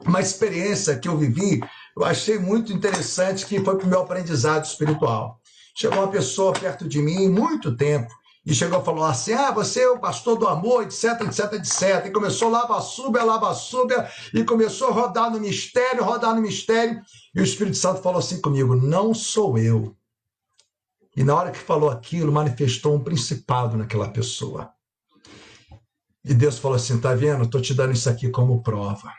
uma 0.00 0.20
experiência 0.20 0.98
que 0.98 1.08
eu 1.08 1.16
vivi, 1.16 1.60
eu 1.98 2.04
achei 2.04 2.38
muito 2.38 2.72
interessante, 2.72 3.44
que 3.44 3.58
foi 3.60 3.76
para 3.76 3.84
o 3.84 3.88
meu 3.88 4.02
aprendizado 4.02 4.64
espiritual. 4.64 5.40
Chegou 5.76 5.98
uma 5.98 6.08
pessoa 6.08 6.52
perto 6.52 6.88
de 6.88 7.02
mim, 7.02 7.28
muito 7.28 7.76
tempo, 7.76 8.08
e 8.46 8.54
chegou 8.54 8.80
e 8.80 8.84
falou 8.84 9.04
assim: 9.04 9.32
ah, 9.32 9.50
você 9.50 9.80
é 9.80 9.90
o 9.90 9.98
pastor 9.98 10.38
do 10.38 10.46
amor, 10.46 10.84
etc, 10.84 11.20
etc, 11.22 11.54
etc. 11.54 12.06
E 12.06 12.10
começou 12.12 12.50
lava 12.50 12.80
súbia, 12.80 13.24
lava 13.24 13.52
súbia, 13.52 14.08
e 14.32 14.44
começou 14.44 14.88
a 14.88 14.92
rodar 14.92 15.30
no 15.30 15.40
mistério, 15.40 16.04
rodar 16.04 16.36
no 16.36 16.40
mistério. 16.40 17.02
E 17.34 17.40
o 17.40 17.44
Espírito 17.44 17.76
Santo 17.76 18.00
falou 18.00 18.20
assim 18.20 18.40
comigo: 18.40 18.76
não 18.76 19.12
sou 19.12 19.58
eu. 19.58 19.96
E 21.16 21.24
na 21.24 21.34
hora 21.34 21.50
que 21.50 21.58
falou 21.58 21.90
aquilo, 21.90 22.30
manifestou 22.30 22.94
um 22.94 23.02
principado 23.02 23.76
naquela 23.76 24.08
pessoa. 24.08 24.70
E 26.24 26.32
Deus 26.32 26.58
falou 26.58 26.76
assim: 26.76 27.00
tá 27.00 27.12
vendo? 27.12 27.42
Estou 27.42 27.60
te 27.60 27.74
dando 27.74 27.92
isso 27.92 28.08
aqui 28.08 28.30
como 28.30 28.62
prova. 28.62 29.12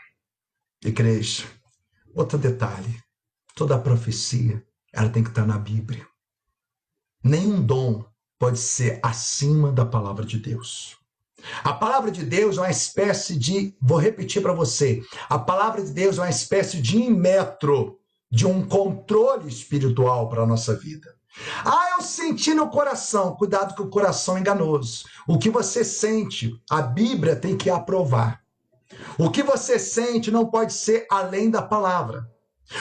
Igreja, 0.82 1.44
outro 2.14 2.38
detalhe: 2.38 2.98
toda 3.54 3.78
profecia 3.78 4.64
ela 4.92 5.08
tem 5.08 5.22
que 5.22 5.30
estar 5.30 5.46
na 5.46 5.58
Bíblia. 5.58 6.06
Nenhum 7.22 7.62
dom 7.62 8.04
pode 8.38 8.58
ser 8.58 8.98
acima 9.02 9.70
da 9.70 9.84
palavra 9.84 10.24
de 10.24 10.38
Deus. 10.38 10.96
A 11.64 11.72
palavra 11.72 12.10
de 12.10 12.24
Deus 12.24 12.58
é 12.58 12.60
uma 12.60 12.70
espécie 12.70 13.36
de, 13.36 13.74
vou 13.80 13.98
repetir 13.98 14.42
para 14.42 14.52
você, 14.52 15.02
a 15.28 15.38
palavra 15.38 15.82
de 15.82 15.92
Deus 15.92 16.18
é 16.18 16.22
uma 16.22 16.30
espécie 16.30 16.80
de 16.80 16.98
metro, 17.10 17.98
de 18.30 18.46
um 18.46 18.66
controle 18.66 19.48
espiritual 19.48 20.28
para 20.28 20.42
a 20.42 20.46
nossa 20.46 20.74
vida. 20.74 21.14
Ah, 21.64 21.96
eu 21.96 22.02
senti 22.02 22.52
no 22.52 22.68
coração. 22.68 23.34
Cuidado 23.36 23.74
com 23.74 23.84
o 23.84 23.90
coração 23.90 24.38
enganoso. 24.38 25.04
O 25.26 25.38
que 25.38 25.48
você 25.48 25.84
sente, 25.84 26.52
a 26.68 26.82
Bíblia 26.82 27.36
tem 27.36 27.56
que 27.56 27.70
aprovar. 27.70 28.39
O 29.18 29.30
que 29.30 29.42
você 29.42 29.78
sente 29.78 30.30
não 30.30 30.46
pode 30.46 30.72
ser 30.72 31.06
além 31.10 31.50
da 31.50 31.62
palavra. 31.62 32.28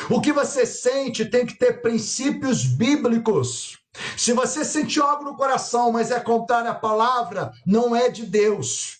O 0.10 0.22
que 0.22 0.32
você 0.32 0.66
sente 0.66 1.26
tem 1.26 1.46
que 1.46 1.58
ter 1.58 1.82
princípios 1.82 2.64
bíblicos. 2.64 3.80
Se 4.16 4.34
você 4.34 4.64
sentiu 4.64 5.04
algo 5.04 5.24
no 5.24 5.36
coração, 5.36 5.92
mas 5.92 6.12
é 6.12 6.20
contrário 6.20 6.70
à 6.70 6.76
palavra, 6.76 7.52
não 7.66 7.96
é 7.96 8.10
de 8.10 8.26
Deus. 8.26 9.00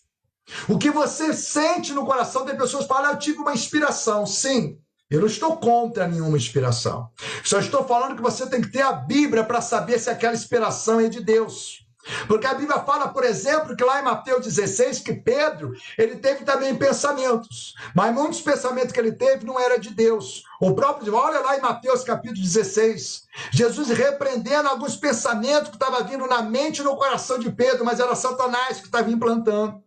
O 0.68 0.78
que 0.78 0.90
você 0.90 1.34
sente 1.34 1.94
no 1.94 2.06
coração, 2.06 2.46
tem 2.46 2.58
pessoas 2.58 2.84
que 2.84 2.90
falam, 2.90 3.12
ah, 3.12 3.14
eu 3.14 3.20
tive 3.20 3.38
uma 3.38 3.54
inspiração. 3.54 4.26
Sim, 4.26 4.80
Eu 5.10 5.22
não 5.22 5.28
estou 5.28 5.58
contra 5.58 6.08
nenhuma 6.08 6.38
inspiração. 6.38 7.10
Só 7.44 7.60
estou 7.60 7.84
falando 7.84 8.16
que 8.16 8.22
você 8.22 8.48
tem 8.48 8.62
que 8.62 8.72
ter 8.72 8.82
a 8.82 8.92
Bíblia 8.92 9.44
para 9.44 9.60
saber 9.60 10.00
se 10.00 10.10
aquela 10.10 10.36
inspiração 10.36 11.00
é 11.00 11.10
de 11.10 11.20
Deus. 11.20 11.84
Porque 12.28 12.48
a 12.48 12.54
Bíblia 12.54 12.80
fala, 12.80 13.10
por 13.10 13.24
exemplo, 13.24 13.76
que 13.76 13.84
lá 13.84 14.00
em 14.00 14.04
Mateus 14.04 14.46
16, 14.46 15.00
que 15.00 15.14
Pedro, 15.14 15.74
ele 15.98 16.16
teve 16.16 16.46
também 16.46 16.76
pensamentos, 16.76 17.76
mas 17.94 18.14
muitos 18.14 18.42
pensamentos 18.42 18.92
que 18.92 19.00
ele 19.00 19.12
teve 19.12 19.46
não 19.46 19.60
era 19.60 19.78
de 19.78 19.90
Deus. 19.90 20.44
O 20.62 20.74
próprio, 20.74 21.14
olha 21.14 21.40
lá 21.42 21.58
em 21.58 21.62
Mateus 21.62 22.04
capítulo 22.04 22.42
16, 22.42 23.24
Jesus 23.52 23.90
repreendendo 23.90 24.70
alguns 24.70 24.96
pensamentos 24.96 25.70
que 25.70 25.76
estavam 25.76 26.06
vindo 26.06 26.26
na 26.26 26.42
mente 26.42 26.80
e 26.80 26.84
no 26.84 26.96
coração 26.96 27.38
de 27.38 27.52
Pedro, 27.52 27.84
mas 27.86 28.00
era 28.00 28.16
Satanás 28.16 28.80
que 28.80 28.86
estava 28.86 29.10
implantando. 29.10 29.84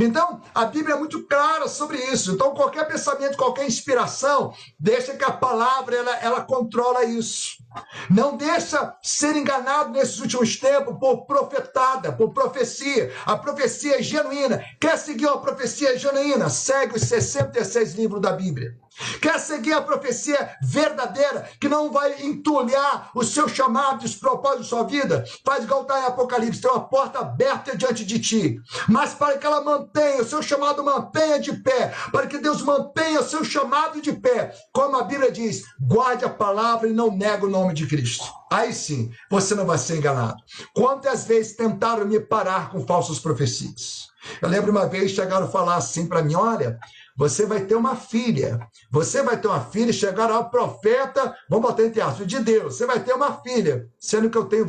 Então, 0.00 0.40
a 0.54 0.64
Bíblia 0.66 0.94
é 0.94 0.98
muito 0.98 1.26
clara 1.26 1.68
sobre 1.68 1.98
isso. 1.98 2.32
Então, 2.32 2.54
qualquer 2.54 2.86
pensamento, 2.86 3.36
qualquer 3.36 3.66
inspiração, 3.66 4.52
deixa 4.78 5.14
que 5.14 5.24
a 5.24 5.30
palavra 5.30 5.96
ela, 5.96 6.16
ela 6.18 6.40
controla 6.42 7.04
isso. 7.04 7.56
Não 8.10 8.36
deixa 8.36 8.96
ser 9.02 9.36
enganado 9.36 9.90
nesses 9.90 10.20
últimos 10.20 10.56
tempos 10.56 10.96
por 10.98 11.26
profetada, 11.26 12.12
por 12.12 12.32
profecia. 12.32 13.12
A 13.26 13.36
profecia 13.36 13.98
é 13.98 14.02
genuína. 14.02 14.64
Quer 14.80 14.96
seguir 14.96 15.26
uma 15.26 15.40
profecia 15.40 15.98
genuína? 15.98 16.48
Segue 16.48 16.96
os 16.96 17.02
66 17.02 17.94
livros 17.94 18.20
da 18.20 18.32
Bíblia. 18.32 18.76
Quer 19.20 19.38
seguir 19.40 19.72
a 19.72 19.82
profecia 19.82 20.56
verdadeira, 20.62 21.48
que 21.60 21.68
não 21.68 21.90
vai 21.90 22.22
entulhar 22.22 23.10
o 23.14 23.24
seu 23.24 23.48
chamado 23.48 24.02
e 24.02 24.06
os 24.06 24.14
propósitos 24.14 24.70
da 24.70 24.76
sua 24.76 24.84
vida? 24.84 25.24
Faz 25.44 25.64
igual 25.64 25.82
está 25.82 26.00
em 26.00 26.04
Apocalipse, 26.04 26.60
tem 26.60 26.70
uma 26.70 26.88
porta 26.88 27.18
aberta 27.18 27.76
diante 27.76 28.04
de 28.04 28.18
ti. 28.18 28.60
Mas 28.88 29.14
para 29.14 29.36
que 29.38 29.46
ela 29.46 29.62
mantenha, 29.62 30.22
o 30.22 30.24
seu 30.24 30.42
chamado 30.42 30.84
mantenha 30.84 31.40
de 31.40 31.52
pé, 31.52 31.92
para 32.12 32.26
que 32.26 32.38
Deus 32.38 32.62
mantenha 32.62 33.20
o 33.20 33.24
seu 33.24 33.44
chamado 33.44 34.00
de 34.00 34.12
pé, 34.12 34.54
como 34.72 34.96
a 34.96 35.02
Bíblia 35.02 35.32
diz, 35.32 35.64
guarde 35.80 36.24
a 36.24 36.30
palavra 36.30 36.88
e 36.88 36.92
não 36.92 37.10
nega 37.10 37.46
o 37.46 37.50
nome 37.50 37.74
de 37.74 37.86
Cristo. 37.86 38.24
Aí 38.50 38.72
sim, 38.72 39.10
você 39.28 39.54
não 39.54 39.66
vai 39.66 39.78
ser 39.78 39.96
enganado. 39.96 40.36
Quantas 40.72 41.24
vezes 41.24 41.56
tentaram 41.56 42.06
me 42.06 42.20
parar 42.20 42.70
com 42.70 42.86
falsas 42.86 43.18
profecias? 43.18 44.08
Eu 44.40 44.48
lembro 44.48 44.70
uma 44.70 44.86
vez 44.86 45.10
chegaram 45.10 45.46
a 45.46 45.50
falar 45.50 45.76
assim 45.76 46.06
para 46.06 46.22
mim: 46.22 46.34
olha, 46.34 46.78
você 47.16 47.46
vai 47.46 47.60
ter 47.64 47.74
uma 47.74 47.96
filha. 47.96 48.58
Você 48.94 49.24
vai 49.24 49.36
ter 49.36 49.48
uma 49.48 49.60
filha, 49.60 49.92
chegar 49.92 50.30
ao 50.30 50.48
profeta, 50.48 51.36
vamos 51.50 51.68
botar 51.68 51.82
entre 51.82 52.00
aspas, 52.00 52.28
de 52.28 52.38
Deus. 52.38 52.76
Você 52.76 52.86
vai 52.86 53.02
ter 53.02 53.12
uma 53.12 53.42
filha, 53.42 53.88
sendo 53.98 54.30
que 54.30 54.38
eu 54.38 54.44
tenho 54.44 54.64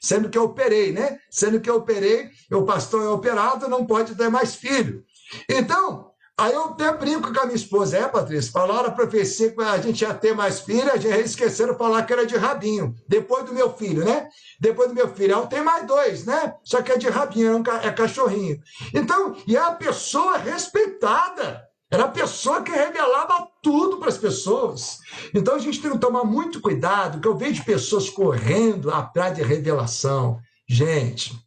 sendo 0.00 0.30
que 0.30 0.38
eu 0.38 0.44
operei, 0.44 0.92
né? 0.92 1.18
Sendo 1.30 1.60
que 1.60 1.68
eu 1.68 1.76
operei, 1.76 2.30
o 2.50 2.62
pastor 2.62 3.04
é 3.04 3.08
operado, 3.08 3.68
não 3.68 3.84
pode 3.84 4.14
ter 4.14 4.30
mais 4.30 4.54
filho. 4.54 5.04
Então, 5.46 6.10
Aí 6.38 6.52
eu 6.52 6.64
até 6.64 6.92
brinco 6.92 7.32
com 7.32 7.40
a 7.40 7.46
minha 7.46 7.56
esposa, 7.56 7.96
é, 7.96 8.06
Patrícia? 8.06 8.52
Falaram 8.52 8.88
a 8.88 8.92
profecia 8.92 9.50
que 9.50 9.62
a 9.62 9.78
gente 9.78 10.02
ia 10.02 10.12
ter 10.12 10.34
mais 10.34 10.60
filho, 10.60 10.92
a 10.92 10.98
gente 10.98 11.24
esqueceram 11.24 11.72
de 11.72 11.78
falar 11.78 12.02
que 12.02 12.12
era 12.12 12.26
de 12.26 12.36
rabinho. 12.36 12.94
Depois 13.08 13.46
do 13.46 13.54
meu 13.54 13.72
filho, 13.72 14.04
né? 14.04 14.28
Depois 14.60 14.90
do 14.90 14.94
meu 14.94 15.08
filho. 15.14 15.32
Eu 15.32 15.46
tenho 15.46 15.64
mais 15.64 15.86
dois, 15.86 16.26
né? 16.26 16.54
Só 16.62 16.82
que 16.82 16.92
é 16.92 16.98
de 16.98 17.08
rabinho, 17.08 17.64
é, 17.82 17.86
é 17.86 17.90
cachorrinho. 17.90 18.60
Então, 18.92 19.34
e 19.46 19.56
é 19.56 19.60
a 19.60 19.72
pessoa 19.72 20.36
respeitada. 20.36 21.65
Era 21.90 22.04
a 22.04 22.08
pessoa 22.08 22.62
que 22.62 22.72
revelava 22.72 23.48
tudo 23.62 23.98
para 23.98 24.08
as 24.08 24.18
pessoas. 24.18 24.98
Então 25.32 25.54
a 25.54 25.58
gente 25.58 25.80
tem 25.80 25.92
que 25.92 25.98
tomar 25.98 26.24
muito 26.24 26.60
cuidado, 26.60 27.20
que 27.20 27.28
eu 27.28 27.36
vejo 27.36 27.64
pessoas 27.64 28.10
correndo 28.10 28.90
atrás 28.90 29.34
de 29.36 29.42
revelação. 29.42 30.40
Gente, 30.68 31.38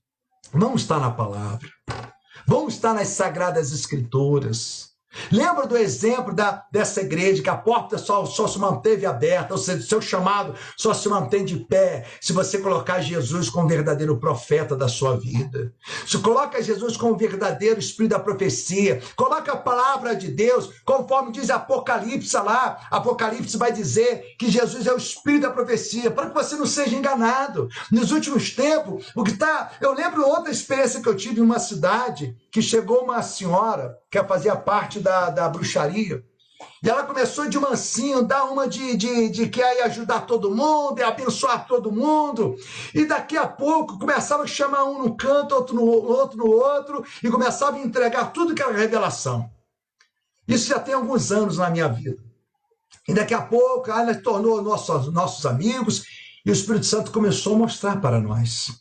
vamos 0.53 0.81
estar 0.81 0.99
na 0.99 1.11
palavra. 1.11 1.67
Vamos 2.47 2.75
estar 2.75 2.93
nas 2.93 3.09
sagradas 3.09 3.73
escrituras. 3.73 4.89
Lembra 5.31 5.65
do 5.65 5.75
exemplo 5.75 6.33
da, 6.33 6.65
dessa 6.71 7.01
igreja, 7.01 7.41
que 7.41 7.49
a 7.49 7.57
porta 7.57 7.97
só, 7.97 8.25
só 8.25 8.47
se 8.47 8.59
manteve 8.59 9.05
aberta, 9.05 9.53
ou 9.53 9.57
seja, 9.57 9.81
seu 9.81 10.01
chamado 10.01 10.53
só 10.77 10.93
se 10.93 11.09
mantém 11.09 11.43
de 11.43 11.57
pé 11.57 12.05
se 12.21 12.31
você 12.31 12.59
colocar 12.59 13.01
Jesus 13.01 13.49
como 13.49 13.67
verdadeiro 13.67 14.19
profeta 14.19 14.75
da 14.75 14.87
sua 14.87 15.17
vida. 15.17 15.73
Se 16.05 16.19
coloca 16.19 16.61
Jesus 16.61 16.95
como 16.95 17.17
verdadeiro 17.17 17.79
espírito 17.79 18.11
da 18.11 18.19
profecia, 18.19 19.01
coloca 19.15 19.51
a 19.51 19.57
palavra 19.57 20.15
de 20.15 20.27
Deus, 20.27 20.69
conforme 20.85 21.31
diz 21.31 21.49
Apocalipse 21.49 22.35
lá, 22.37 22.87
Apocalipse 22.91 23.57
vai 23.57 23.71
dizer 23.71 24.35
que 24.37 24.49
Jesus 24.49 24.85
é 24.85 24.93
o 24.93 24.97
espírito 24.97 25.43
da 25.43 25.51
profecia, 25.51 26.11
para 26.11 26.27
que 26.29 26.35
você 26.35 26.55
não 26.55 26.65
seja 26.65 26.95
enganado. 26.95 27.67
Nos 27.91 28.11
últimos 28.11 28.51
tempos, 28.51 29.11
o 29.15 29.23
que 29.23 29.31
está. 29.31 29.71
Eu 29.81 29.93
lembro 29.93 30.27
outra 30.27 30.51
experiência 30.51 31.01
que 31.01 31.09
eu 31.09 31.15
tive 31.15 31.39
em 31.39 31.43
uma 31.43 31.59
cidade 31.59 32.35
que 32.51 32.61
chegou 32.61 33.03
uma 33.03 33.21
senhora 33.21 33.97
que 34.09 34.23
fazia 34.23 34.55
parte 34.55 34.99
da, 34.99 35.29
da 35.29 35.47
bruxaria. 35.47 36.23
E 36.83 36.89
ela 36.89 37.03
começou 37.03 37.47
de 37.47 37.57
mansinho, 37.59 38.21
dar 38.21 38.45
uma 38.45 38.67
de, 38.67 38.95
de, 38.95 39.29
de 39.29 39.49
que 39.49 39.59
ia 39.59 39.85
ajudar 39.85 40.21
todo 40.21 40.53
mundo, 40.53 40.99
e 40.99 41.03
abençoar 41.03 41.67
todo 41.67 41.91
mundo. 41.91 42.55
E 42.93 43.05
daqui 43.05 43.37
a 43.37 43.47
pouco 43.47 43.97
começava 43.97 44.43
a 44.43 44.47
chamar 44.47 44.85
um 44.85 45.03
no 45.03 45.15
canto, 45.15 45.55
outro 45.55 45.75
no 45.75 45.83
outro, 45.83 46.37
no 46.37 46.47
outro, 46.47 47.05
e 47.23 47.29
começava 47.29 47.77
a 47.77 47.81
entregar 47.81 48.33
tudo 48.33 48.55
que 48.55 48.61
era 48.61 48.75
revelação. 48.75 49.49
Isso 50.47 50.67
já 50.67 50.79
tem 50.79 50.93
alguns 50.93 51.31
anos 51.31 51.57
na 51.57 51.69
minha 51.69 51.87
vida. 51.87 52.17
E 53.07 53.13
daqui 53.13 53.33
a 53.33 53.41
pouco 53.41 53.89
ela 53.89 54.13
tornou 54.15 54.61
nossos, 54.61 55.11
nossos 55.13 55.45
amigos, 55.45 56.03
e 56.45 56.49
o 56.49 56.53
Espírito 56.53 56.85
Santo 56.85 57.11
começou 57.11 57.55
a 57.55 57.59
mostrar 57.59 58.01
para 58.01 58.19
nós 58.19 58.71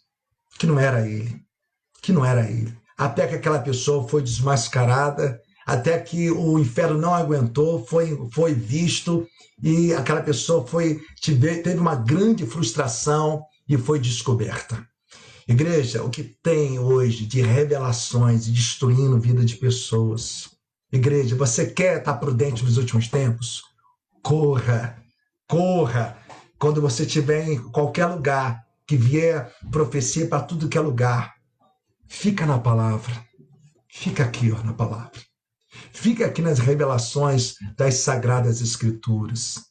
que 0.58 0.66
não 0.66 0.78
era 0.78 1.06
ele, 1.06 1.44
que 2.00 2.12
não 2.12 2.24
era 2.24 2.48
ele 2.48 2.76
até 2.98 3.28
que 3.28 3.36
aquela 3.36 3.60
pessoa 3.60 4.08
foi 4.08 4.20
desmascarada, 4.20 5.40
até 5.64 5.96
que 6.00 6.30
o 6.30 6.58
inferno 6.58 6.98
não 6.98 7.14
aguentou, 7.14 7.86
foi, 7.86 8.18
foi 8.32 8.52
visto 8.52 9.24
e 9.62 9.92
aquela 9.94 10.22
pessoa 10.22 10.66
foi 10.66 11.00
teve 11.22 11.78
uma 11.78 11.94
grande 11.94 12.44
frustração 12.44 13.44
e 13.68 13.76
foi 13.76 14.00
descoberta. 14.00 14.84
Igreja, 15.46 16.02
o 16.02 16.10
que 16.10 16.22
tem 16.22 16.78
hoje 16.78 17.24
de 17.24 17.40
revelações 17.40 18.46
destruindo 18.46 19.18
vida 19.20 19.44
de 19.44 19.56
pessoas. 19.56 20.50
Igreja, 20.92 21.36
você 21.36 21.66
quer 21.66 21.98
estar 21.98 22.14
prudente 22.14 22.64
nos 22.64 22.76
últimos 22.76 23.08
tempos? 23.08 23.62
Corra, 24.22 24.96
corra. 25.48 26.18
Quando 26.58 26.80
você 26.80 27.04
estiver 27.04 27.48
em 27.48 27.58
qualquer 27.70 28.06
lugar 28.06 28.62
que 28.86 28.96
vier 28.96 29.52
profecia 29.70 30.26
para 30.26 30.42
tudo 30.42 30.68
que 30.68 30.76
é 30.76 30.80
lugar, 30.80 31.37
Fica 32.08 32.46
na 32.46 32.58
palavra. 32.58 33.12
Fica 33.88 34.24
aqui, 34.24 34.50
ó, 34.50 34.62
na 34.62 34.72
palavra. 34.72 35.20
Fica 35.92 36.26
aqui 36.26 36.42
nas 36.42 36.58
revelações 36.58 37.54
das 37.76 37.96
sagradas 37.96 38.60
escrituras. 38.60 39.62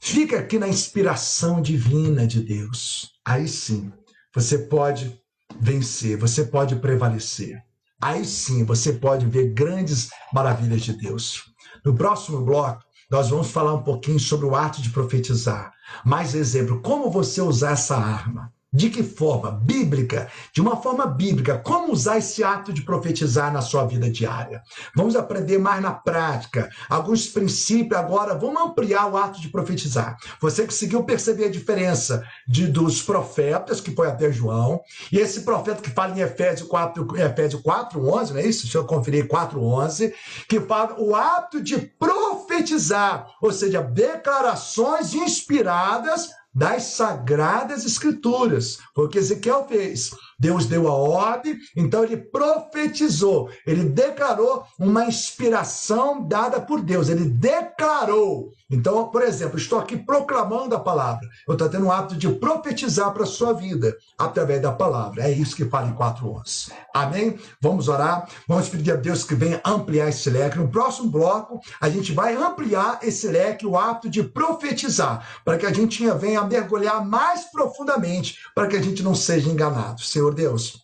Fica 0.00 0.38
aqui 0.38 0.58
na 0.58 0.68
inspiração 0.68 1.60
divina 1.60 2.26
de 2.26 2.40
Deus. 2.40 3.10
Aí 3.24 3.48
sim, 3.48 3.92
você 4.34 4.58
pode 4.58 5.18
vencer, 5.58 6.16
você 6.16 6.44
pode 6.44 6.76
prevalecer. 6.76 7.62
Aí 8.00 8.24
sim, 8.24 8.64
você 8.64 8.92
pode 8.92 9.26
ver 9.26 9.54
grandes 9.54 10.10
maravilhas 10.32 10.82
de 10.82 10.92
Deus. 10.92 11.44
No 11.84 11.94
próximo 11.94 12.44
bloco, 12.44 12.82
nós 13.10 13.30
vamos 13.30 13.50
falar 13.50 13.74
um 13.74 13.82
pouquinho 13.82 14.20
sobre 14.20 14.46
o 14.46 14.54
ato 14.54 14.82
de 14.82 14.90
profetizar. 14.90 15.72
Mais 16.04 16.34
exemplo, 16.34 16.80
como 16.82 17.10
você 17.10 17.40
usar 17.40 17.72
essa 17.72 17.96
arma. 17.96 18.52
De 18.74 18.90
que 18.90 19.04
forma? 19.04 19.52
Bíblica, 19.52 20.28
de 20.52 20.60
uma 20.60 20.76
forma 20.76 21.06
bíblica. 21.06 21.56
Como 21.58 21.92
usar 21.92 22.18
esse 22.18 22.42
ato 22.42 22.72
de 22.72 22.82
profetizar 22.82 23.52
na 23.52 23.60
sua 23.60 23.86
vida 23.86 24.10
diária? 24.10 24.62
Vamos 24.96 25.14
aprender 25.14 25.58
mais 25.58 25.80
na 25.80 25.92
prática. 25.92 26.68
Alguns 26.88 27.28
princípios 27.28 27.96
agora, 27.96 28.34
vamos 28.34 28.60
ampliar 28.60 29.06
o 29.06 29.16
ato 29.16 29.40
de 29.40 29.48
profetizar. 29.48 30.16
Você 30.40 30.64
conseguiu 30.64 31.04
perceber 31.04 31.44
a 31.44 31.50
diferença 31.50 32.26
de, 32.48 32.66
dos 32.66 33.00
profetas, 33.00 33.80
que 33.80 33.94
foi 33.94 34.08
até 34.08 34.32
João, 34.32 34.80
e 35.12 35.18
esse 35.18 35.42
profeta 35.42 35.80
que 35.80 35.90
fala 35.90 36.18
em 36.18 36.22
Efésios 36.22 36.68
4, 36.68 37.16
Efésios 37.16 37.62
4 37.62 38.04
11, 38.04 38.32
não 38.32 38.40
é 38.40 38.46
isso? 38.46 38.62
Deixa 38.62 38.78
eu 38.78 38.84
conferir 38.84 39.28
4, 39.28 39.62
11, 39.62 40.12
que 40.48 40.60
fala 40.60 40.96
o 40.98 41.14
ato 41.14 41.62
de 41.62 41.78
profetizar, 41.78 43.28
ou 43.40 43.52
seja, 43.52 43.80
declarações 43.80 45.14
inspiradas 45.14 46.28
das 46.54 46.84
sagradas 46.84 47.84
escrituras. 47.84 48.78
Foi 48.94 49.06
o 49.06 49.08
que 49.08 49.18
Ezequiel 49.18 49.66
fez. 49.66 50.10
Deus 50.38 50.66
deu 50.66 50.88
a 50.88 50.92
ordem, 50.94 51.56
então 51.76 52.04
ele 52.04 52.16
profetizou, 52.16 53.50
ele 53.66 53.84
declarou 53.84 54.64
uma 54.78 55.06
inspiração 55.06 56.26
dada 56.26 56.60
por 56.60 56.82
Deus, 56.82 57.08
ele 57.08 57.24
declarou. 57.24 58.52
Então, 58.74 59.08
por 59.08 59.22
exemplo, 59.22 59.56
estou 59.56 59.78
aqui 59.78 59.96
proclamando 59.96 60.74
a 60.74 60.80
palavra, 60.80 61.26
eu 61.46 61.52
estou 61.52 61.68
tendo 61.68 61.86
um 61.86 61.92
ato 61.92 62.16
de 62.16 62.28
profetizar 62.28 63.12
para 63.12 63.22
a 63.22 63.26
sua 63.26 63.52
vida 63.52 63.96
através 64.18 64.60
da 64.60 64.72
palavra. 64.72 65.22
É 65.22 65.30
isso 65.30 65.54
que 65.54 65.64
fala 65.64 65.88
em 65.88 65.94
4.11. 65.94 66.72
Amém? 66.92 67.38
Vamos 67.60 67.88
orar, 67.88 68.28
vamos 68.48 68.68
pedir 68.68 68.92
a 68.92 68.96
Deus 68.96 69.22
que 69.22 69.34
venha 69.34 69.60
ampliar 69.64 70.08
esse 70.08 70.28
leque. 70.28 70.58
No 70.58 70.68
próximo 70.68 71.08
bloco, 71.08 71.60
a 71.80 71.88
gente 71.88 72.12
vai 72.12 72.34
ampliar 72.34 72.98
esse 73.02 73.28
leque, 73.28 73.66
o 73.66 73.78
ato 73.78 74.10
de 74.10 74.24
profetizar, 74.24 75.24
para 75.44 75.56
que 75.56 75.66
a 75.66 75.72
gente 75.72 76.04
venha 76.18 76.42
mergulhar 76.42 77.04
mais 77.06 77.44
profundamente, 77.52 78.38
para 78.54 78.66
que 78.66 78.76
a 78.76 78.82
gente 78.82 79.02
não 79.02 79.14
seja 79.14 79.48
enganado. 79.48 80.02
Senhor, 80.02 80.24
Senhor 80.24 80.34
Deus, 80.34 80.78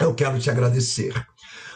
eu 0.00 0.14
quero 0.14 0.40
te 0.40 0.50
agradecer, 0.50 1.12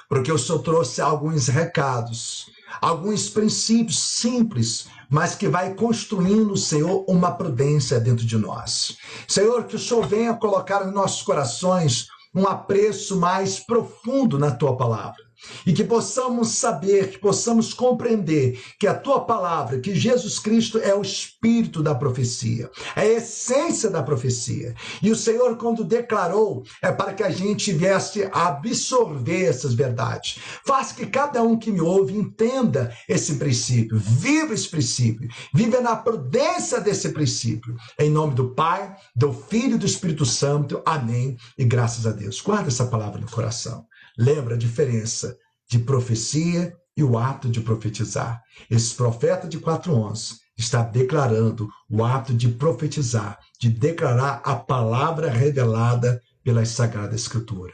porque 0.08 0.32
o 0.32 0.38
Senhor 0.38 0.60
trouxe 0.60 1.02
alguns 1.02 1.48
recados, 1.48 2.46
alguns 2.80 3.28
princípios 3.28 3.98
simples, 3.98 4.86
mas 5.14 5.36
que 5.36 5.46
vai 5.46 5.74
construindo, 5.74 6.56
Senhor, 6.56 7.04
uma 7.08 7.30
prudência 7.30 8.00
dentro 8.00 8.26
de 8.26 8.36
nós. 8.36 8.96
Senhor, 9.28 9.62
que 9.62 9.76
o 9.76 9.78
Senhor 9.78 10.04
venha 10.04 10.34
colocar 10.34 10.84
em 10.84 10.90
nossos 10.90 11.22
corações 11.22 12.08
um 12.34 12.48
apreço 12.48 13.16
mais 13.16 13.60
profundo 13.60 14.40
na 14.40 14.50
tua 14.50 14.76
palavra 14.76 15.22
e 15.66 15.72
que 15.72 15.84
possamos 15.84 16.48
saber, 16.48 17.10
que 17.10 17.18
possamos 17.18 17.72
compreender 17.72 18.60
que 18.78 18.86
a 18.86 18.94
tua 18.94 19.24
palavra, 19.24 19.80
que 19.80 19.94
Jesus 19.94 20.38
Cristo 20.38 20.78
é 20.78 20.94
o 20.94 21.02
espírito 21.02 21.82
da 21.82 21.94
profecia, 21.94 22.70
é 22.96 23.00
a 23.00 23.06
essência 23.06 23.90
da 23.90 24.02
profecia. 24.02 24.74
E 25.02 25.10
o 25.10 25.16
Senhor, 25.16 25.56
quando 25.56 25.84
declarou, 25.84 26.64
é 26.82 26.90
para 26.90 27.12
que 27.12 27.22
a 27.22 27.30
gente 27.30 27.72
viesse 27.72 28.28
a 28.32 28.48
absorver 28.48 29.44
essas 29.44 29.74
verdades. 29.74 30.38
Faz 30.66 30.92
que 30.92 31.06
cada 31.06 31.42
um 31.42 31.58
que 31.58 31.70
me 31.70 31.80
ouve 31.80 32.16
entenda 32.16 32.94
esse 33.08 33.36
princípio, 33.36 33.98
viva 33.98 34.54
esse 34.54 34.68
princípio, 34.68 35.28
viva 35.52 35.80
na 35.80 35.96
prudência 35.96 36.80
desse 36.80 37.10
princípio. 37.10 37.76
Em 37.98 38.10
nome 38.10 38.34
do 38.34 38.50
Pai, 38.50 38.94
do 39.14 39.32
Filho 39.32 39.74
e 39.74 39.78
do 39.78 39.86
Espírito 39.86 40.24
Santo. 40.24 40.82
Amém. 40.84 41.36
E 41.58 41.64
graças 41.64 42.06
a 42.06 42.10
Deus. 42.10 42.40
Guarda 42.40 42.68
essa 42.68 42.86
palavra 42.86 43.20
no 43.20 43.30
coração. 43.30 43.86
Lembra 44.16 44.54
a 44.54 44.58
diferença 44.58 45.36
de 45.68 45.78
profecia 45.78 46.74
e 46.96 47.02
o 47.02 47.18
ato 47.18 47.48
de 47.48 47.60
profetizar. 47.60 48.40
Esse 48.70 48.94
profeta 48.94 49.48
de 49.48 49.58
4:11 49.58 50.38
está 50.56 50.82
declarando 50.82 51.68
o 51.90 52.04
ato 52.04 52.32
de 52.32 52.48
profetizar, 52.48 53.38
de 53.60 53.68
declarar 53.68 54.40
a 54.44 54.54
palavra 54.54 55.30
revelada 55.30 56.20
pela 56.44 56.64
Sagrada 56.64 57.16
Escritura. 57.16 57.72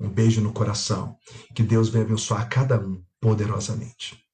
Um 0.00 0.08
beijo 0.08 0.40
no 0.40 0.52
coração. 0.52 1.16
Que 1.54 1.62
Deus 1.62 1.88
venha 1.88 2.04
abençoar 2.04 2.48
cada 2.48 2.78
um 2.80 3.02
poderosamente. 3.20 4.27